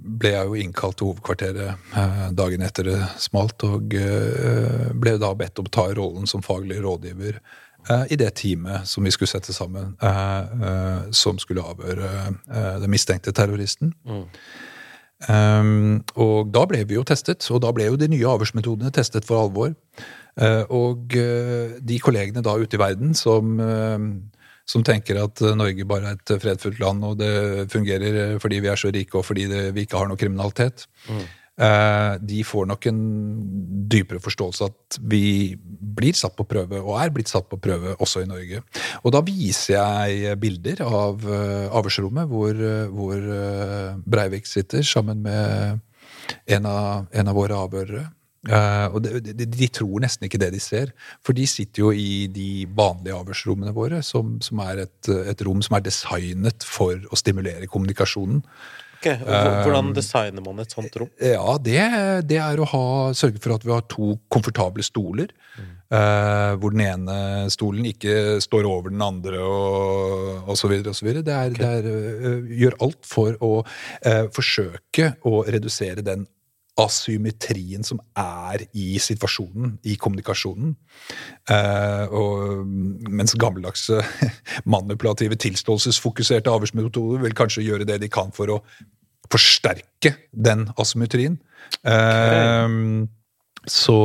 ble 0.07 0.33
jeg 0.33 0.49
jo 0.49 0.57
innkalt 0.63 0.97
til 0.99 1.11
hovedkvarteret 1.11 1.93
eh, 1.99 2.21
dagen 2.37 2.65
etter 2.65 2.87
det 2.87 2.99
smalt, 3.21 3.63
og 3.67 3.95
eh, 3.97 4.91
ble 4.95 5.17
da 5.21 5.33
bedt 5.37 5.59
om 5.61 5.67
å 5.69 5.73
ta 5.73 5.87
rollen 5.97 6.29
som 6.29 6.45
faglig 6.45 6.79
rådgiver 6.83 7.37
eh, 7.37 8.05
i 8.13 8.19
det 8.19 8.31
teamet 8.39 8.87
som 8.89 9.05
vi 9.07 9.13
skulle 9.13 9.31
sette 9.31 9.55
sammen, 9.55 9.95
som 11.15 11.37
skulle 11.41 11.65
avhøre 11.65 12.09
den 12.81 12.91
mistenkte 12.91 13.35
terroristen. 13.35 13.93
Mm. 14.07 14.25
Um, 15.25 16.03
og 16.13 16.51
da 16.53 16.61
ble 16.69 16.83
vi 16.85 16.93
jo 16.93 17.03
testet, 17.07 17.41
og 17.49 17.63
da 17.63 17.71
ble 17.73 17.87
jo 17.87 17.97
de 17.97 18.09
nye 18.11 18.27
avhørsmetodene 18.29 18.93
testet 18.93 19.25
for 19.25 19.47
alvor. 19.47 19.73
Uh, 20.37 20.61
og 20.69 21.15
uh, 21.17 21.73
de 21.81 21.97
kollegene 21.97 22.43
da 22.45 22.53
ute 22.61 22.77
i 22.77 22.81
verden 22.81 23.15
som 23.17 23.57
uh, 23.57 23.97
som 24.67 24.83
tenker 24.85 25.19
at 25.21 25.41
eh, 25.41 25.55
Norge 25.57 25.87
bare 25.87 26.11
er 26.11 26.19
et 26.19 26.37
fredfullt 26.43 26.79
land, 26.83 27.03
og 27.07 27.17
det 27.21 27.67
fungerer 27.73 28.21
eh, 28.23 28.37
fordi 28.43 28.61
vi 28.63 28.71
er 28.71 28.79
så 28.79 28.91
rike 28.93 29.19
og 29.19 29.25
fordi 29.27 29.47
det, 29.51 29.67
vi 29.75 29.87
ikke 29.87 29.99
har 30.01 30.09
noe 30.09 30.19
kriminalitet. 30.19 30.87
Mm. 31.07 31.23
Eh, 31.67 32.11
de 32.29 32.43
får 32.45 32.67
nok 32.69 32.89
en 32.91 32.99
dypere 33.89 34.21
forståelse 34.21 34.67
at 34.67 34.99
vi 35.09 35.55
blir 35.57 36.17
satt 36.19 36.35
på 36.37 36.45
prøve, 36.49 36.81
og 36.83 36.99
er 36.99 37.13
blitt 37.15 37.31
satt 37.31 37.47
på 37.49 37.59
prøve 37.63 37.95
også 37.95 38.25
i 38.25 38.29
Norge. 38.29 38.61
Og 39.01 39.15
da 39.15 39.23
viser 39.25 39.77
jeg 39.79 40.37
bilder 40.43 40.83
av 40.85 41.23
avhørsrommet 41.25 42.29
hvor, 42.29 42.61
hvor 42.93 43.23
Breivik 44.05 44.45
sitter 44.49 44.85
sammen 44.85 45.23
med 45.25 45.79
en 46.45 46.67
av, 46.69 47.07
en 47.09 47.31
av 47.31 47.39
våre 47.39 47.57
avhørere. 47.57 48.03
Uh, 48.45 48.93
og 48.95 49.01
de, 49.03 49.19
de, 49.33 49.45
de, 49.49 49.67
tror 49.73 50.03
nesten 50.03 50.27
ikke 50.27 50.39
det 50.39 50.51
de 50.53 50.61
ser. 50.63 50.93
For 51.25 51.35
de 51.35 51.47
sitter 51.49 51.83
jo 51.83 51.91
i 51.91 52.27
de 52.31 52.67
vanlige 52.77 53.17
avhørsrommene 53.17 53.73
våre, 53.75 54.03
som, 54.05 54.37
som 54.45 54.61
er 54.63 54.85
et, 54.85 55.09
et, 55.09 55.41
rom 55.47 55.63
som 55.65 55.77
er 55.77 55.87
designet 55.87 56.67
for 56.67 56.95
å 57.09 57.19
stimulere 57.19 57.69
kommunikasjonen. 57.71 58.43
Okay. 58.97 59.19
Hvordan 59.21 59.91
designer 59.93 60.41
man 60.41 60.63
et 60.63 60.71
sånt 60.73 60.95
rom? 60.97 61.09
Uh, 61.19 61.33
ja, 61.33 61.57
det, 61.61 61.81
det, 62.29 62.39
er 62.41 62.61
å 62.61 62.69
ha, 62.71 62.85
sørge 63.17 63.41
for 63.43 63.57
at 63.57 63.67
vi 63.67 63.73
har 63.73 63.83
to 63.91 64.15
komfortable 64.31 64.85
stoler. 64.85 65.33
Mm. 65.57 65.73
Uh, 65.87 66.53
hvor 66.59 66.73
den 66.75 66.83
ene 66.83 67.17
stolen 67.51 67.85
ikke 67.87 68.37
står 68.43 68.67
over 68.67 68.91
den 68.91 69.03
andre, 69.03 69.39
og 69.39 70.55
så 70.59 70.67
videre 70.67 70.93
Det, 70.93 71.35
er, 71.35 71.53
okay. 71.53 71.59
det 71.59 71.91
er, 71.91 72.41
gjør 72.63 72.79
alt 72.87 73.07
for 73.07 73.37
å 73.43 73.53
forsøke 74.35 75.13
å 75.27 75.45
redusere 75.47 76.03
den 76.03 76.27
asymmetrien 76.77 77.85
som 77.85 77.99
er 78.17 78.63
i 78.77 78.99
situasjonen, 79.01 79.77
i 79.89 79.95
kommunikasjonen. 79.99 80.75
Eh, 81.49 82.13
og, 82.13 82.67
mens 83.09 83.35
gammeldagse 83.39 84.01
manipulative, 84.75 85.39
tilståelsesfokuserte 85.41 86.53
avhørsmetoder 86.53 87.25
vil 87.25 87.37
kanskje 87.37 87.65
gjøre 87.65 87.87
det 87.89 88.01
de 88.03 88.11
kan 88.13 88.33
for 88.35 88.57
å 88.57 88.61
forsterke 89.31 90.15
den 90.31 90.67
asymmetrien. 90.79 91.39
Okay. 91.83 93.07
så 93.67 93.95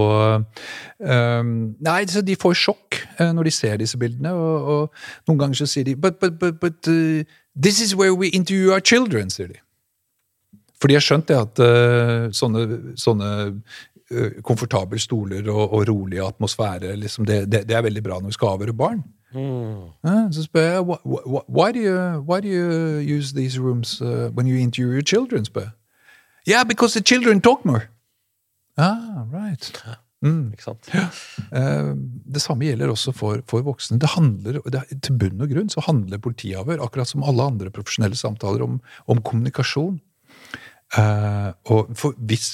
eh, 0.99 1.43
Nei, 1.45 1.99
så 2.11 2.23
de 2.27 2.35
får 2.35 2.57
sjokk 2.59 2.97
uh, 3.21 3.29
når 3.31 3.47
de 3.47 3.53
ser 3.55 3.77
disse 3.79 4.01
bildene, 4.01 4.33
og, 4.35 4.73
og 4.73 5.29
noen 5.31 5.45
ganger 5.45 5.61
så 5.61 5.69
sier 5.71 5.87
de 5.87 5.95
But, 5.95 6.19
but, 6.19 6.41
but, 6.41 6.59
but 6.59 6.89
uh, 6.91 7.23
this 7.55 7.79
is 7.81 7.95
where 7.95 8.17
we 8.17 8.33
interview 8.35 8.73
our 8.73 8.81
children, 8.81 9.31
sier 9.31 9.53
de. 9.53 9.61
For 10.83 10.91
de 10.91 10.99
har 10.99 11.05
skjønt 11.05 11.29
det 11.31 11.39
at 11.39 11.63
uh, 11.63 12.29
sånne, 12.35 12.63
sånne 12.99 13.31
uh, 13.47 14.39
komfortable 14.43 14.99
stoler 14.99 15.47
og, 15.47 15.63
og 15.69 15.85
rolig 15.89 16.19
atmosfære, 16.25 16.97
liksom 16.99 17.29
det, 17.29 17.45
det, 17.53 17.65
det, 17.71 17.77
er 17.79 17.87
veldig 17.87 18.03
bra 18.03 18.19
når 18.19 18.33
vi 18.33 18.39
skal 18.39 18.57
avhøre 18.57 18.75
barn. 18.75 19.05
Mm. 19.33 19.93
Uh, 20.03 20.27
så 20.35 20.45
spør 20.45 20.67
jeg 20.67 20.83
why, 20.91 20.99
why, 21.47 21.71
do 21.73 21.81
you, 21.87 21.97
why 22.27 22.43
do 22.43 22.51
you 22.51 22.99
use 22.99 23.33
these 23.33 23.61
rooms 23.63 24.01
when 24.03 24.51
you 24.51 24.59
interview 24.59 24.93
your 24.93 25.07
children? 25.07 25.47
spør 25.47 25.71
Yeah, 26.49 26.65
because 26.65 26.99
the 26.99 27.05
children 27.07 27.41
talk 27.41 27.65
more. 27.65 27.87
Ah, 28.77 29.23
right. 29.31 29.71
Sant? 30.59 30.89
Eh, 31.53 31.95
Det 32.35 32.41
samme 32.41 32.65
gjelder 32.65 32.93
også 32.93 33.13
for, 33.13 33.43
for 33.51 33.65
voksne. 33.67 33.99
Det 33.99 34.13
handler, 34.15 34.61
det, 34.71 34.85
Til 35.03 35.19
bunn 35.19 35.43
og 35.43 35.51
grunn 35.51 35.71
så 35.73 35.83
handler 35.87 36.23
politiavhør, 36.23 36.83
akkurat 36.85 37.11
som 37.11 37.25
alle 37.27 37.43
andre 37.43 37.71
profesjonelle 37.75 38.17
samtaler, 38.17 38.63
om, 38.63 38.81
om 39.07 39.23
kommunikasjon. 39.23 39.99
Eh, 40.99 41.51
og 41.73 41.93
hvis 42.19 42.53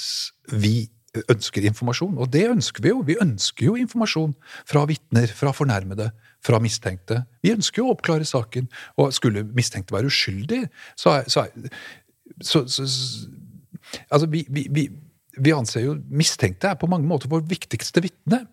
vi 0.51 0.89
ønsker 1.29 1.65
informasjon, 1.65 2.19
og 2.21 2.29
det 2.31 2.45
ønsker 2.51 2.85
vi 2.85 2.91
jo, 2.91 3.01
vi 3.05 3.17
ønsker 3.21 3.65
jo 3.65 3.75
informasjon 3.79 4.35
fra 4.69 4.85
vitner, 4.89 5.31
fra 5.35 5.51
fornærmede, 5.55 6.11
fra 6.45 6.59
mistenkte. 6.63 7.23
Vi 7.43 7.51
ønsker 7.55 7.81
jo 7.81 7.89
å 7.89 7.95
oppklare 7.95 8.27
saken, 8.27 8.69
og 8.99 9.11
skulle 9.15 9.43
mistenkte 9.57 9.95
være 9.95 10.11
uskyldig, 10.11 10.61
så 10.99 11.17
er, 11.17 11.27
så, 11.31 11.47
er, 11.47 11.73
så, 12.41 12.65
så, 12.67 12.87
så 12.87 13.35
Altså, 14.11 14.27
vi, 14.29 14.43
vi, 14.53 14.67
vi, 14.69 14.83
vi 15.41 15.53
anser 15.55 15.81
jo 15.81 15.95
mistenkte 16.13 16.69
er 16.69 16.77
på 16.77 16.89
mange 16.91 17.07
måter 17.09 17.31
vår 17.31 17.41
viktigste 17.49 18.03
vitne. 18.05 18.43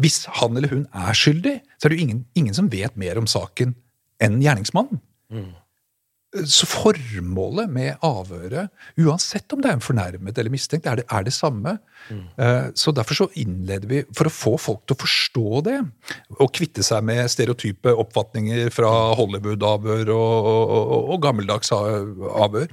Hvis 0.00 0.24
han 0.40 0.56
eller 0.56 0.72
hun 0.72 0.86
er 0.96 1.14
skyldig, 1.14 1.60
så 1.78 1.86
er 1.86 1.92
det 1.92 1.98
jo 1.98 2.06
ingen, 2.08 2.24
ingen 2.34 2.56
som 2.56 2.70
vet 2.72 2.96
mer 2.98 3.20
om 3.20 3.28
saken 3.30 3.76
enn 4.24 4.40
gjerningsmannen. 4.42 4.98
Så 6.46 6.68
formålet 6.70 7.70
med 7.74 8.04
avhøret, 8.06 8.70
uansett 9.02 9.50
om 9.50 9.62
det 9.62 9.70
er 9.70 9.78
en 9.78 9.82
fornærmet 9.82 10.36
eller 10.38 10.52
mistenkt, 10.52 10.86
er 10.86 11.00
det, 11.00 11.06
er 11.10 11.24
det 11.26 11.32
samme. 11.34 11.72
Mm. 12.06 12.20
Så 12.78 12.94
derfor 12.94 13.18
så 13.18 13.26
innleder 13.40 13.90
vi, 13.90 14.02
for 14.14 14.30
å 14.30 14.32
få 14.32 14.52
folk 14.62 14.84
til 14.86 14.94
å 14.94 15.00
forstå 15.00 15.62
det, 15.66 15.76
og 16.38 16.52
kvitte 16.54 16.84
seg 16.86 17.02
med 17.06 17.26
stereotype 17.32 17.94
oppfatninger 18.04 18.70
fra 18.74 18.90
Hollywood-avhør 19.18 20.12
og, 20.14 20.50
og, 20.52 20.74
og, 20.76 21.10
og 21.14 21.22
gammeldags 21.24 21.72
avhør, 21.74 22.68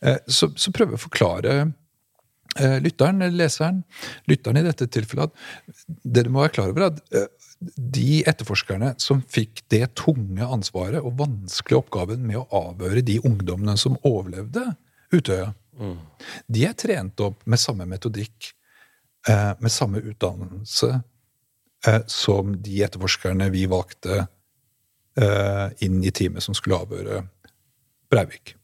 eh, 0.00 0.22
så, 0.26 0.50
så 0.56 0.72
prøver 0.74 0.94
vi 0.94 1.00
å 1.00 1.04
forklare 1.04 1.56
eh, 2.58 2.78
lytteren, 2.84 3.22
eller 3.22 3.44
leseren, 3.44 3.82
lytteren 4.30 4.60
i 4.60 4.66
dette 4.66 4.88
tilfellet, 4.92 5.32
at 5.68 5.86
det 6.04 6.26
du 6.26 6.32
må 6.32 6.44
være 6.44 6.56
klar 6.58 6.72
over 6.72 6.86
er 6.86 6.94
at 6.94 7.16
eh, 7.16 7.28
de 7.76 8.20
etterforskerne 8.28 8.92
som 9.00 9.22
fikk 9.32 9.62
det 9.72 9.88
tunge 9.96 10.44
ansvaret 10.44 11.00
og 11.00 11.16
vanskelige 11.20 11.80
oppgaven 11.80 12.26
med 12.26 12.42
å 12.42 12.48
avhøre 12.68 13.04
de 13.06 13.16
ungdommene 13.24 13.76
som 13.80 13.96
overlevde 14.04 14.74
Utøya, 15.14 15.54
de 16.48 16.64
er 16.66 16.76
trent 16.78 17.20
opp 17.24 17.42
med 17.48 17.60
samme 17.60 17.86
metodikk, 17.88 18.52
eh, 19.28 19.52
med 19.60 19.72
samme 19.72 20.00
utdannelse, 20.00 21.02
eh, 21.86 22.00
som 22.06 22.56
de 22.62 22.82
etterforskerne 22.84 23.50
vi 23.52 23.66
valgte 23.70 24.26
eh, 25.16 25.66
inn 25.86 26.02
i 26.04 26.10
teamet 26.10 26.44
som 26.44 26.56
skulle 26.56 26.80
avhøre 26.80 27.22
Breivik. 28.10 28.56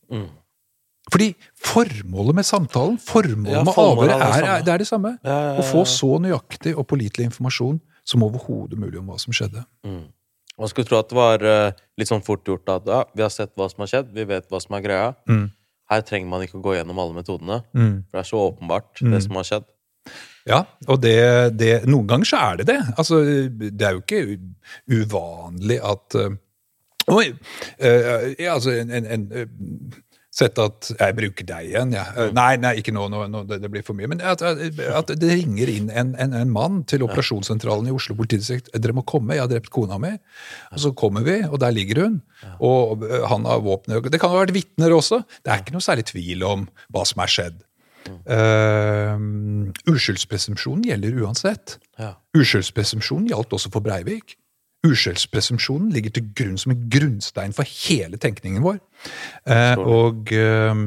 Fordi 1.12 1.32
formålet 1.59 2.36
med 2.38 2.47
samtalen, 2.47 2.99
formålet 3.01 3.59
Ja, 3.59 3.64
med 3.64 3.74
avhøret, 3.74 4.12
er 4.12 4.45
er, 4.49 4.62
det 4.64 4.72
er 4.72 4.78
det 4.78 4.86
samme. 4.86 5.16
Ja, 5.24 5.38
ja, 5.49 5.55
Å 5.61 5.64
få 5.66 5.84
så 5.88 6.18
nøyaktig 6.22 6.76
og 6.76 6.86
pålitelig 6.88 7.26
informasjon 7.30 7.80
som 8.05 8.22
overhodet 8.26 8.78
mulig 8.80 8.98
om 9.00 9.09
hva 9.12 9.18
som 9.22 9.32
skjedde. 9.36 9.64
Man 10.59 10.68
skulle 10.68 10.86
tro 10.88 10.98
at 10.98 11.09
det 11.09 11.16
var 11.16 11.42
eh, 11.48 11.72
litt 11.98 12.11
sånn 12.11 12.22
fort 12.26 12.44
gjort 12.48 12.68
at 12.68 12.86
ja, 12.90 13.03
vi 13.16 13.22
har 13.24 13.30
sett 13.32 13.55
hva 13.57 13.68
som 13.72 13.84
har 13.84 13.90
skjedd, 13.92 14.11
vi 14.14 14.24
vet 14.28 14.48
hva 14.53 14.61
som 14.62 14.76
er 14.76 14.84
greia. 14.84 15.12
Mm. 15.30 15.46
Her 15.92 16.03
trenger 16.09 16.28
man 16.30 16.42
ikke 16.44 16.59
å 16.61 16.64
gå 16.64 16.74
gjennom 16.76 16.98
alle 17.03 17.16
metodene, 17.16 17.62
Mm. 17.74 17.94
for 18.11 18.18
det 18.18 18.20
er 18.24 18.28
så 18.28 18.42
åpenbart, 18.50 19.00
det 19.00 19.22
som 19.24 19.36
har 19.40 19.48
skjedd. 19.48 19.64
Ja, 20.48 20.64
og 20.90 21.00
det, 21.05 21.16
det, 21.57 21.72
noen 21.86 22.09
ganger 22.11 22.26
så 22.26 22.38
er 22.50 22.57
det 22.61 22.66
det. 22.72 22.78
Altså, 22.98 23.20
det 23.55 23.86
er 23.86 23.92
jo 23.94 24.00
ikke 24.03 24.38
uvanlig 24.90 25.78
at 25.82 26.16
uh, 26.18 26.32
Oi! 27.12 27.28
eh, 27.78 28.32
ja, 28.38 28.55
altså, 28.55 28.70
en, 28.78 28.90
en, 28.94 29.07
en 29.07 29.24
eh, 29.34 29.46
Sett 30.32 30.56
at 30.62 30.88
Jeg 30.96 31.12
bruker 31.18 31.44
deg 31.44 31.66
igjen, 31.68 31.90
ja. 31.92 32.06
Eh, 32.16 32.30
Nei, 32.32 32.56
nei, 32.56 32.72
ikke 32.80 32.94
nå, 32.96 33.04
nå, 33.12 33.26
nå 33.28 33.42
det, 33.48 33.58
det 33.60 33.68
blir 33.72 33.84
for 33.84 33.98
mye. 33.98 34.08
Men 34.08 34.22
at, 34.24 34.40
at 34.40 35.12
det 35.20 35.28
ringer 35.28 35.68
inn 35.68 35.90
en, 35.92 36.14
en, 36.16 36.36
en 36.38 36.52
mann 36.52 36.78
til 36.88 37.04
operasjonssentralen 37.04 37.90
i 37.90 37.92
Oslo 37.92 38.16
politidistrikt. 38.16 38.70
'Dere 38.72 38.96
må 38.96 39.04
komme, 39.04 39.36
jeg 39.36 39.44
har 39.44 39.50
drept 39.52 39.68
kona 39.74 40.00
mi.' 40.00 40.14
Og 40.72 40.80
så 40.86 40.94
kommer 40.96 41.26
vi, 41.26 41.42
og 41.44 41.60
der 41.60 41.76
ligger 41.76 42.06
hun. 42.06 42.22
Og 42.64 43.04
eh, 43.04 43.26
han 43.28 43.44
har 43.44 43.60
våpenet. 43.60 44.08
Det 44.08 44.22
kan 44.22 44.32
ha 44.32 44.40
vært 44.40 44.56
vitner 44.56 44.96
også. 44.96 45.20
Det 45.44 45.52
er 45.52 45.60
ikke 45.60 45.76
noe 45.76 45.84
særlig 45.84 46.08
tvil 46.08 46.48
om 46.48 46.64
hva 46.88 47.04
som 47.08 47.20
er 47.24 47.36
skjedd. 47.36 47.60
Uh, 48.26 49.14
uskyldspresumpsjonen 49.86 50.88
gjelder 50.88 51.20
uansett. 51.22 51.76
Ja. 52.00 52.14
Uskyldspresumpsjonen 52.34 53.28
gjaldt 53.30 53.52
også 53.54 53.70
for 53.70 53.84
Breivik. 53.84 54.38
Uskyldspresumpsjonen 54.86 55.92
ligger 55.94 56.14
til 56.16 56.30
grunn 56.36 56.58
som 56.58 56.74
en 56.74 56.86
grunnstein 56.90 57.54
for 57.54 57.68
hele 57.86 58.18
tenkningen 58.18 58.64
vår. 58.64 58.80
Eh, 59.46 59.78
og 59.78 60.32
eh, 60.34 60.82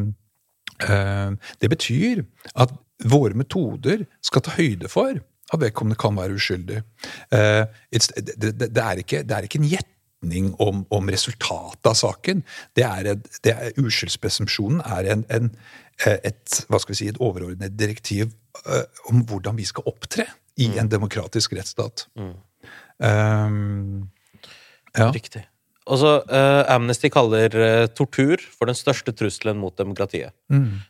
eh, 0.90 1.32
det 1.62 1.72
betyr 1.72 2.26
at 2.56 2.76
våre 3.06 3.36
metoder 3.36 4.06
skal 4.24 4.44
ta 4.44 4.56
høyde 4.58 4.92
for 4.92 5.20
at 5.54 5.62
vedkommende 5.62 5.98
kan 6.00 6.16
være 6.18 6.38
uskyldig. 6.40 6.82
Eh, 7.32 7.66
det, 7.92 8.38
det, 8.42 8.54
det, 8.60 8.84
er 8.84 9.02
ikke, 9.04 9.24
det 9.24 9.36
er 9.36 9.48
ikke 9.48 9.62
en 9.62 9.70
gjetning 9.70 10.54
om, 10.64 10.86
om 10.90 11.12
resultatet 11.12 11.92
av 11.92 11.98
saken. 12.00 12.44
Det 12.76 12.86
er 12.88 13.12
det 13.44 13.54
er, 13.54 13.76
uskyldspresumpsjonen 13.82 14.82
er 14.82 15.12
en, 15.14 15.26
en, 15.30 15.52
eh, 16.06 16.18
et, 16.32 16.64
hva 16.70 16.82
skal 16.82 16.96
vi 16.96 17.02
si, 17.04 17.12
et 17.12 17.22
overordnet 17.22 17.78
direktiv 17.78 18.34
eh, 18.66 18.84
om 19.12 19.22
hvordan 19.30 19.60
vi 19.60 19.68
skal 19.70 19.88
opptre 19.92 20.28
i 20.58 20.72
en 20.80 20.90
demokratisk 20.92 21.54
rettsstat. 21.58 22.08
Um, 23.00 24.08
ja. 24.96 25.10
Riktig. 25.12 25.44
Og 25.86 26.00
så, 26.02 26.12
eh, 26.34 26.64
Amnesty 26.74 27.12
kaller 27.14 27.54
uh, 27.54 27.88
tortur 27.94 28.42
for 28.42 28.66
den 28.66 28.78
største 28.78 29.14
trusselen 29.14 29.60
mot 29.62 29.76
demokratiet. 29.78 30.34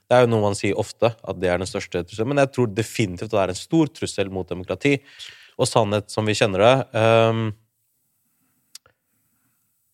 Det 0.07 0.15
er 0.15 0.23
jo 0.23 0.29
noe 0.31 0.45
man 0.45 0.55
sier 0.55 0.77
ofte, 0.79 1.11
at 1.11 1.41
det 1.41 1.49
er 1.51 1.59
den 1.59 1.67
største 1.67 2.05
trusselen, 2.05 2.31
men 2.31 2.39
jeg 2.45 2.53
tror 2.55 2.71
definitivt 2.71 3.33
det 3.33 3.41
er 3.41 3.51
en 3.51 3.59
stor 3.59 3.91
trussel 3.91 4.31
mot 4.31 4.47
demokrati 4.47 4.95
og 5.59 5.67
sannhet 5.67 6.07
som 6.11 6.27
vi 6.27 6.35
kjenner 6.37 6.63
det. 6.63 6.75
um, 6.95 7.45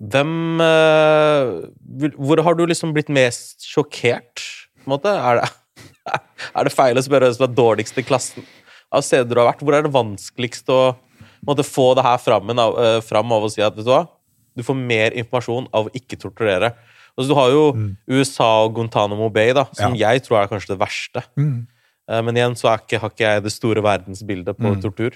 hvem 0.01 0.61
uh, 0.61 1.61
Hvor 2.17 2.41
har 2.41 2.57
du 2.57 2.65
liksom 2.65 2.93
blitt 2.93 3.09
mest 3.13 3.67
sjokkert, 3.69 4.41
på 4.81 4.89
en 4.89 4.95
måte? 4.95 5.13
Er 5.13 5.41
det, 5.41 5.49
er 6.57 6.65
det 6.65 6.73
feil 6.73 6.97
å 6.97 7.05
spørre 7.05 7.29
hvem 7.29 7.37
som 7.37 7.45
er 7.45 7.57
dårligst 7.57 8.01
i 8.01 8.05
klassen 8.05 8.47
av 8.91 9.05
steder 9.05 9.29
du 9.29 9.41
har 9.41 9.51
vært? 9.51 9.61
Hvor 9.61 9.77
er 9.77 9.85
det 9.85 9.93
vanskeligst 9.93 10.73
å 10.73 10.81
måte, 11.47 11.63
få 11.65 11.95
det 11.95 12.03
her 12.05 12.17
fram, 12.17 12.49
av, 12.59 12.77
eh, 12.79 13.01
fram 13.01 13.31
av 13.31 13.43
å 13.43 13.51
si 13.51 13.61
at 13.61 13.75
vet 13.75 13.85
du 13.85 13.91
hva, 13.91 14.07
du 14.57 14.63
får 14.63 14.75
mer 14.75 15.11
informasjon 15.11 15.67
av 15.73 15.87
å 15.87 15.91
ikke 15.95 16.17
torturere. 16.19 16.73
Altså, 17.17 17.27
du 17.29 17.35
har 17.35 17.49
jo 17.51 17.63
USA 18.07 18.63
og 18.65 18.75
Guantánamo 18.75 19.31
Bay, 19.33 19.53
da, 19.53 19.65
som 19.73 19.93
jeg 19.99 20.23
tror 20.23 20.41
er 20.43 20.47
kanskje 20.51 20.73
det 20.75 20.79
verste. 20.79 21.23
Eh, 22.09 22.21
Men 22.21 22.35
igjen 22.35 22.55
så 22.55 22.67
er 22.73 22.77
ikke, 22.79 22.99
har 22.99 23.09
ikke 23.09 23.27
jeg 23.27 23.43
det 23.43 23.51
store 23.51 23.81
verdensbildet 23.81 24.57
på 24.57 24.73
tortur. 24.81 25.11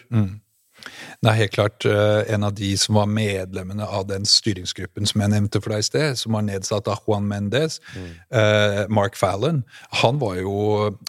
Det 1.23 1.32
er 1.32 1.38
helt 1.39 1.53
klart 1.55 1.86
eh, 1.89 2.34
en 2.34 2.45
av 2.45 2.53
de 2.57 2.71
som 2.78 2.97
var 2.99 3.07
medlemmene 3.09 3.86
av 3.88 4.07
den 4.09 4.28
styringsgruppen 4.30 5.07
som 5.09 5.23
jeg 5.23 5.34
nevnte 5.34 5.61
for 5.63 5.73
deg 5.73 5.84
i 5.84 5.88
sted, 5.88 6.19
som 6.19 6.36
var 6.38 6.45
nedsatt 6.45 6.89
av 6.91 7.05
Juan 7.05 7.28
Mendez, 7.30 7.80
eh, 7.95 8.84
Mark 8.93 9.17
Fallon, 9.19 9.63
han 10.01 10.19
var, 10.21 10.36
jo, 10.41 10.57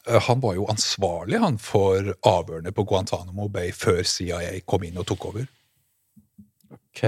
eh, 0.07 0.21
han 0.29 0.41
var 0.45 0.57
jo 0.57 0.69
ansvarlig 0.73 1.43
han 1.43 1.59
for 1.63 2.15
avhørene 2.27 2.73
på 2.73 2.87
Guantánamo 2.89 3.51
Bay 3.53 3.75
før 3.77 4.03
CIA 4.07 4.63
kom 4.65 4.87
inn 4.87 5.03
og 5.03 5.09
tok 5.11 5.29
over. 5.33 5.51
Ok? 6.73 7.05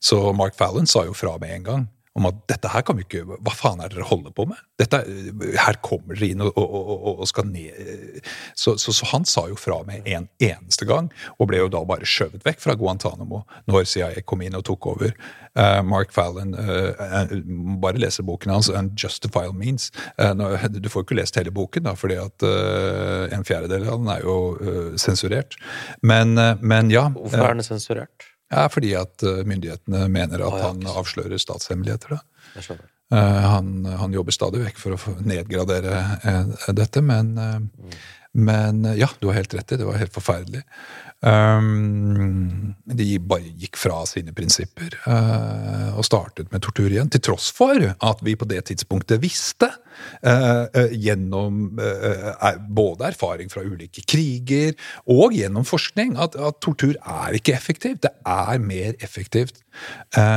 Så 0.00 0.20
Mark 0.36 0.56
Fallon 0.56 0.86
sa 0.88 1.04
jo 1.04 1.14
fra 1.16 1.34
med 1.42 1.58
en 1.58 1.68
gang 1.70 1.86
om 2.16 2.28
at 2.30 2.38
dette 2.48 2.70
her 2.72 2.84
kan 2.86 2.96
vi 2.98 3.04
ikke 3.06 3.24
Hva 3.26 3.52
faen 3.54 3.82
er 3.82 3.90
det 3.90 3.98
dere 3.98 4.08
holder 4.08 4.32
på 4.36 4.46
med? 4.48 4.60
Dette, 4.80 5.02
her 5.60 5.78
kommer 5.84 6.16
dere 6.16 6.30
inn 6.32 6.44
og, 6.44 6.52
og, 6.56 6.76
og, 6.76 7.22
og 7.22 7.28
skal 7.30 7.48
ned 7.50 8.20
så, 8.56 8.76
så, 8.80 8.92
så 8.94 9.08
han 9.12 9.26
sa 9.28 9.46
jo 9.50 9.56
fra 9.58 9.78
med 9.86 10.06
en 10.08 10.28
eneste 10.42 10.86
gang, 10.88 11.08
og 11.36 11.50
ble 11.50 11.60
jo 11.60 11.70
da 11.72 11.82
bare 11.86 12.06
skjøvet 12.08 12.44
vekk 12.46 12.62
fra 12.62 12.76
Guantánamo 12.78 13.42
når 13.68 13.88
CIA 13.88 14.22
kom 14.26 14.44
inn 14.44 14.56
og 14.56 14.64
tok 14.66 14.88
over. 14.94 15.12
Uh, 15.56 15.80
Mark 15.86 16.12
Fallon 16.12 16.54
uh, 16.56 17.32
Bare 17.82 18.00
lese 18.00 18.24
boken 18.26 18.52
hans, 18.52 18.70
'Unjustifiable 18.70 19.56
Means'. 19.56 19.90
Uh, 20.20 20.36
du 20.68 20.88
får 20.92 21.02
jo 21.02 21.06
ikke 21.08 21.20
lest 21.20 21.40
hele 21.40 21.54
boken, 21.54 21.86
da, 21.88 21.96
fordi 21.96 22.18
at 22.20 22.46
en 23.32 23.44
fjerdedel 23.46 23.88
av 23.88 24.00
den 24.00 24.12
er 24.12 24.24
jo 24.24 24.36
sensurert. 25.00 25.56
Men, 26.02 26.34
men 26.60 26.90
ja. 26.92 27.08
Hvorfor 27.14 27.44
er 27.44 27.56
den 27.56 27.66
sensurert? 27.66 28.30
Ja, 28.52 28.66
fordi 28.70 28.92
at 28.98 29.24
eh, 29.26 29.42
myndighetene 29.48 30.06
mener 30.12 30.44
at 30.46 30.60
han 30.62 30.84
avslører 30.86 31.40
statshemmeligheter. 31.42 32.16
Da. 32.16 32.76
Eh, 33.12 33.18
han, 33.52 33.84
han 33.86 34.14
jobber 34.14 34.34
stadig 34.34 34.64
vekk 34.64 34.78
for 34.82 34.96
å 34.96 35.16
nedgradere 35.26 35.98
eh, 36.26 36.54
dette, 36.74 37.02
men, 37.06 37.34
eh, 37.38 37.98
men 38.36 38.86
ja, 38.98 39.08
du 39.20 39.28
har 39.30 39.38
helt 39.38 39.54
rett 39.54 39.74
i, 39.74 39.78
det 39.80 39.86
var 39.86 40.00
helt 40.00 40.14
forferdelig. 40.14 40.64
Um, 41.26 42.76
de 42.86 43.16
bare 43.18 43.48
gikk 43.58 43.78
fra 43.80 44.04
sine 44.06 44.30
prinsipper 44.36 44.92
uh, 45.08 45.96
og 45.98 46.04
startet 46.06 46.52
med 46.52 46.62
tortur 46.62 46.86
igjen, 46.86 47.10
til 47.10 47.24
tross 47.26 47.48
for 47.56 47.82
at 47.82 48.22
vi 48.22 48.36
på 48.38 48.46
det 48.46 48.60
tidspunktet 48.68 49.18
visste, 49.24 49.72
uh, 50.22 50.68
uh, 50.70 50.94
gjennom 50.94 51.80
både 52.70 53.08
erfaring 53.10 53.50
fra 53.50 53.64
ulike 53.66 54.04
kriger 54.06 54.76
og 55.10 55.34
gjennom 55.34 55.66
forskning, 55.66 56.14
at, 56.14 56.38
at, 56.38 56.60
tortur 56.62 56.94
er 57.00 57.34
ikke 57.40 57.56
effektivt. 57.56 58.04
Det 58.06 58.14
er 58.22 58.62
mer 58.62 58.94
effektivt 59.02 59.64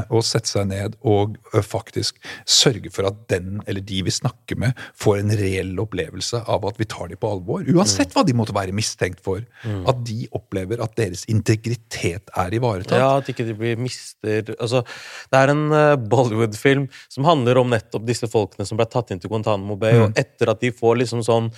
å 0.09 0.21
sette 0.25 0.49
seg 0.49 0.67
ned 0.69 0.95
og 1.07 1.37
faktisk 1.65 2.17
sørge 2.49 2.91
for 2.93 3.07
at 3.09 3.21
den 3.31 3.59
eller 3.67 3.83
de 3.85 4.01
vi 4.05 4.13
snakker 4.13 4.59
med, 4.59 4.77
får 4.97 5.21
en 5.21 5.33
reell 5.39 5.71
opplevelse 5.81 6.41
av 6.49 6.65
at 6.69 6.79
vi 6.79 6.87
tar 6.89 7.11
dem 7.11 7.19
på 7.21 7.31
alvor. 7.31 7.63
Uansett 7.69 8.13
hva 8.15 8.23
de 8.27 8.35
måtte 8.37 8.55
være 8.55 8.75
mistenkt 8.75 9.21
for. 9.25 9.43
Mm. 9.63 9.81
At 9.89 10.03
de 10.07 10.27
opplever 10.35 10.83
at 10.83 10.95
deres 10.99 11.25
integritet 11.31 12.31
er 12.37 12.55
ivaretatt. 12.55 12.99
Ja, 12.99 13.11
at 13.19 13.31
ikke 13.31 13.47
de 13.47 13.55
blir 13.57 13.79
mister 13.79 14.53
altså, 14.57 14.83
Det 15.31 15.41
er 15.41 15.53
en 15.53 15.65
uh, 15.73 15.97
Bollywood-film 15.99 16.87
som 17.11 17.27
handler 17.27 17.61
om 17.61 17.71
nettopp 17.73 18.07
disse 18.07 18.29
folkene 18.31 18.67
som 18.67 18.79
ble 18.79 18.87
tatt 18.89 19.13
inn 19.13 19.21
til 19.21 19.31
Guantánamo 19.31 19.77
Bay, 19.79 19.97
mm. 19.97 20.05
og 20.07 20.23
etter 20.23 20.53
at 20.53 20.63
de 20.63 20.73
får 20.75 21.03
liksom 21.03 21.25
sånn 21.25 21.51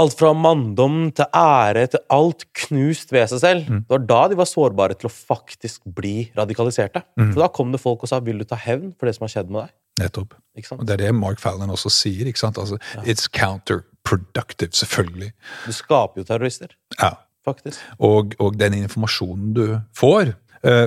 Alt 0.00 0.14
fra 0.16 0.30
manndom 0.32 1.10
til 1.12 1.26
ære 1.36 1.84
til 1.92 2.00
alt 2.14 2.46
knust 2.62 3.10
ved 3.12 3.28
seg 3.28 3.42
selv. 3.42 3.66
Mm. 3.68 3.82
Det 3.84 3.92
var 3.92 4.06
da 4.08 4.20
de 4.32 4.38
var 4.40 4.48
sårbare 4.48 4.96
til 4.96 5.10
å 5.10 5.12
faktisk 5.12 5.82
bli 5.84 6.30
radikaliserte. 6.36 7.02
Mm. 7.20 7.34
For 7.34 7.42
da 7.44 7.48
kom 7.52 7.74
det 7.74 7.80
folk 7.82 8.02
og 8.02 8.08
sa 8.08 8.20
'vil 8.20 8.40
du 8.40 8.44
ta 8.48 8.56
hevn 8.56 8.94
for 8.96 9.06
det 9.06 9.14
som 9.16 9.28
har 9.28 9.34
skjedd 9.34 9.50
med 9.50 9.66
deg'? 9.66 9.74
Nettopp. 10.00 10.34
Og 10.78 10.86
Det 10.86 10.94
er 10.94 10.96
det 10.96 11.14
Mark 11.14 11.38
Fallon 11.38 11.68
også 11.68 11.90
sier. 11.90 12.24
ikke 12.26 12.38
sant? 12.38 12.56
Altså, 12.56 12.78
ja. 12.94 13.02
It's 13.02 13.28
counterproductive, 13.28 14.72
selvfølgelig. 14.72 15.32
Du 15.66 15.72
skaper 15.72 16.20
jo 16.20 16.24
terrorister. 16.24 16.68
Ja. 17.00 17.14
Faktisk. 17.44 17.80
Og, 17.98 18.34
og 18.38 18.56
den 18.56 18.74
informasjonen 18.84 19.52
du 19.52 19.80
får 19.98 20.36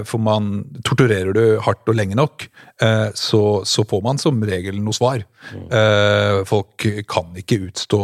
for 0.07 0.21
man 0.23 0.63
torturerer 0.87 1.35
du 1.35 1.59
hardt 1.63 1.89
og 1.91 1.97
lenge 1.97 2.15
nok, 2.15 2.47
eh, 2.81 3.09
så, 3.17 3.41
så 3.67 3.83
får 3.87 4.03
man 4.05 4.21
som 4.21 4.39
regel 4.47 4.79
noe 4.83 4.95
svar. 4.95 5.25
Mm. 5.51 5.65
Eh, 5.79 6.39
folk 6.47 6.87
kan 7.11 7.35
ikke 7.37 7.59
utstå 7.67 8.01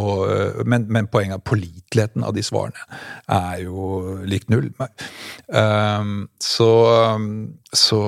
men, 0.67 0.85
men 0.91 1.07
poenget 1.11 1.39
er 1.39 1.47
påliteligheten 1.47 2.27
av 2.27 2.35
de 2.35 2.43
svarene 2.45 2.85
er 3.31 3.63
jo 3.63 4.19
lik 4.27 4.49
null. 4.51 4.69
Så, 6.41 6.69
så 7.81 8.01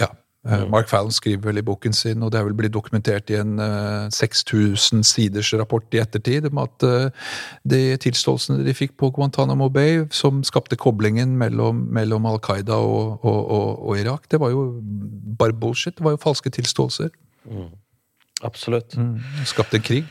ja. 0.00 0.10
Eh, 0.46 0.62
mm. 0.62 0.70
Mark 0.70 0.88
Fallon 0.88 1.12
skriver 1.12 1.48
vel 1.48 1.58
i 1.58 1.64
boken 1.66 1.94
sin, 1.96 2.22
og 2.22 2.30
det 2.32 2.38
er 2.38 2.46
vel 2.46 2.56
blitt 2.58 2.74
dokumentert 2.74 3.30
i 3.32 3.38
en 3.40 3.56
uh, 3.58 4.06
6000 4.14 5.02
siders 5.06 5.50
rapport 5.58 5.94
i 5.94 6.00
ettertid, 6.02 6.46
om 6.52 6.60
at 6.62 6.86
uh, 6.86 7.30
de 7.66 7.80
tilståelsene 8.02 8.62
de 8.66 8.74
fikk 8.76 8.94
på 9.00 9.10
Guantánamo 9.16 9.68
Bay, 9.72 10.04
som 10.14 10.44
skapte 10.46 10.78
koblingen 10.78 11.34
mellom, 11.40 11.86
mellom 11.94 12.28
Al 12.30 12.38
Qaida 12.44 12.78
og, 12.78 13.24
og, 13.24 13.40
og, 13.40 13.72
og, 13.88 13.96
Irak, 13.98 14.30
det 14.30 14.40
var 14.42 14.54
jo 14.54 14.68
bare 15.38 15.56
bullshit. 15.56 15.96
Det 15.98 16.06
var 16.06 16.14
jo 16.14 16.22
falske 16.22 16.52
tilståelser. 16.54 17.10
Mm. 17.50 17.72
Absolutt. 18.46 18.94
Mm. 19.00 19.18
Skapte 19.48 19.80
krig. 19.82 20.06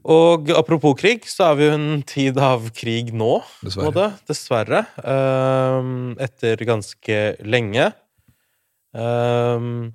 Og 0.00 0.48
apropos 0.56 0.94
krig, 0.96 1.26
så 1.28 1.50
er 1.50 1.58
vi 1.58 1.66
jo 1.66 1.72
en 1.76 2.04
tid 2.08 2.38
av 2.40 2.70
krig 2.76 3.10
nå. 3.12 3.40
Dessverre. 3.64 4.06
Dessverre. 4.30 4.84
Uh, 5.02 6.14
etter 6.22 6.62
ganske 6.68 7.18
lenge. 7.42 7.90
Um, 8.96 9.92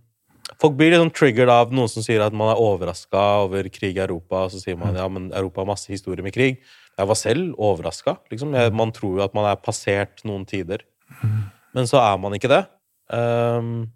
folk 0.61 0.77
blir 0.79 0.93
litt 0.93 1.01
sånn 1.01 1.13
triggered 1.15 1.51
av 1.51 1.73
noen 1.75 1.91
som 1.91 2.05
sier 2.05 2.23
at 2.23 2.35
man 2.37 2.53
er 2.53 2.61
overraska 2.61 3.23
over 3.43 3.67
krig 3.73 3.99
i 3.99 4.03
Europa. 4.05 4.45
Og 4.45 4.55
så 4.55 4.61
sier 4.63 4.79
man 4.79 4.93
mm. 4.93 5.01
ja, 5.01 5.09
men 5.11 5.27
Europa 5.33 5.63
har 5.63 5.71
masse 5.73 5.91
historie 5.91 6.25
med 6.25 6.35
krig. 6.35 6.61
Jeg 6.95 7.11
var 7.11 7.19
selv 7.19 7.59
overraska. 7.59 8.17
Liksom. 8.31 8.55
man 8.75 8.93
tror 8.95 9.19
jo 9.19 9.25
at 9.25 9.35
man 9.35 9.49
er 9.49 9.59
passert 9.59 10.23
noen 10.27 10.47
tider. 10.47 10.85
Mm. 11.21 11.43
Men 11.75 11.89
så 11.91 11.99
er 11.99 12.19
man 12.21 12.37
ikke 12.37 12.51
det. 12.51 12.63
Um, 13.11 13.91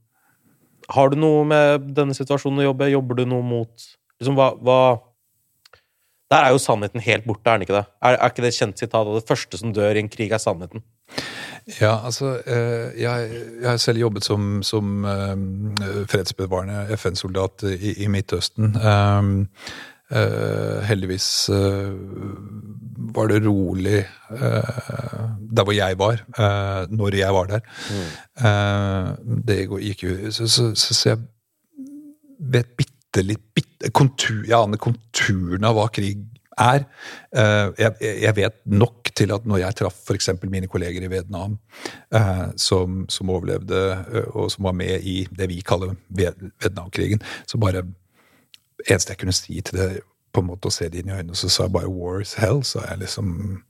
har 0.89 1.12
du 1.12 1.20
noe 1.22 1.45
med 1.47 1.91
denne 1.97 2.16
situasjonen 2.18 2.64
å 2.64 2.70
jobbe? 2.72 2.89
Jobber 2.91 3.20
du 3.20 3.28
noe 3.30 3.45
mot 3.45 3.72
liksom, 4.20 4.36
hva, 4.38 4.52
hva 4.58 4.80
Der 6.30 6.45
er 6.45 6.54
jo 6.54 6.62
sannheten 6.62 7.02
helt 7.02 7.26
borte, 7.26 7.47
er 7.50 7.58
den 7.58 7.66
ikke 7.66 7.78
det? 7.78 7.86
Er, 8.06 8.18
er 8.18 8.32
ikke 8.32 8.45
det 8.45 8.52
et 8.52 8.60
kjent 8.60 8.82
sitat 8.82 9.02
av 9.02 9.16
det 9.16 9.26
første 9.26 9.58
som 9.58 9.74
dør 9.74 9.97
i 9.97 10.04
en 10.04 10.12
krig, 10.12 10.34
er 10.34 10.41
sannheten? 10.41 10.84
Ja, 11.82 12.05
altså 12.05 12.39
eh, 12.47 13.01
jeg, 13.01 13.30
jeg 13.62 13.70
har 13.70 13.78
selv 13.78 14.01
jobbet 14.01 14.26
som, 14.26 14.64
som 14.64 15.05
eh, 15.05 16.05
fredsbevarende 16.10 16.97
FN-soldat 16.97 17.64
i, 17.70 17.93
i, 18.03 18.07
Midtøsten. 18.07 18.76
Uh, 20.10 20.80
heldigvis 20.89 21.51
var 23.14 23.28
det 23.30 23.43
rolig 23.45 23.99
der 24.30 25.64
hvor 25.64 25.72
jeg 25.72 25.99
var, 25.99 26.24
når 26.89 27.16
jeg 27.16 27.34
var 27.34 27.45
der. 27.51 27.60
Mm. 27.93 29.45
det 29.45 29.60
gikk 29.70 30.03
jo 30.03 30.32
så, 30.32 30.47
så, 30.47 30.72
så, 30.74 31.10
jeg 31.10 31.20
vet 32.39 32.74
bitte 32.74 33.22
litt 33.22 33.45
bitte, 33.53 33.91
kontur, 33.93 34.41
Jeg 34.47 34.57
aner 34.57 34.82
konturene 34.82 35.70
av 35.70 35.78
hva 35.78 35.86
krig 35.93 36.26
er. 36.57 36.89
Jeg, 37.78 37.93
jeg, 38.01 38.36
vet 38.41 38.57
nok 38.66 38.99
til 39.20 39.34
at 39.36 39.47
når 39.47 39.61
jeg 39.63 39.78
traff 39.82 40.01
f.eks. 40.07 40.30
mine 40.49 40.70
kolleger 40.72 41.05
i 41.05 41.11
Vietnam, 41.11 41.57
eh, 42.15 42.45
som, 42.57 43.03
som, 43.11 43.30
overlevde 43.30 43.82
eh, 43.99 44.30
og 44.34 44.51
som 44.53 44.70
var 44.70 44.78
med 44.80 45.05
i 45.07 45.22
det 45.38 45.49
vi 45.51 45.61
kaller 45.65 45.95
Vietnamkrigen, 46.09 47.22
så 47.47 47.59
bare 47.61 47.86
eneste 48.88 49.13
jeg 49.13 49.22
kunne 49.22 49.36
si 49.36 49.61
til 49.61 49.80
det, 49.80 49.89
på 50.34 50.43
en 50.43 50.51
måte 50.51 50.70
å 50.70 50.74
se 50.74 50.88
det 50.89 51.01
inn 51.01 51.09
i 51.09 51.17
øynene, 51.17 51.36
så 51.36 51.49
sa 51.49 51.65
jeg 51.65 51.74
bare 51.74 51.89
'war 51.89 52.22
is 52.22 52.36
hell', 52.38 52.63
så 52.63 52.80
er 52.84 52.93
jeg 52.93 53.05
liksom 53.07 53.63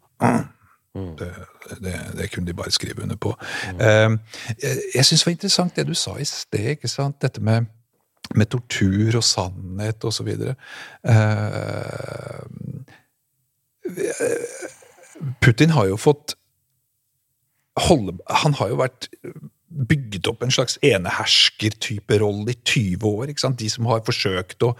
Mm. 0.95 1.15
Det, 1.17 1.33
det, 1.81 2.17
det, 2.17 2.31
kunne 2.31 2.47
de 2.47 2.53
bare 2.53 2.71
skrive 2.71 3.03
under 3.03 3.15
på. 3.15 3.35
Mm. 3.71 3.79
Eh, 3.79 4.17
jeg 4.61 4.77
jeg 4.95 5.05
syns 5.05 5.21
det 5.21 5.25
var 5.25 5.31
interessant 5.31 5.75
det 5.75 5.87
du 5.87 5.93
sa 5.93 6.15
i 6.17 6.25
sted. 6.25 6.69
ikke 6.69 6.87
sant? 6.87 7.21
Dette 7.21 7.41
med, 7.41 7.65
med 8.35 8.45
tortur 8.45 9.15
og 9.15 9.23
sannhet 9.23 10.03
osv. 10.03 10.27
Uh, 10.27 11.13
Putin 15.43 15.73
har 15.75 15.89
jo 15.89 15.97
fått 15.99 16.35
holde 17.79 18.17
Han 18.43 18.55
har 18.59 18.73
jo 18.73 18.79
vært 18.81 19.07
bygget 19.69 20.27
opp 20.27 20.43
en 20.43 20.51
slags 20.53 20.77
eneherskertype 20.85 22.17
rolle 22.21 22.53
i 22.55 22.57
20 22.57 23.05
år. 23.05 23.29
ikke 23.29 23.43
sant? 23.43 23.59
De 23.61 23.69
som 23.69 23.85
har 23.89 24.01
forsøkt 24.05 24.65
å 24.65 24.73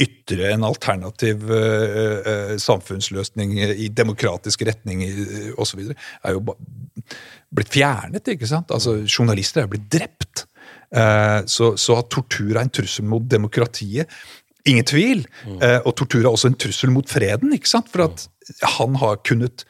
ytre 0.00 0.48
en 0.54 0.64
alternativ 0.66 1.44
uh, 1.52 2.22
uh, 2.24 2.54
samfunnsløsning 2.60 3.54
i 3.60 3.90
demokratisk 3.92 4.64
retning 4.66 5.04
uh, 5.04 5.52
osv., 5.62 5.84
er 5.92 6.36
jo 6.36 6.42
blitt 7.52 7.74
fjernet. 7.76 8.32
ikke 8.34 8.48
sant? 8.48 8.72
Altså, 8.74 9.02
Journalister 9.04 9.66
er 9.66 9.72
blitt 9.72 9.90
drept. 9.92 10.46
Uh, 10.92 11.44
så, 11.48 11.74
så, 11.80 12.00
at 12.00 12.10
tortur 12.12 12.54
er 12.54 12.64
en 12.64 12.72
trussel 12.72 13.06
mot 13.08 13.24
demokratiet 13.24 14.10
Ingen 14.68 14.86
tvil. 14.86 15.24
Mm. 15.42 15.56
og 15.58 15.94
tortur 15.98 16.20
er 16.20 16.28
også 16.28 16.46
en 16.52 16.54
trussel 16.54 16.92
mot 16.94 17.08
freden. 17.10 17.50
ikke 17.56 17.66
sant? 17.66 17.88
For 17.90 18.04
at 18.04 18.28
han 18.78 18.96
har 19.02 19.20
kunnet 19.26 19.66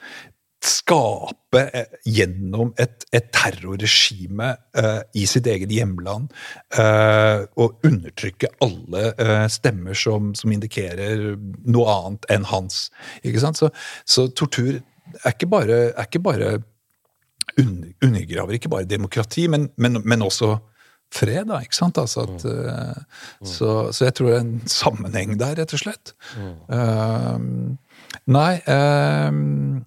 skape 0.63 1.63
eh, 1.75 1.95
gjennom 2.07 2.71
et, 2.81 3.05
et 3.15 3.29
terrorregime 3.35 4.53
uh, 4.79 5.01
i 5.19 5.25
sitt 5.27 5.49
eget 5.51 5.73
hjemland 5.75 6.31
uh, 6.79 7.43
og 7.59 7.83
undertrykke 7.87 8.53
alle 8.63 9.09
uh, 9.19 9.47
stemmer 9.51 9.99
som, 9.99 10.33
som, 10.39 10.55
indikerer 10.55 11.33
noe 11.67 11.97
annet 11.97 12.29
enn 12.33 12.47
hans. 12.53 12.85
Ikke? 13.27 13.43
Så, 13.43 13.73
så 14.07 14.29
tortur 14.31 14.79
er 14.79 15.33
ikke 15.35 15.51
bare, 15.51 15.81
er 15.91 16.07
ikke 16.07 16.23
bare 16.23 16.53
undergraver 17.59 18.55
ikke 18.55 18.71
bare 18.71 18.89
demokrati, 18.89 19.49
men, 19.51 19.67
men, 19.77 19.99
men 20.07 20.23
også 20.23 20.55
fred. 21.13 21.49
da, 21.51 21.59
ikke 21.61 21.77
sant? 21.77 21.99
Altså 22.01 22.23
at, 22.25 22.45
mm. 22.47 23.47
så, 23.51 23.73
så, 23.93 24.07
jeg 24.07 24.15
tror 24.17 24.31
det 24.31 24.37
er 24.37 24.45
en 24.47 24.63
sammenheng 24.71 25.35
der, 25.41 25.59
rett 25.59 25.75
og 25.75 25.83
slett. 25.83 26.15
Mm. 26.39 27.75
Nei, 28.33 28.53
eh, 28.61 29.31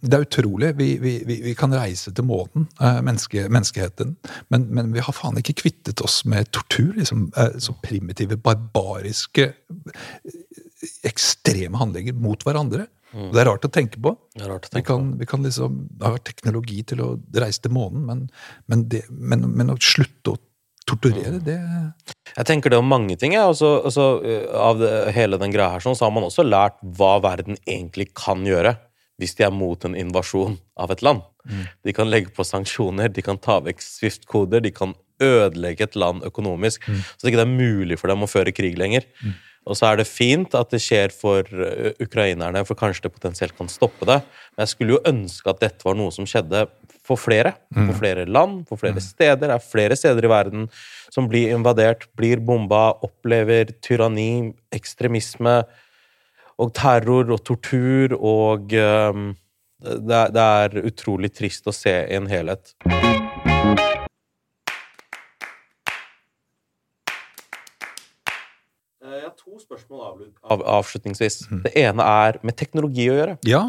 det 0.01 0.17
er 0.17 0.25
utrolig. 0.25 0.71
Vi, 0.79 0.89
vi, 1.01 1.13
vi, 1.25 1.53
kan 1.57 1.73
reise 1.75 2.13
til 2.15 2.27
månen, 2.27 2.67
eh, 2.79 2.99
menneske, 3.05 3.47
menneskeheten. 3.51 4.15
Men, 4.53 4.67
men, 4.75 4.91
vi 4.95 5.03
har 5.05 5.15
faen 5.15 5.39
ikke 5.41 5.57
kvittet 5.63 6.03
oss 6.05 6.23
med 6.29 6.51
tortur. 6.55 6.93
liksom, 6.97 7.29
eh, 7.37 7.57
Så 7.59 7.75
primitive, 7.83 8.37
barbariske, 8.37 9.53
ekstreme 11.05 11.79
handlinger 11.81 12.13
mot 12.13 12.43
hverandre. 12.43 12.87
Mm. 13.15 13.29
Det 13.31 13.39
er 13.39 13.47
rart 13.47 13.65
å 13.65 13.71
tenke 13.71 14.01
på. 14.03 14.11
Å 14.11 14.57
tenke 14.59 14.75
vi, 14.75 14.83
kan, 14.83 15.11
på. 15.11 15.19
vi 15.21 15.29
kan 15.29 15.45
liksom 15.45 15.77
ha 16.03 16.17
teknologi 16.19 16.81
til 16.83 17.01
å 17.01 17.09
reise 17.39 17.63
til 17.63 17.71
månen, 17.75 18.03
men, 18.05 18.25
men, 18.67 18.83
det, 18.91 19.05
men, 19.09 19.47
men 19.55 19.71
å 19.71 19.79
slutte 19.79 20.35
å 20.35 20.41
torturere, 20.85 21.39
det 21.43 21.57
Jeg 22.35 22.47
tenker 22.47 22.73
det 22.73 22.79
om 22.79 22.89
mange 22.89 23.15
ting. 23.17 23.33
Ja. 23.37 23.47
Også, 23.49 23.69
også, 23.89 24.07
eh, 24.25 24.49
av 24.55 24.79
det, 24.81 24.91
hele 25.15 25.39
den 25.41 25.53
greia 25.53 25.71
her 25.75 25.83
sånn, 25.83 25.95
så 25.97 26.07
har 26.07 26.13
man 26.15 26.27
også 26.27 26.45
lært 26.45 26.77
hva 26.97 27.17
verden 27.23 27.57
egentlig 27.65 28.11
kan 28.13 28.45
gjøre 28.45 28.77
hvis 29.21 29.37
de 29.37 29.45
er 29.47 29.53
mot 29.55 29.79
en 29.87 29.95
invasjon 29.95 30.57
av 30.75 30.91
et 30.91 31.01
land. 31.05 31.21
Mm. 31.47 31.63
De 31.87 31.93
kan 31.95 32.09
legge 32.11 32.33
på 32.35 32.43
sanksjoner, 32.43 33.07
de 33.15 33.23
kan 33.23 33.39
ta 33.39 33.61
vekk 33.63 33.79
Swift-koder, 33.79 34.59
de 34.59 34.73
kan 34.75 34.91
ødelegge 35.23 35.87
et 35.87 35.95
land 35.95 36.25
økonomisk, 36.27 36.83
mm. 36.83 37.03
så 37.15 37.23
det 37.23 37.31
ikke 37.31 37.45
er 37.45 37.53
mulig 37.53 37.99
for 38.01 38.11
dem 38.11 38.25
å 38.25 38.27
føre 38.27 38.51
krig 38.51 38.75
lenger. 38.79 39.07
Mm. 39.23 39.37
Og 39.65 39.73
så 39.79 39.87
er 39.89 39.97
det 39.97 40.05
fint 40.05 40.53
at 40.53 40.69
det 40.69 40.77
skjer 40.83 41.09
for 41.15 41.41
eh, 41.49 41.93
ukrainerne, 42.03 42.61
for 42.67 42.77
kanskje 42.77 43.07
det 43.07 43.13
potensielt 43.15 43.55
kan 43.57 43.69
stoppe 43.71 44.05
det. 44.05 44.19
Men 44.53 44.63
jeg 44.65 44.73
skulle 44.75 44.93
jo 44.97 45.03
ønske 45.09 45.49
at 45.49 45.63
dette 45.63 45.87
var 45.87 45.97
noe 45.97 46.13
som 46.13 46.27
skjedde 46.29 46.67
for 47.05 47.17
flere. 47.21 47.55
For 47.73 47.93
flere 47.99 48.23
land, 48.29 48.63
for 48.69 48.77
flere 48.81 49.01
steder. 49.01 49.41
Det 49.47 49.55
er 49.57 49.65
flere 49.65 49.97
steder 49.97 50.25
i 50.25 50.31
verden 50.31 50.67
som 51.13 51.27
blir 51.29 51.51
invadert, 51.53 52.05
blir 52.17 52.41
bomba, 52.41 52.91
opplever 53.05 53.73
tyranni, 53.85 54.53
ekstremisme 54.73 55.59
og 56.61 56.71
terror 56.77 57.33
og 57.35 57.41
tortur 57.45 58.13
og 58.15 58.73
um, 58.79 59.33
det, 59.81 60.15
er- 60.21 60.31
det 60.33 60.45
er 60.61 60.79
utrolig 60.87 61.33
trist 61.35 61.67
å 61.69 61.73
se 61.75 61.93
i 62.05 62.15
en 62.17 62.29
helhet. 62.31 62.73
To 69.45 69.59
spørsmål 69.61 70.05
av, 70.43 70.63
avslutningsvis. 70.79 71.43
Det 71.67 71.75
ene 71.77 72.05
er 72.25 72.39
med 72.41 72.57
teknologi 72.57 73.05
å 73.11 73.19
gjøre. 73.19 73.37
Ja, 73.45 73.67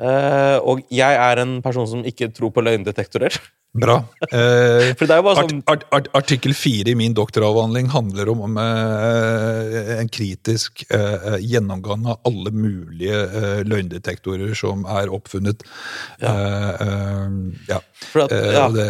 Uh, 0.00 0.56
og 0.64 0.78
jeg 0.88 1.16
er 1.20 1.42
en 1.42 1.58
person 1.60 1.84
som 1.88 2.04
ikke 2.08 2.30
tror 2.32 2.54
på 2.56 2.62
løgndetektorer. 2.64 3.34
bra. 3.72 3.96
Eh, 4.30 4.90
sånn 4.98 5.62
art, 5.70 5.84
art, 5.94 6.08
artikkel 6.16 6.54
fire 6.58 6.90
i 6.90 6.96
min 6.98 7.14
doktoravhandling 7.14 7.90
handler 7.92 8.32
om, 8.32 8.42
om 8.48 8.58
eh, 8.58 9.92
en 10.00 10.10
kritisk 10.10 10.84
eh, 10.90 11.38
gjennomgang 11.38 12.08
av 12.10 12.20
alle 12.28 12.52
mulige 12.54 13.22
eh, 13.28 13.62
løgndetektorer 13.68 14.54
som 14.58 14.86
er 14.90 15.12
oppfunnet. 15.14 15.62
Ja. 16.18 16.34
Eh, 16.34 16.86
eh, 16.86 17.38
ja. 17.70 17.80
At, 18.24 18.30
Eh, 18.30 18.52
ja. 18.54 18.68
det, 18.72 18.86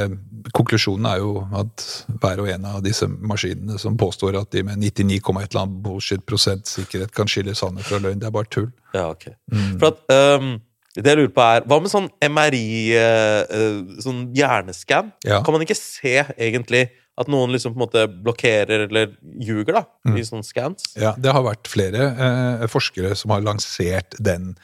konklusjonen 0.57 1.07
er 1.11 1.21
jo 1.23 1.33
at 1.57 1.85
hver 2.23 2.43
og 2.43 2.51
en 2.53 2.67
av 2.71 2.81
disse 2.85 3.09
maskinene 3.09 3.79
som 3.81 3.99
påstår 4.01 4.39
at 4.41 4.51
de 4.55 4.65
med 4.67 4.81
99, 4.81 5.19
et 5.19 5.51
eller 5.51 5.63
annet 5.65 5.83
bullshit 5.85 6.25
prosent 6.27 6.71
sikkerhet 6.71 7.13
kan 7.17 7.31
skille 7.31 7.55
sannhet 7.59 7.89
fra 7.89 8.01
løgn, 8.03 8.21
det 8.21 8.29
er 8.31 8.35
bare 8.35 8.51
tull. 8.51 8.71
Ja, 8.95 9.11
ok. 9.11 9.31
Mm. 9.53 9.79
For 9.79 9.91
at 9.93 10.15
ehm, 10.15 10.53
Det 10.97 11.07
jeg 11.07 11.21
lurer 11.21 11.35
på, 11.35 11.43
er 11.45 11.67
Hva 11.71 11.79
med 11.79 11.93
sånn 11.93 12.09
MRI, 12.27 12.65
eh, 12.99 13.43
eh, 13.47 13.77
sånn 14.03 14.25
hjerneskann? 14.35 15.13
Ja. 15.27 15.39
Kan 15.47 15.55
man 15.55 15.63
ikke 15.63 15.79
se 15.79 16.17
egentlig 16.35 16.89
at 17.21 17.29
noen 17.29 17.53
liksom 17.53 17.75
på 17.75 17.79
en 17.79 17.85
måte 17.85 18.05
blokkerer 18.25 18.87
eller 18.89 19.13
ljuger 19.45 19.77
da, 19.77 19.85
Mm. 20.01 20.15
i 20.17 20.23
sånne 20.25 20.45
scans? 20.49 20.95
Ja, 20.97 21.13
Det 21.21 21.29
har 21.33 21.43
vært 21.45 21.69
flere 21.69 22.07
eh, 22.17 22.67
forskere 22.73 23.15
som 23.15 23.31
har 23.35 23.43
lansert 23.45 24.15
den 24.19 24.55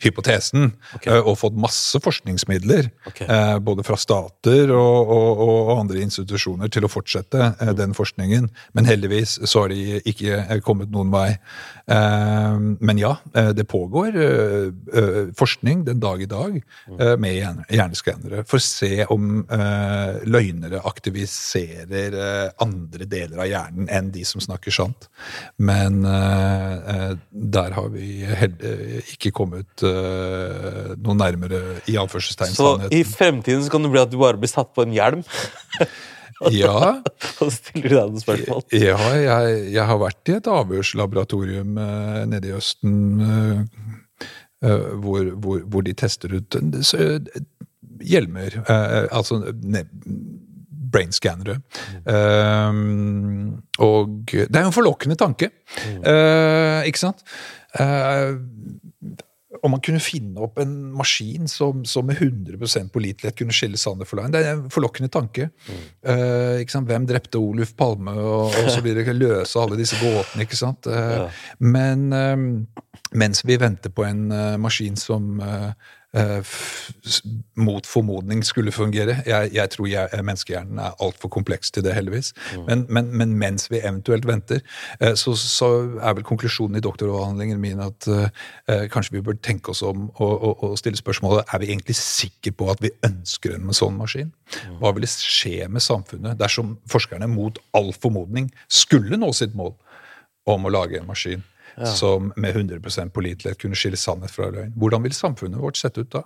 hypotesen, 0.00 0.72
Okay. 0.96 1.12
eh, 1.12 1.20
og 1.20 1.36
fått 1.36 1.52
masse 1.60 2.00
forskningsmidler, 2.00 2.88
okay. 3.06 3.26
eh, 3.28 3.58
både 3.60 3.84
fra 3.84 3.96
stater 4.00 4.72
og, 4.72 5.10
og, 5.12 5.42
og 5.68 5.72
andre 5.82 6.00
institusjoner, 6.00 6.70
til 6.72 6.86
å 6.88 6.90
fortsette 6.90 7.52
eh, 7.60 7.72
den 7.76 7.92
forskningen. 7.92 8.48
Men 8.72 8.88
heldigvis 8.88 9.36
så 9.44 9.66
har 9.66 9.68
de 9.74 10.00
ikke 10.08 10.38
eh, 10.48 10.60
kommet 10.64 10.90
noen 10.90 11.12
vei. 11.12 11.36
Eh, 11.86 12.56
men 12.80 12.98
ja, 12.98 13.16
det 13.52 13.68
pågår 13.68 14.16
forskning 15.36 15.84
den 15.86 16.00
dag 16.00 16.22
i 16.22 16.26
dag 16.30 16.56
eh, 16.98 17.16
med 17.20 17.36
hjerne- 17.36 17.66
hjerneskannere 17.70 18.44
for 18.48 18.56
å 18.58 18.64
se 18.64 19.04
om 19.12 19.44
løgnere 20.26 20.80
aktiviserer 20.88 22.05
eh, 22.14 22.50
andre 22.62 23.06
deler 23.10 23.42
av 23.42 23.48
hjernen 23.50 23.88
enn 23.90 24.10
de 24.14 24.22
som 24.28 24.40
snakker 24.44 24.74
sant. 24.74 25.08
Men 25.58 26.04
eh, 26.06 26.74
eh, 26.94 27.14
der 27.56 27.74
har 27.76 27.88
vi 27.94 28.22
ikke 29.16 29.32
kommet 29.34 29.82
noe 29.82 31.16
nærmere 31.18 31.80
i 31.90 31.96
anførselstegn 32.00 32.54
Så 32.56 32.70
i 32.94 33.02
fremtiden 33.06 33.64
så 33.64 33.72
kan 33.72 33.82
det 33.84 33.90
bli 33.94 34.02
at 34.04 34.12
du 34.12 34.18
bare 34.20 34.38
blir 34.40 34.50
satt 34.52 34.72
på 34.76 34.86
en 34.86 34.94
hjelm, 34.96 35.24
Ja, 36.52 37.00
og 37.40 37.48
stiller 37.54 37.88
deg 37.94 38.10
noen 38.12 38.20
spørsmål. 38.20 38.64
ja 38.76 38.96
jeg, 39.16 39.60
jeg 39.72 39.86
har 39.88 40.00
vært 40.02 40.28
i 40.28 40.34
et 40.36 40.50
avhørslaboratorium 40.52 41.78
eh, 41.80 42.18
nede 42.28 42.50
i 42.50 42.56
Østen 42.58 42.98
eh, 43.24 43.86
hvor, 45.00 45.30
hvor, 45.40 45.62
hvor 45.64 45.86
de 45.86 45.94
tester 45.96 46.36
ut 46.36 46.58
så- 46.84 47.20
hjelmer, 48.04 48.58
eh, 48.68 49.06
altså 49.16 49.40
ne- 49.64 49.86
brainskannere. 50.96 51.60
Um, 52.08 53.60
og 53.84 54.32
det 54.32 54.48
er 54.50 54.66
jo 54.66 54.72
en 54.72 54.78
forlokkende 54.80 55.18
tanke, 55.20 55.52
uh, 56.02 56.80
ikke 56.88 57.04
sant? 57.06 57.22
Uh, 57.76 58.40
om 59.64 59.72
man 59.74 59.82
kunne 59.84 60.02
finne 60.02 60.40
opp 60.42 60.58
en 60.62 60.72
maskin 60.96 61.48
som, 61.50 61.84
som 61.88 62.06
med 62.08 62.20
100 62.20 62.90
pålitelighet 62.92 63.38
kunne 63.38 63.54
skille 63.56 63.78
Sander 63.80 64.08
for 64.08 64.20
løgn. 64.20 64.34
Det 64.34 64.42
er 64.42 64.56
en 64.56 64.70
forlokkende 64.72 65.10
tanke. 65.12 65.50
Eh, 66.04 66.62
ikke 66.62 66.74
sant? 66.74 66.88
Hvem 66.90 67.06
drepte 67.08 67.40
Oluf 67.40 67.74
Palme, 67.78 68.14
og, 68.20 68.52
og 68.52 68.70
så 68.72 68.82
det 68.84 69.06
Løse 69.16 69.60
alle 69.60 69.78
disse 69.78 69.98
gåtene, 70.00 70.46
ikke 70.46 70.58
sant. 70.58 70.86
Eh, 70.90 71.04
Ja. 71.16 71.28
Men 71.62 72.12
eh, 72.12 72.36
mens 73.16 73.44
vi 73.46 73.56
venter 73.60 73.92
på 73.94 74.04
en 74.04 74.30
eh, 74.34 74.56
maskin 74.60 74.96
som 75.00 75.40
eh, 75.40 75.68
eh, 75.70 75.72
mot 77.56 77.86
formodning 77.86 78.44
skulle 78.44 78.72
fungere 78.72 79.18
Jeg, 79.26 79.50
jeg 79.52 79.70
tror 79.70 79.86
jeg, 79.86 80.24
menneskehjernen 80.24 80.78
er 80.78 80.96
altfor 81.02 81.28
kompleks 81.28 81.70
til 81.70 81.84
det, 81.84 81.94
heldigvis. 81.94 82.32
Men, 82.66 82.86
men, 82.88 83.10
men 83.16 83.34
mens 83.38 83.70
vi 83.70 83.80
eventuelt 83.82 84.26
venter, 84.26 84.60
eh, 85.00 85.14
så, 85.14 85.34
så 85.36 85.68
er 86.00 86.16
vel 86.16 86.24
konklusjonen 86.24 86.78
i 86.78 86.84
doktoravhandlingen 86.84 87.60
min 87.60 87.82
at 87.84 88.08
eh, 88.08 88.28
eh, 88.68 88.84
kanskje 88.92 89.16
vi 89.18 89.24
bør 89.26 89.38
tenke 89.42 89.70
oss 89.74 89.82
om 89.86 90.08
og, 90.14 90.32
og, 90.34 90.64
og 90.64 90.78
stille 90.78 90.96
spørsmålet 90.96 91.52
er 91.52 91.62
vi 91.62 91.70
egentlig 91.72 91.96
sikre 91.98 92.52
på 92.56 92.70
at 92.72 92.82
vi 92.84 92.92
ønsker 93.06 93.56
en 93.56 93.76
sånn 93.76 93.98
maskin. 93.98 94.32
Hva 94.80 94.94
ville 94.96 95.10
skje 95.10 95.68
med 95.68 95.84
samfunnet 95.84 96.38
dersom 96.40 96.76
forskerne 96.90 97.28
mot 97.30 97.58
all 97.76 97.92
formodning 97.92 98.50
skulle 98.68 99.18
nå 99.20 99.32
sitt 99.36 99.56
mål 99.58 99.74
om 100.46 100.66
å 100.66 100.72
lage 100.72 101.00
en 101.00 101.08
maskin 101.08 101.44
som 101.96 102.32
med 102.36 102.56
100% 102.56 103.12
pålitelighet 103.12 103.60
kunne 103.60 103.76
skille 103.78 103.98
sannhet 104.00 104.32
fra 104.32 104.48
løgn? 104.52 104.72
Hvordan 104.76 105.04
ville 105.04 105.16
samfunnet 105.16 105.60
vårt 105.60 105.76
sett 105.76 105.98
ut 105.98 106.10
da? 106.14 106.22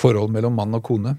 Forhold 0.00 0.32
mellom 0.34 0.56
mann 0.56 0.74
og 0.76 0.82
kone? 0.84 1.14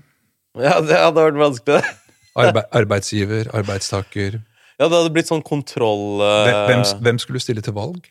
Ja, 0.58 0.78
det 0.82 0.97
hadde 0.97 1.24
vært 1.30 1.39
vanskelig, 1.39 1.80
det. 1.80 1.95
Arbe 2.38 2.62
arbeidsgiver, 2.76 3.47
arbeidstaker 3.58 4.36
Ja, 4.78 4.86
det 4.86 4.93
hadde 4.93 5.14
blitt 5.14 5.30
sånn 5.30 5.41
kontroll... 5.45 6.20
uh... 6.22 6.43
hvem, 6.45 6.60
hvem, 6.70 6.84
hvem 7.05 7.22
skulle 7.22 7.41
stille 7.41 7.64
til 7.66 7.74
valg? 7.78 8.05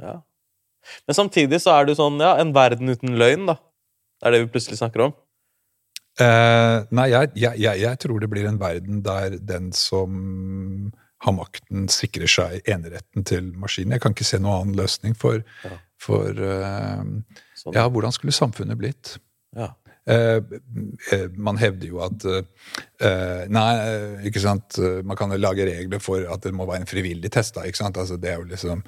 Ja. 0.00 0.16
Men 1.06 1.16
samtidig 1.16 1.60
så 1.62 1.76
er 1.76 1.84
det 1.84 1.94
jo 1.94 2.00
sånn, 2.02 2.18
ja, 2.22 2.34
en 2.42 2.50
verden 2.56 2.90
uten 2.90 3.14
løgn, 3.20 3.46
da. 3.52 3.58
Det 4.18 4.26
er 4.26 4.34
det 4.34 4.42
vi 4.42 4.50
plutselig 4.56 4.80
snakker 4.80 5.06
om. 5.06 5.14
Uh, 6.18 6.82
nei, 6.94 7.08
jeg, 7.10 7.30
jeg, 7.38 7.58
jeg, 7.62 7.80
jeg 7.82 8.00
tror 8.02 8.20
det 8.22 8.30
blir 8.30 8.46
en 8.46 8.58
verden 8.60 9.00
der 9.06 9.38
den 9.42 9.72
som 9.74 10.92
har 11.24 11.32
makten, 11.36 11.86
sikrer 11.92 12.28
seg 12.30 12.66
eneretten 12.70 13.24
til 13.26 13.50
maskinen. 13.60 13.96
Jeg 13.96 14.04
kan 14.04 14.12
ikke 14.16 14.26
se 14.28 14.38
noen 14.42 14.60
annen 14.60 14.76
løsning 14.82 15.16
for, 15.16 15.40
Ja. 15.64 15.78
for 16.00 16.30
uh. 16.36 17.04
Ja, 17.72 17.86
hvordan 17.88 18.12
skulle 18.12 18.34
samfunnet 18.36 18.76
blitt? 18.76 19.14
Ja. 19.56 19.70
Eh, 20.04 20.42
man 21.40 21.56
hevder 21.56 21.88
jo 21.88 22.02
at 22.04 22.26
uh, 22.28 22.42
Nei, 23.48 23.70
ikke 24.28 24.42
sant 24.42 24.76
Man 25.00 25.16
kan 25.16 25.32
jo 25.32 25.38
lage 25.40 25.64
regler 25.64 26.02
for 26.04 26.26
at 26.28 26.42
det 26.44 26.52
må 26.52 26.66
være 26.68 26.82
en 26.82 26.90
frivillig 26.90 27.30
test. 27.32 27.54
da, 27.56 27.62
ikke 27.64 27.80
sant? 27.80 27.96
Altså, 27.96 28.18
det 28.20 28.28
er 28.34 28.36
jo 28.42 28.44
liksom 28.50 28.82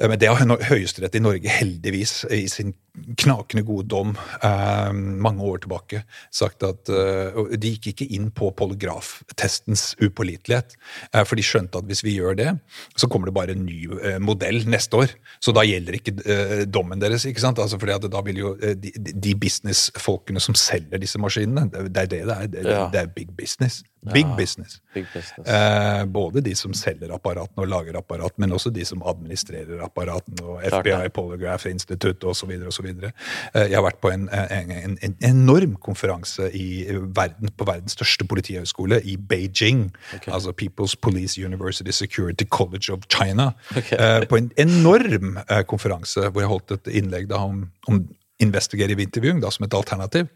Men 0.00 0.16
det 0.18 0.30
har 0.32 0.40
Hø- 0.40 0.64
Høyesterett 0.70 1.18
i 1.20 1.20
Norge 1.20 1.52
heldigvis 1.58 2.22
i 2.32 2.46
sin 2.48 2.72
knakende 3.20 3.62
god 3.68 3.84
dom 3.92 4.14
eh, 4.42 4.92
mange 4.92 5.42
år 5.44 5.58
tilbake 5.64 6.02
sagt 6.34 6.62
at 6.66 6.88
eh, 6.88 7.36
De 7.60 7.72
gikk 7.74 7.90
ikke 7.92 8.06
inn 8.16 8.30
på 8.34 8.50
polygraftestens 8.56 9.94
upålitelighet, 10.02 10.76
eh, 11.12 11.24
for 11.24 11.36
de 11.38 11.44
skjønte 11.46 11.78
at 11.80 11.88
hvis 11.90 12.02
vi 12.06 12.16
gjør 12.18 12.36
det, 12.38 12.50
så 12.96 13.08
kommer 13.10 13.30
det 13.30 13.36
bare 13.36 13.56
en 13.56 13.64
ny 13.66 13.86
eh, 14.00 14.18
modell 14.22 14.62
neste 14.68 14.96
år. 15.02 15.14
Så 15.44 15.54
da 15.56 15.64
gjelder 15.66 15.98
ikke 15.98 16.16
eh, 16.24 16.64
dommen 16.66 17.00
deres. 17.02 17.26
ikke 17.28 17.42
sant? 17.44 17.58
Altså 17.62 17.78
fordi 17.80 17.96
at 17.96 18.08
da 18.12 18.22
vil 18.26 18.40
jo 18.42 18.54
eh, 18.60 18.74
de, 18.78 18.92
de 18.96 19.34
businessfolkene 19.38 20.40
som 20.42 20.56
selger 20.58 21.00
disse 21.02 21.20
maskinene, 21.22 21.68
det 21.72 21.92
det 21.92 22.02
er 22.02 22.06
det 22.06 22.22
det 22.26 22.36
er. 22.36 22.46
Det, 22.56 22.64
Ja. 22.66 22.88
det 22.92 23.00
er 23.00 23.06
big 23.14 23.28
business. 23.36 23.82
Big 24.12 24.26
Ja. 24.26 24.36
business. 24.36 24.80
Big 24.94 25.06
business. 25.12 25.48
Eh, 25.50 26.04
både 26.06 26.40
de 26.44 26.54
som 26.54 26.72
selger 26.74 27.10
apparatene 27.14 27.62
og 27.64 27.68
lager 27.68 27.96
apparat, 27.98 28.32
men 28.38 28.52
også 28.52 28.70
de 28.70 28.84
som 28.86 29.02
administrerer 29.02 29.80
apparatene, 29.84 30.42
og 30.46 30.60
FBI, 30.62 31.02
det. 31.02 31.12
Polygraph 31.16 31.66
Institute 31.70 32.26
osv. 32.26 32.52
osv. 32.86 33.10
Eh, 33.54 33.66
jeg 33.70 33.76
har 33.76 33.84
vært 33.86 34.00
på 34.02 34.12
en, 34.12 34.28
en, 34.32 34.70
en, 34.70 34.96
en 35.02 35.16
enorm 35.28 35.76
konferanse 35.82 36.50
i 36.54 36.86
verden, 36.90 37.50
på 37.56 37.68
verdens 37.68 37.96
største 37.96 38.26
politihøgskole, 38.28 39.00
i 39.04 39.16
Beijing. 39.16 39.90
Altså 40.26 40.52
People's 40.52 40.96
Police 41.00 41.40
University 41.40 41.90
Security 41.90 42.44
College 42.44 42.92
of 42.92 43.06
China. 43.12 43.52
Ok. 43.76 43.92
Eh, 43.92 44.26
på 44.28 44.40
en 44.40 44.50
enorm 44.56 45.38
eh, 45.48 45.62
konferanse 45.68 46.28
hvor 46.30 46.44
jeg 46.44 46.52
holdt 46.52 46.76
et 46.78 46.92
innlegg 47.02 47.30
da 47.30 47.42
om, 47.46 47.66
om 47.88 48.04
investigative 48.42 49.02
intervjuing 49.02 49.40
da, 49.42 49.50
som 49.50 49.64
et 49.66 49.74
alternativ. 49.74 50.28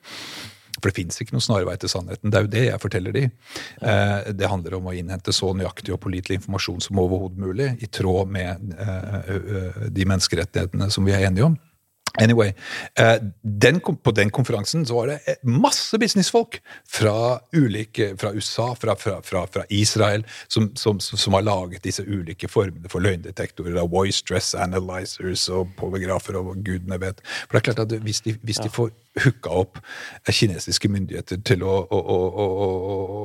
For 0.80 0.88
det 0.88 0.96
fins 0.96 1.20
ikke 1.20 1.34
noen 1.34 1.44
snarvei 1.44 1.74
til 1.80 1.90
sannheten. 1.92 2.30
Det 2.30 2.38
er 2.38 2.46
jo 2.46 2.52
det 2.52 2.62
jeg 2.66 2.82
forteller 2.82 3.16
de. 3.16 3.24
Eh, 3.26 4.30
det 4.36 4.50
handler 4.50 4.78
om 4.78 4.88
å 4.88 4.94
innhente 4.96 5.34
så 5.36 5.52
nøyaktig 5.56 5.92
og 5.94 6.00
pålitelig 6.04 6.40
informasjon 6.40 6.84
som 6.86 7.00
overhodet 7.02 7.42
mulig, 7.42 7.72
i 7.84 7.90
tråd 7.90 8.30
med 8.32 8.76
eh, 8.76 9.34
eh, 9.34 9.82
de 9.92 10.06
menneskerettighetene 10.08 10.88
som 10.92 11.06
vi 11.06 11.16
er 11.16 11.26
enige 11.28 11.50
om. 11.50 11.58
Anyway, 12.18 12.52
eh, 12.98 13.16
den, 13.42 13.80
på 13.80 14.10
den 14.10 14.30
konferansen 14.30 14.86
så 14.86 14.94
var 14.94 15.06
det 15.06 15.18
eh, 15.26 15.36
masse 15.46 15.98
businessfolk 15.98 16.58
fra 16.88 17.38
ulike, 17.54 18.16
fra 18.18 18.32
USA, 18.34 18.74
fra, 18.74 18.96
fra, 18.98 19.20
fra, 19.22 19.44
fra 19.46 19.62
Israel, 19.70 20.24
som, 20.48 20.70
som, 20.76 21.00
som 21.00 21.36
har 21.38 21.46
laget 21.46 21.84
disse 21.84 22.02
ulike 22.02 22.48
formene 22.50 22.90
for 22.90 23.04
løgndetektorer, 23.04 23.78
voice 23.86 24.24
stress 24.24 24.54
analyzers 24.58 25.46
og 25.54 25.70
polygrafer 25.78 26.40
og 26.40 26.56
gudene 26.66 26.98
vet. 27.00 27.22
For 27.46 27.56
det 27.56 27.62
er 27.62 27.68
klart 27.70 27.84
at 27.86 27.96
hvis 28.02 28.24
de, 28.26 28.34
hvis 28.42 28.58
de 28.58 28.72
får 28.74 28.90
hooka 29.24 29.54
opp 29.62 29.78
eh, 29.78 30.34
kinesiske 30.34 30.90
myndigheter 30.90 31.40
til 31.46 31.62
å, 31.62 31.78
å, 31.94 31.98
å, 32.02 32.20
å, 32.42 33.18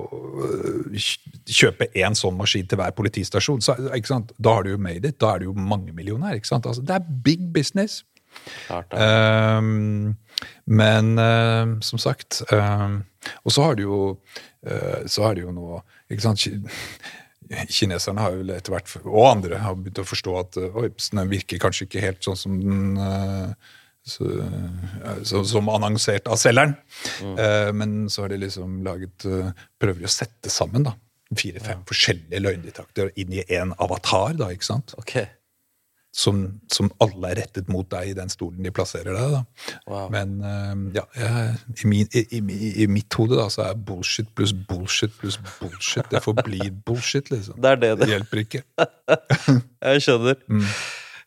kjøpe 1.46 1.90
én 1.98 2.18
sånn 2.18 2.38
maskin 2.38 2.70
til 2.70 2.82
hver 2.82 2.94
politistasjon, 2.98 3.66
så, 3.66 3.78
da 3.82 4.58
har 4.60 4.66
du 4.66 4.76
jo 4.76 4.82
made 4.82 5.10
it. 5.10 5.18
Da 5.22 5.34
er 5.34 5.42
du 5.42 5.50
jo 5.50 5.58
mangemillionær. 5.58 6.38
Altså, 6.38 6.82
det 6.86 7.00
er 7.00 7.16
big 7.26 7.50
business. 7.54 8.04
Klart, 8.66 8.94
ja. 8.94 9.58
um, 9.60 10.16
men 10.66 11.14
uh, 11.20 11.76
som 11.86 12.02
sagt 12.02 12.42
um, 12.52 13.00
Og 13.46 13.54
så 13.56 13.64
har 13.64 13.78
du 13.78 13.86
jo 13.86 14.00
uh, 14.68 15.06
så 15.08 15.28
har 15.28 15.38
du 15.38 15.46
jo 15.46 15.54
nå 15.56 15.80
ikke 16.12 16.26
sant, 16.26 16.46
Kineserne 17.78 18.24
har 18.24 18.36
jo 18.36 18.46
etter 18.50 18.74
hvert, 18.74 18.92
og 19.06 19.26
andre, 19.30 19.60
har 19.62 19.78
begynt 19.78 20.02
å 20.02 20.08
forstå 20.08 20.32
at 20.40 20.58
eh, 20.58 20.78
oi, 20.82 20.88
den 20.90 21.30
virker 21.30 21.60
kanskje 21.62 21.86
ikke 21.86 22.02
helt 22.02 22.26
sånn 22.26 22.40
som 22.40 22.56
den 22.58 22.96
uh, 22.98 23.54
så, 24.06 24.26
så, 25.26 25.44
som 25.50 25.70
annonsert 25.74 26.30
av 26.30 26.38
selgeren. 26.42 26.76
Eh, 27.22 27.72
men 27.74 28.06
så 28.10 28.22
har 28.26 28.34
de 28.34 28.38
liksom 28.44 28.84
laget 28.86 29.26
Prøver 29.82 30.06
å 30.06 30.12
sette 30.14 30.52
sammen 30.54 30.86
da 30.86 30.94
fire-fem 31.34 31.82
forskjellige 31.90 32.42
løgndetektorer 32.44 33.16
inn 33.22 33.34
i 33.34 33.44
én 33.50 33.74
avatar. 33.82 34.36
da, 34.38 34.52
ikke 34.54 34.68
sant? 34.68 34.94
Ok. 35.02 35.18
Som, 36.16 36.46
som 36.72 36.88
alle 37.04 37.34
er 37.34 37.40
rettet 37.42 37.68
mot 37.72 37.88
deg 37.92 38.14
i 38.14 38.16
den 38.16 38.30
stolen 38.32 38.64
de 38.64 38.72
plasserer 38.72 39.12
deg. 39.18 39.34
da. 39.34 39.42
Wow. 39.92 40.06
Men 40.14 40.38
eh, 40.40 40.74
ja, 40.96 41.04
jeg, 41.20 41.58
i, 41.84 41.90
min, 41.92 42.08
i, 42.16 42.24
i, 42.40 42.70
i 42.86 42.88
mitt 42.88 43.18
hode 43.20 43.36
da, 43.36 43.50
så 43.52 43.66
er 43.68 43.80
bullshit 43.90 44.30
pluss 44.38 44.54
bullshit 44.56 45.12
pluss 45.20 45.36
bullshit. 45.60 46.08
Det 46.14 46.22
forblir 46.24 46.70
bullshit, 46.88 47.28
liksom. 47.34 47.60
Det 47.60 47.74
er 47.74 47.82
det 47.82 47.90
det- 48.00 48.08
hjelper 48.14 48.44
ikke. 48.46 48.62
Jeg 49.92 50.06
skjønner. 50.06 50.40
Mm. 50.48 50.68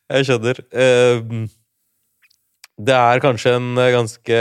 Jeg 0.09 0.24
skjønner. 0.30 0.61
Ehm, 0.84 1.43
det 2.89 2.95
er 2.97 3.20
kanskje 3.20 3.53
en 3.59 3.68
eh, 3.82 3.91
ganske 3.93 4.39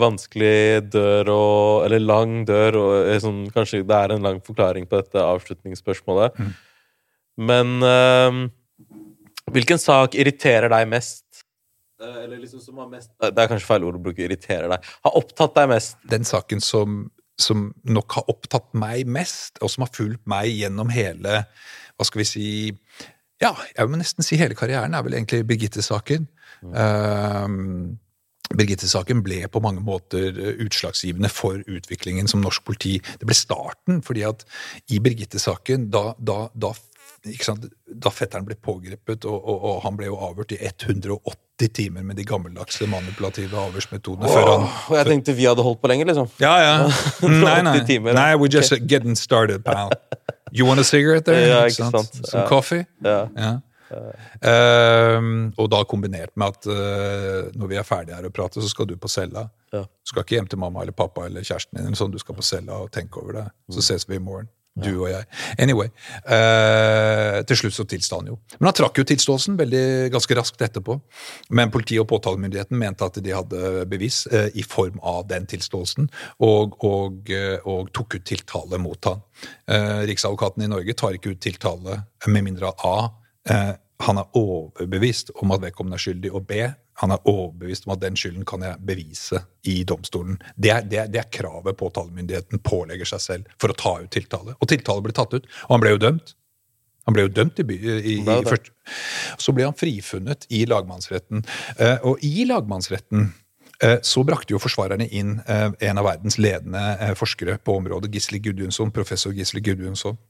vanskelig 0.00 0.54
dør 0.94 1.28
å 1.34 1.42
Eller 1.84 2.00
lang 2.00 2.38
dør, 2.48 2.78
og 2.80 2.94
eh, 3.10 3.18
sånn, 3.20 3.42
kanskje 3.52 3.82
det 3.84 3.98
er 3.98 4.14
en 4.16 4.24
lang 4.24 4.40
forklaring 4.46 4.88
på 4.88 5.02
dette 5.02 5.20
avslutningsspørsmålet. 5.26 6.40
Mm. 6.40 6.56
Men 7.50 7.76
ehm, 7.90 8.40
hvilken 9.54 9.80
sak 9.80 10.16
irriterer 10.18 10.70
deg 10.72 10.88
mest? 10.90 11.24
Eh, 12.00 12.24
Eller 12.24 12.38
liksom 12.38 12.60
som 12.60 12.78
har 12.80 12.88
mest 12.88 13.10
Det 13.20 13.36
er 13.36 13.50
kanskje 13.50 13.68
feil 13.68 13.84
ord 13.84 13.98
å 13.98 14.02
bruke 14.02 14.22
'irriterer 14.24 14.68
deg'. 14.72 14.84
Har 15.04 15.16
opptatt 15.16 15.54
deg 15.54 15.68
mest? 15.68 15.96
Den 16.08 16.24
saken 16.24 16.60
som, 16.60 17.10
som 17.38 17.74
nok 17.84 18.12
har 18.12 18.24
opptatt 18.28 18.72
meg 18.74 19.06
mest, 19.06 19.58
og 19.60 19.70
som 19.70 19.84
har 19.84 19.92
fulgt 19.92 20.26
meg 20.26 20.48
gjennom 20.48 20.90
hele 20.90 21.44
Hva 21.96 22.06
skal 22.06 22.20
vi 22.20 22.24
si 22.24 22.78
Ja, 23.40 23.54
jeg 23.76 23.88
må 23.88 23.96
nesten 23.96 24.24
si 24.24 24.36
hele 24.36 24.54
karrieren, 24.54 24.94
er 24.94 25.02
vel 25.02 25.14
egentlig 25.14 25.46
Birgitte-saken. 25.48 26.28
Um, 26.60 27.98
Birgitte-saken 28.52 29.22
ble 29.22 29.44
på 29.48 29.62
mange 29.62 29.80
måter 29.80 30.34
eh, 30.34 30.58
utslagsgivende 30.64 31.30
for 31.32 31.62
utviklingen 31.70 32.28
som 32.28 32.42
norsk 32.42 32.64
politi. 32.66 32.98
Det 33.20 33.28
ble 33.28 33.36
starten, 33.38 34.02
fordi 34.02 34.26
at 34.26 34.44
i 34.90 34.98
Birgitte-saken, 35.02 35.86
da, 35.94 36.10
da, 36.18 36.48
da, 36.52 36.72
da 38.00 38.10
fetteren 38.14 38.46
ble 38.48 38.56
pågrepet, 38.56 39.26
og, 39.28 39.36
og, 39.44 39.64
og 39.70 39.80
han 39.84 39.96
ble 39.98 40.06
jo 40.08 40.16
avhørt 40.24 40.54
i 40.56 40.58
180 40.64 41.72
timer 41.76 42.02
med 42.06 42.16
de 42.16 42.24
gammeldagse 42.24 42.86
manipulative 42.88 43.58
avhørsmetodene 43.60 44.30
før 44.32 44.46
han 44.48 44.62
Og 44.88 44.94
jeg 44.96 45.06
tenkte 45.10 45.34
vi 45.36 45.44
hadde 45.44 45.62
holdt 45.66 45.82
på 45.82 45.90
lenger, 45.92 46.08
liksom. 46.08 46.30
ja, 46.40 46.54
ja. 46.64 46.74
Nei, 47.28 47.58
nei. 47.66 47.74
timer, 47.84 48.16
nei 48.16 48.30
we're 48.40 48.48
just 48.52 48.72
okay. 48.72 48.86
getting 48.88 49.16
started, 49.16 49.64
pal. 49.64 49.92
You 50.56 50.64
want 50.66 50.80
a 50.80 50.84
cigarette 50.84 51.26
there? 51.28 51.46
Ja, 51.46 51.60
Ikke 51.68 51.76
sant? 51.84 51.94
sant? 51.94 52.26
Some 52.26 52.42
Ja. 52.42 52.48
coffee? 52.48 52.86
Ja. 53.04 53.28
Ja. 53.36 53.52
Ehm, 54.46 55.52
og 55.58 55.68
da 55.70 55.82
kombinert 55.88 56.32
med 56.38 56.54
at 56.56 56.66
uh, 56.70 57.50
når 57.58 57.70
vi 57.70 57.78
er 57.78 57.86
ferdige 57.86 58.16
her 58.18 58.26
å 58.28 58.32
prate, 58.34 58.62
så 58.62 58.70
skal 58.70 58.88
du 58.90 58.96
på 59.00 59.10
cella. 59.10 59.48
Ja. 59.74 59.84
Du 59.84 60.10
skal 60.12 60.24
ikke 60.24 60.38
hjem 60.38 60.48
til 60.50 60.60
mamma 60.62 60.82
eller 60.84 60.96
pappa 60.96 61.26
eller 61.28 61.44
kjæresten 61.46 61.76
din. 61.78 61.86
eller 61.90 61.98
Sånn, 61.98 62.12
du 62.14 62.18
skal 62.22 62.38
på 62.38 62.46
cella 62.46 62.80
og 62.84 62.90
tenke 62.94 63.20
over 63.22 63.38
det. 63.40 63.44
Mm. 63.70 63.76
Så 63.76 63.84
ses 63.86 64.06
vi 64.10 64.18
i 64.18 64.22
morgen. 64.22 64.48
Du 64.78 64.90
og 65.02 65.08
jeg. 65.10 65.26
Anyway. 65.58 65.90
eh, 66.30 67.40
til 67.48 67.58
slutt 67.58 67.74
så 67.74 67.84
tilsta 67.90 68.20
han 68.20 68.30
jo. 68.30 68.36
Men 68.58 68.70
han 68.70 68.76
trakk 68.78 69.00
jo 69.00 69.04
tilståelsen 69.08 69.58
veldig 69.58 70.12
ganske 70.14 70.36
raskt 70.38 70.62
etterpå. 70.62 70.96
Men 71.50 71.72
politiet 71.74 72.04
og 72.04 72.08
påtalemyndigheten 72.12 72.78
mente 72.78 73.04
at 73.04 73.18
de 73.18 73.34
hadde 73.34 73.84
bevis 73.90 74.22
eh, 74.30 74.48
i 74.54 74.62
form 74.62 75.00
av 75.02 75.26
den 75.30 75.48
tilståelsen, 75.50 76.08
og, 76.46 76.78
og, 76.86 77.32
eh, 77.34 77.58
og 77.66 77.90
tok 77.96 78.20
ut 78.20 78.26
tiltale 78.30 78.78
mot 78.78 79.10
han. 79.10 79.24
Eh, 79.66 80.06
Riksadvokaten 80.12 80.64
i 80.64 80.70
Norge 80.70 80.94
tar 80.94 81.18
ikke 81.18 81.34
ut 81.34 81.42
tiltale 81.42 82.02
med 82.30 82.46
mindre 82.46 82.70
A. 82.86 82.96
Eh, 83.50 83.72
han 84.00 84.22
er 84.22 84.38
overbevist 84.38 85.34
om 85.42 85.50
at 85.52 85.60
vedkommende 85.66 85.98
er 85.98 86.06
skyldig, 86.06 86.30
og 86.32 86.46
B. 86.48 86.62
Han 87.00 87.14
er 87.14 87.22
overbevist 87.28 87.86
om 87.86 87.94
at 87.94 88.02
den 88.02 88.18
skylden 88.18 88.44
kan 88.48 88.64
jeg 88.64 88.80
bevise 88.84 89.40
i 89.68 89.80
domstolen. 89.88 90.36
Det 90.56 90.72
er, 90.74 90.84
det 90.84 91.00
er, 91.04 91.08
det 91.12 91.22
er 91.22 91.30
kravet 91.32 91.78
påtalemyndigheten 91.80 92.62
pålegger 92.66 93.08
seg 93.08 93.24
selv 93.24 93.56
for 93.60 93.72
å 93.72 93.78
ta 93.78 93.94
ut 94.02 94.10
tiltale. 94.12 94.56
Og 94.58 94.68
tiltale 94.68 95.04
ble 95.04 95.16
tatt 95.16 95.34
ut, 95.36 95.48
og 95.68 95.74
han 95.74 95.84
ble 95.84 95.94
jo 95.94 96.02
dømt. 96.04 96.34
Han 97.08 97.16
ble 97.16 97.24
jo 97.24 97.32
dømt 97.32 97.62
i, 97.62 97.64
i, 97.64 98.16
i, 98.20 98.40
først. 98.46 98.72
Så 99.40 99.54
ble 99.56 99.64
han 99.66 99.76
frifunnet 99.76 100.44
i 100.52 100.66
lagmannsretten. 100.68 101.46
Eh, 101.78 101.96
og 102.06 102.20
i 102.26 102.44
lagmannsretten 102.46 103.30
eh, 103.80 103.96
så 104.06 104.22
brakte 104.28 104.54
jo 104.54 104.60
forsvarerne 104.62 105.08
inn 105.08 105.38
eh, 105.48 105.70
en 105.88 106.02
av 106.02 106.06
verdens 106.06 106.36
ledende 106.38 107.14
forskere 107.18 107.56
på 107.64 107.80
området, 107.80 108.12
Gisle 108.14 108.42
Gudjonsson, 108.44 108.92
professor 108.94 109.32
Gisle 109.34 109.64
Gudjonsson 109.64 110.20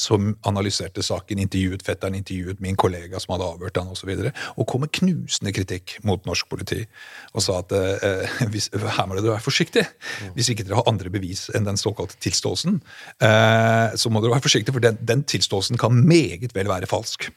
som 0.00 0.32
analyserte 0.46 1.02
saken, 1.04 1.40
intervjuet 1.42 1.82
fetteren, 1.86 2.16
intervjuet 2.18 2.60
min 2.62 2.76
kollega 2.78 3.20
som 3.22 3.34
hadde 3.34 3.48
avhørt 3.54 3.80
han 3.80 3.90
osv., 3.92 4.10
og, 4.14 4.24
så 4.28 4.52
og 4.60 4.68
kom 4.70 4.84
med 4.84 4.92
knusende 4.94 5.52
kritikk 5.56 5.96
mot 6.06 6.24
norsk 6.28 6.48
politi. 6.50 6.82
Og 7.34 7.44
sa 7.44 7.60
at 7.62 7.74
eh, 7.76 8.40
hvis, 8.52 8.70
her 8.74 9.08
må 9.08 9.18
dere 9.18 9.34
være 9.34 9.44
forsiktig. 9.44 9.84
Hvis 10.36 10.52
ikke 10.52 10.66
dere 10.66 10.80
har 10.80 10.90
andre 10.90 11.12
bevis 11.12 11.46
enn 11.54 11.66
den 11.68 11.80
såkalte 11.80 12.18
tilståelsen, 12.24 12.80
eh, 13.24 13.96
så 13.98 14.12
må 14.12 14.22
dere 14.22 14.36
være 14.36 14.46
forsiktige, 14.46 14.76
for 14.76 14.84
den, 14.84 15.00
den 15.02 15.24
tilståelsen 15.28 15.80
kan 15.80 16.04
meget 16.04 16.54
vel 16.56 16.70
være 16.70 16.90
falsk. 16.90 17.30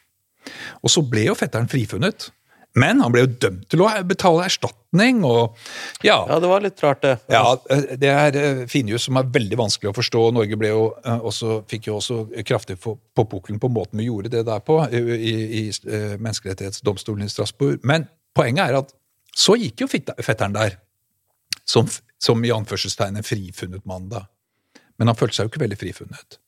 Og 0.83 0.91
så 0.93 1.03
ble 1.03 1.27
jo 1.27 1.37
fetteren 1.37 1.69
frifunnet. 1.71 2.29
Men 2.77 3.01
han 3.01 3.13
ble 3.13 3.23
jo 3.25 3.29
dømt 3.41 3.65
til 3.71 3.81
å 3.81 3.89
betale 4.07 4.45
erstatning, 4.45 5.23
og 5.25 5.57
ja, 6.05 6.19
Ja, 6.29 6.37
det 6.43 6.51
var 6.51 6.61
litt 6.61 6.81
rart, 6.83 7.01
det. 7.01 7.15
ja, 7.33 7.43
det 7.97 8.11
er 8.11 8.37
eh, 8.37 8.61
finjus 8.69 9.07
som 9.07 9.17
er 9.17 9.29
veldig 9.33 9.57
vanskelig 9.57 9.91
å 9.91 9.95
forstå. 9.97 10.23
Norge 10.37 10.59
ble 10.59 10.71
jo 10.71 10.83
eh, 11.01 11.25
også, 11.31 11.61
fikk 11.69 11.89
jo 11.89 11.97
også 11.97 12.19
kraftig 12.47 12.77
på, 12.83 12.97
pukkelen 13.17 13.59
på 13.63 13.71
måten 13.73 14.01
vi 14.01 14.09
gjorde 14.11 14.31
det 14.37 14.45
der 14.47 14.61
på 14.65 14.79
i, 14.93 15.01
i, 15.61 15.63
eh, 15.89 16.15
menneskerettighetsdomstolen 16.21 17.25
i 17.25 17.31
Strasbourg. 17.33 17.81
Men 17.87 18.07
poenget 18.37 18.69
er 18.69 18.81
at 18.83 18.93
så 19.37 19.57
gikk 19.57 19.85
jo 19.85 19.89
fetteren 19.91 20.55
der, 20.55 20.79
som, 21.67 21.89
som 22.21 22.41
i 22.45 22.53
anførselstegn 22.53 23.19
en 23.19 23.25
frifunnet 23.25 23.85
mann 23.89 24.09
da. 24.09 24.25
Men 24.97 25.11
han 25.11 25.17
følte 25.17 25.37
seg 25.37 25.47
jo 25.47 25.53
ikke 25.53 25.65
veldig 25.65 25.77
frifunnet. 25.81 26.39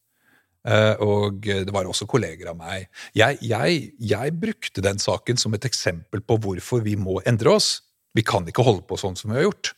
Eh, 0.69 1.01
og 1.01 1.41
det 1.49 1.73
var 1.73 1.89
også 1.89 2.07
kolleger 2.09 2.51
av 2.51 2.59
meg. 2.59 2.87
Jeg, 3.17 3.39
jeg, 3.41 3.81
jeg 3.97 4.37
brukte 4.39 4.85
den 4.85 5.01
saken 5.01 5.41
som 5.41 5.57
et 5.57 5.65
eksempel 5.65 6.21
på 6.21 6.37
hvorfor 6.45 6.85
vi 6.85 6.95
må 6.99 7.19
endre 7.29 7.57
oss. 7.57 7.79
Vi 8.17 8.25
kan 8.25 8.47
ikke 8.49 8.65
holde 8.65 8.85
på 8.89 8.97
sånn 8.99 9.17
som 9.17 9.31
vi 9.31 9.39
har 9.39 9.49
gjort 9.49 9.73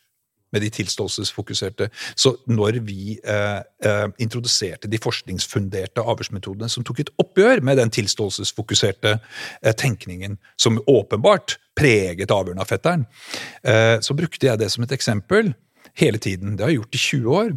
med 0.51 0.61
de 0.61 0.69
tilståelsesfokuserte. 0.69 1.89
Så 2.15 2.35
når 2.51 2.81
vi 2.85 3.15
eh, 3.23 3.61
eh, 3.85 4.07
introduserte 4.23 4.89
de 4.91 4.99
forskningsfunderte 5.01 6.03
avhørsmetodene 6.03 6.69
som 6.71 6.85
tok 6.87 7.03
et 7.03 7.13
oppgjør 7.21 7.63
med 7.65 7.79
den 7.79 7.93
tilståelsesfokuserte 7.93 9.15
eh, 9.17 9.75
tenkningen 9.77 10.37
som 10.59 10.81
åpenbart 10.91 11.57
preget 11.77 12.33
avhørene 12.35 12.63
av 12.63 12.71
fetteren, 12.71 13.07
eh, 13.63 13.97
så 14.03 14.17
brukte 14.17 14.49
jeg 14.49 14.59
det 14.59 14.71
som 14.73 14.83
et 14.83 14.95
eksempel 14.95 15.53
hele 15.97 16.19
tiden. 16.21 16.55
Det 16.55 16.65
har 16.65 16.73
jeg 16.73 16.81
gjort 16.81 16.99
i 16.99 17.05
20 17.05 17.37
år. 17.41 17.51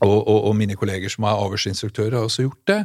Og, 0.00 0.28
og, 0.28 0.44
og 0.48 0.56
mine 0.56 0.76
kolleger 0.80 1.12
som 1.12 1.26
er 1.28 1.40
avhørsinstruktører, 1.44 2.16
har 2.16 2.28
også 2.28 2.46
gjort 2.46 2.70
det. 2.70 2.78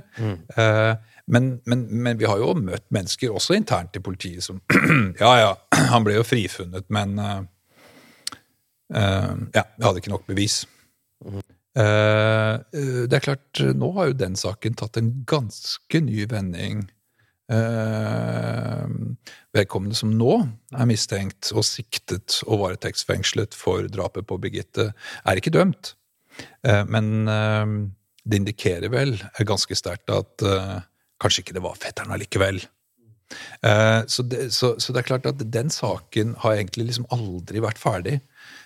Eh, 0.59 0.95
men, 1.27 1.59
men, 1.65 1.85
men 1.89 2.19
vi 2.19 2.27
har 2.29 2.41
jo 2.41 2.53
møtt 2.59 2.85
mennesker, 2.93 3.33
også 3.33 3.57
internt 3.57 3.97
i 3.97 4.03
politiet, 4.03 4.43
som 4.45 4.61
Ja, 5.23 5.31
ja, 5.41 5.51
han 5.93 6.05
ble 6.05 6.19
jo 6.19 6.25
frifunnet, 6.27 6.87
men 6.93 7.17
eh, 7.21 7.39
eh, 8.93 9.31
Ja, 9.55 9.63
jeg 9.63 9.87
hadde 9.87 10.03
ikke 10.03 10.13
nok 10.13 10.27
bevis. 10.29 10.63
Mm. 11.25 11.41
eh, 11.81 12.53
det 13.09 13.17
er 13.17 13.25
klart, 13.31 13.63
nå 13.79 13.93
har 13.97 14.11
jo 14.11 14.19
den 14.19 14.37
saken 14.39 14.77
tatt 14.77 15.01
en 15.01 15.15
ganske 15.29 16.03
ny 16.03 16.27
vending. 16.29 16.85
Eh, 17.45 18.85
vedkommende 19.55 19.97
som 19.97 20.13
nå 20.17 20.39
er 20.73 20.87
mistenkt 20.89 21.51
og 21.53 21.65
siktet 21.65 22.41
og 22.45 22.63
varetektsfengslet 22.63 23.57
for 23.57 23.89
drapet 23.89 24.27
på 24.29 24.37
Birgitte, 24.41 24.91
er 25.25 25.41
ikke 25.41 25.53
dømt. 25.53 25.95
Eh, 26.65 26.85
Men 26.85 27.27
eh, 27.27 27.65
det 28.25 28.41
indikerer 28.41 28.89
vel 28.93 29.17
ganske 29.45 29.77
sterkt 29.77 30.09
at 30.13 30.45
eh, 30.45 30.79
kanskje 31.21 31.45
ikke 31.45 31.57
det 31.57 31.65
var 31.65 31.77
fetteren 31.79 32.15
allikevel. 32.15 32.63
Så, 33.65 34.21
det, 34.29 34.51
så, 34.53 34.75
så, 34.77 34.93
det, 34.93 34.99
er 34.99 35.07
klart 35.07 35.25
at 35.25 35.39
den 35.49 35.71
saken 35.73 36.35
har 36.43 36.59
egentlig 36.59 36.83
liksom 36.91 37.07
aldri 37.11 37.57
vært 37.63 37.79
ferdig. 37.81 38.19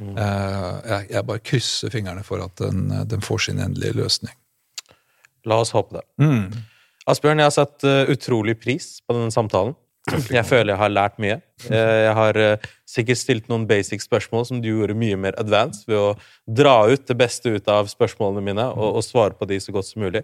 Mm. 0.03 0.17
Jeg, 0.19 1.05
jeg, 1.13 1.23
bare 1.29 1.43
krysser 1.47 1.93
fingrene 1.93 2.25
for 2.27 2.43
at 2.43 2.59
den, 2.59 2.89
den, 3.07 3.23
får 3.23 3.45
sin 3.45 3.61
endelige 3.63 3.95
løsning. 3.95 4.35
La 5.47 5.61
oss 5.63 5.71
håpe 5.71 5.95
det. 5.95 6.03
Mm. 6.19 6.59
Asbjørn, 7.07 7.39
jeg 7.39 7.47
har 7.47 7.55
satt 7.55 7.87
utrolig 8.11 8.57
pris 8.59 8.97
på 9.07 9.15
denne 9.15 9.31
samtalen. 9.31 9.77
Jeg 10.37 10.45
føler 10.47 10.73
jeg 10.73 10.81
har 10.81 10.91
lært 10.93 11.19
mye. 11.21 11.37
Jeg 11.69 12.15
har 12.15 12.37
sikkert 12.87 13.19
stilt 13.19 13.49
noen 13.51 13.67
basic 13.69 14.03
spørsmål 14.05 14.45
som 14.47 14.61
du 14.63 14.69
gjorde 14.69 14.97
mye 14.97 15.17
mer 15.19 15.37
advanced 15.41 15.89
ved 15.89 15.99
å 15.99 16.09
dra 16.45 16.81
ut 16.87 17.03
det 17.09 17.17
beste 17.19 17.51
ut 17.51 17.67
av 17.69 17.89
spørsmålene 17.91 18.43
mine 18.45 18.65
og, 18.71 18.99
og 19.01 19.05
svare 19.05 19.35
på 19.37 19.47
de 19.49 19.59
så 19.61 19.75
godt 19.75 19.89
som 19.89 20.05
mulig. 20.05 20.23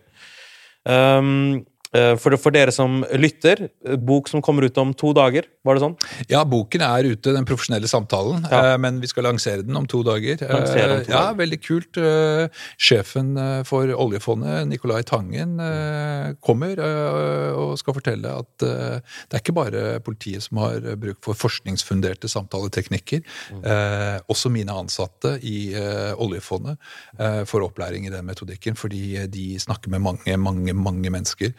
Um, 0.86 1.66
Eh, 1.66 1.75
for, 2.22 2.36
for, 2.42 2.54
dere 2.56 2.74
som 2.74 3.04
lytter, 3.16 3.68
eh, 3.86 3.98
bok 4.00 4.30
som 4.32 4.42
kommer 4.46 4.66
ut 4.68 4.78
om 4.82 4.94
to 4.98 5.12
dager, 5.16 5.48
var 5.66 5.78
det 5.78 5.84
sånn? 5.84 5.96
Ja, 6.32 6.44
boken 6.48 6.84
er 6.86 7.08
ute, 7.12 7.34
Den 7.36 7.48
profesjonelle 7.48 7.90
samtalen, 7.90 8.46
ja. 8.50 8.74
Eh, 8.74 8.78
men 8.82 9.00
vi 9.04 9.10
skal 9.12 9.28
lansere 9.28 9.66
den 9.66 9.78
om 9.78 9.88
to 9.90 10.02
dager. 10.06 10.40
Om 10.42 10.66
to 10.68 10.80
ja, 10.80 10.88
dager. 10.94 11.38
Veldig 11.40 11.60
kult. 11.64 12.00
Sjefen 12.82 13.36
for 13.68 13.90
oljefondet, 13.96 14.66
Nicolai 14.70 15.04
Tangen, 15.08 15.58
kommer 16.44 16.80
og 17.56 17.76
skal 17.80 17.96
fortelle 17.98 18.32
at 18.42 18.66
det 18.66 19.38
er 19.38 19.42
ikke 19.42 19.56
bare 19.56 19.84
politiet 20.06 20.46
som 20.46 20.60
har 20.64 20.84
bruk 21.00 21.22
for 21.26 21.38
forskningsfunderte 21.38 22.30
samtaleteknikker. 22.32 23.24
Mm. 23.56 23.66
Også 24.32 24.52
mine 24.54 24.76
ansatte 24.76 25.36
i 25.46 25.74
oljefondet 26.22 26.80
får 27.50 27.68
opplæring 27.70 28.08
i 28.08 28.14
den 28.14 28.28
metodikken, 28.28 28.78
fordi 28.80 29.26
de 29.32 29.48
snakker 29.62 29.94
med 29.94 30.04
mange, 30.06 30.38
mange, 30.42 30.76
mange 30.78 31.14
mennesker 31.14 31.54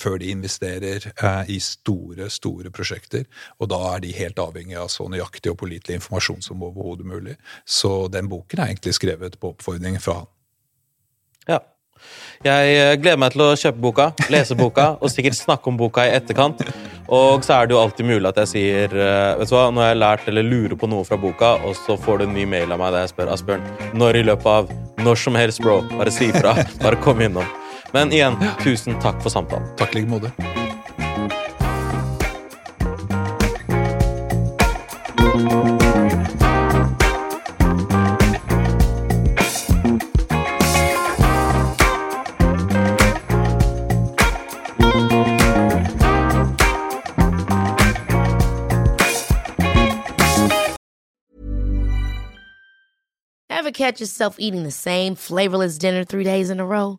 før 0.00 0.18
de 0.20 0.30
investerer 0.32 1.04
uh, 1.22 1.44
i 1.50 1.58
store, 1.62 2.30
store 2.32 2.72
prosjekter. 2.74 3.26
Og 3.60 3.70
da 3.72 3.80
er 3.94 4.04
de 4.04 4.14
helt 4.16 4.40
avhengig 4.42 4.78
av 4.80 4.90
så 4.92 5.08
nøyaktig 5.10 5.52
og 5.52 5.60
pålitelig 5.62 6.00
informasjon 6.00 6.42
som 6.44 6.62
overhodet 6.66 7.06
mulig. 7.06 7.36
Så 7.64 8.08
den 8.12 8.30
boken 8.30 8.60
er 8.60 8.72
egentlig 8.72 8.96
skrevet 8.98 9.38
på 9.40 9.54
oppfordring 9.54 10.00
fra 10.02 10.22
han. 10.22 10.30
Ja. 11.48 11.60
Jeg 12.46 12.76
eh, 12.78 12.94
gleder 12.96 13.18
meg 13.20 13.34
til 13.34 13.42
å 13.44 13.50
kjøpe 13.58 13.82
boka, 13.84 14.06
lese 14.32 14.56
boka 14.56 14.94
og 14.96 15.12
sikkert 15.12 15.36
snakke 15.36 15.68
om 15.68 15.76
boka 15.76 16.06
i 16.08 16.14
etterkant. 16.16 16.62
Og 17.12 17.44
så 17.44 17.58
er 17.58 17.68
det 17.68 17.74
jo 17.74 17.80
alltid 17.82 18.06
mulig 18.08 18.30
at 18.30 18.38
jeg 18.40 18.50
sier 18.54 18.94
vet 18.94 19.50
du 19.50 19.56
hva, 19.56 19.66
nå 19.74 19.82
har 19.82 19.90
jeg 19.92 20.00
lært 20.00 20.28
eller 20.30 20.46
lurer 20.46 20.76
på 20.78 20.88
noe 20.88 21.04
fra 21.04 21.18
boka, 21.20 21.56
og 21.66 21.74
så 21.76 21.98
får 22.00 22.20
du 22.22 22.28
en 22.28 22.36
ny 22.38 22.46
mail 22.48 22.70
av 22.70 22.80
meg 22.80 22.94
der 22.94 23.04
jeg 23.04 23.12
spør 23.16 23.34
Asbjørn 23.34 23.66
når 23.98 24.20
i 24.20 24.28
løpet 24.30 24.52
av 24.54 24.70
når 25.04 25.16
som 25.16 25.36
helst, 25.36 25.62
bro. 25.64 25.80
Bare 25.96 26.12
si 26.14 26.30
ifra. 26.30 26.54
Bare 26.84 27.00
kom 27.04 27.20
innom. 27.24 27.46
Men 27.92 28.12
igjen, 28.12 28.36
tusen 28.62 29.00
takk 29.02 29.18
for 29.22 29.30
samtalen. 29.34 29.66
Takk 29.76 29.94
i 29.94 30.00
like 30.00 30.10
måte. 30.10 30.30
Ever 53.50 53.72
catch 53.72 54.00
yourself 54.00 54.36
eating 54.38 54.62
the 54.62 54.70
same 54.70 55.14
flavorless 55.16 55.76
dinner 55.76 56.04
three 56.04 56.24
days 56.24 56.50
in 56.50 56.60
a 56.60 56.66
row? 56.66 56.98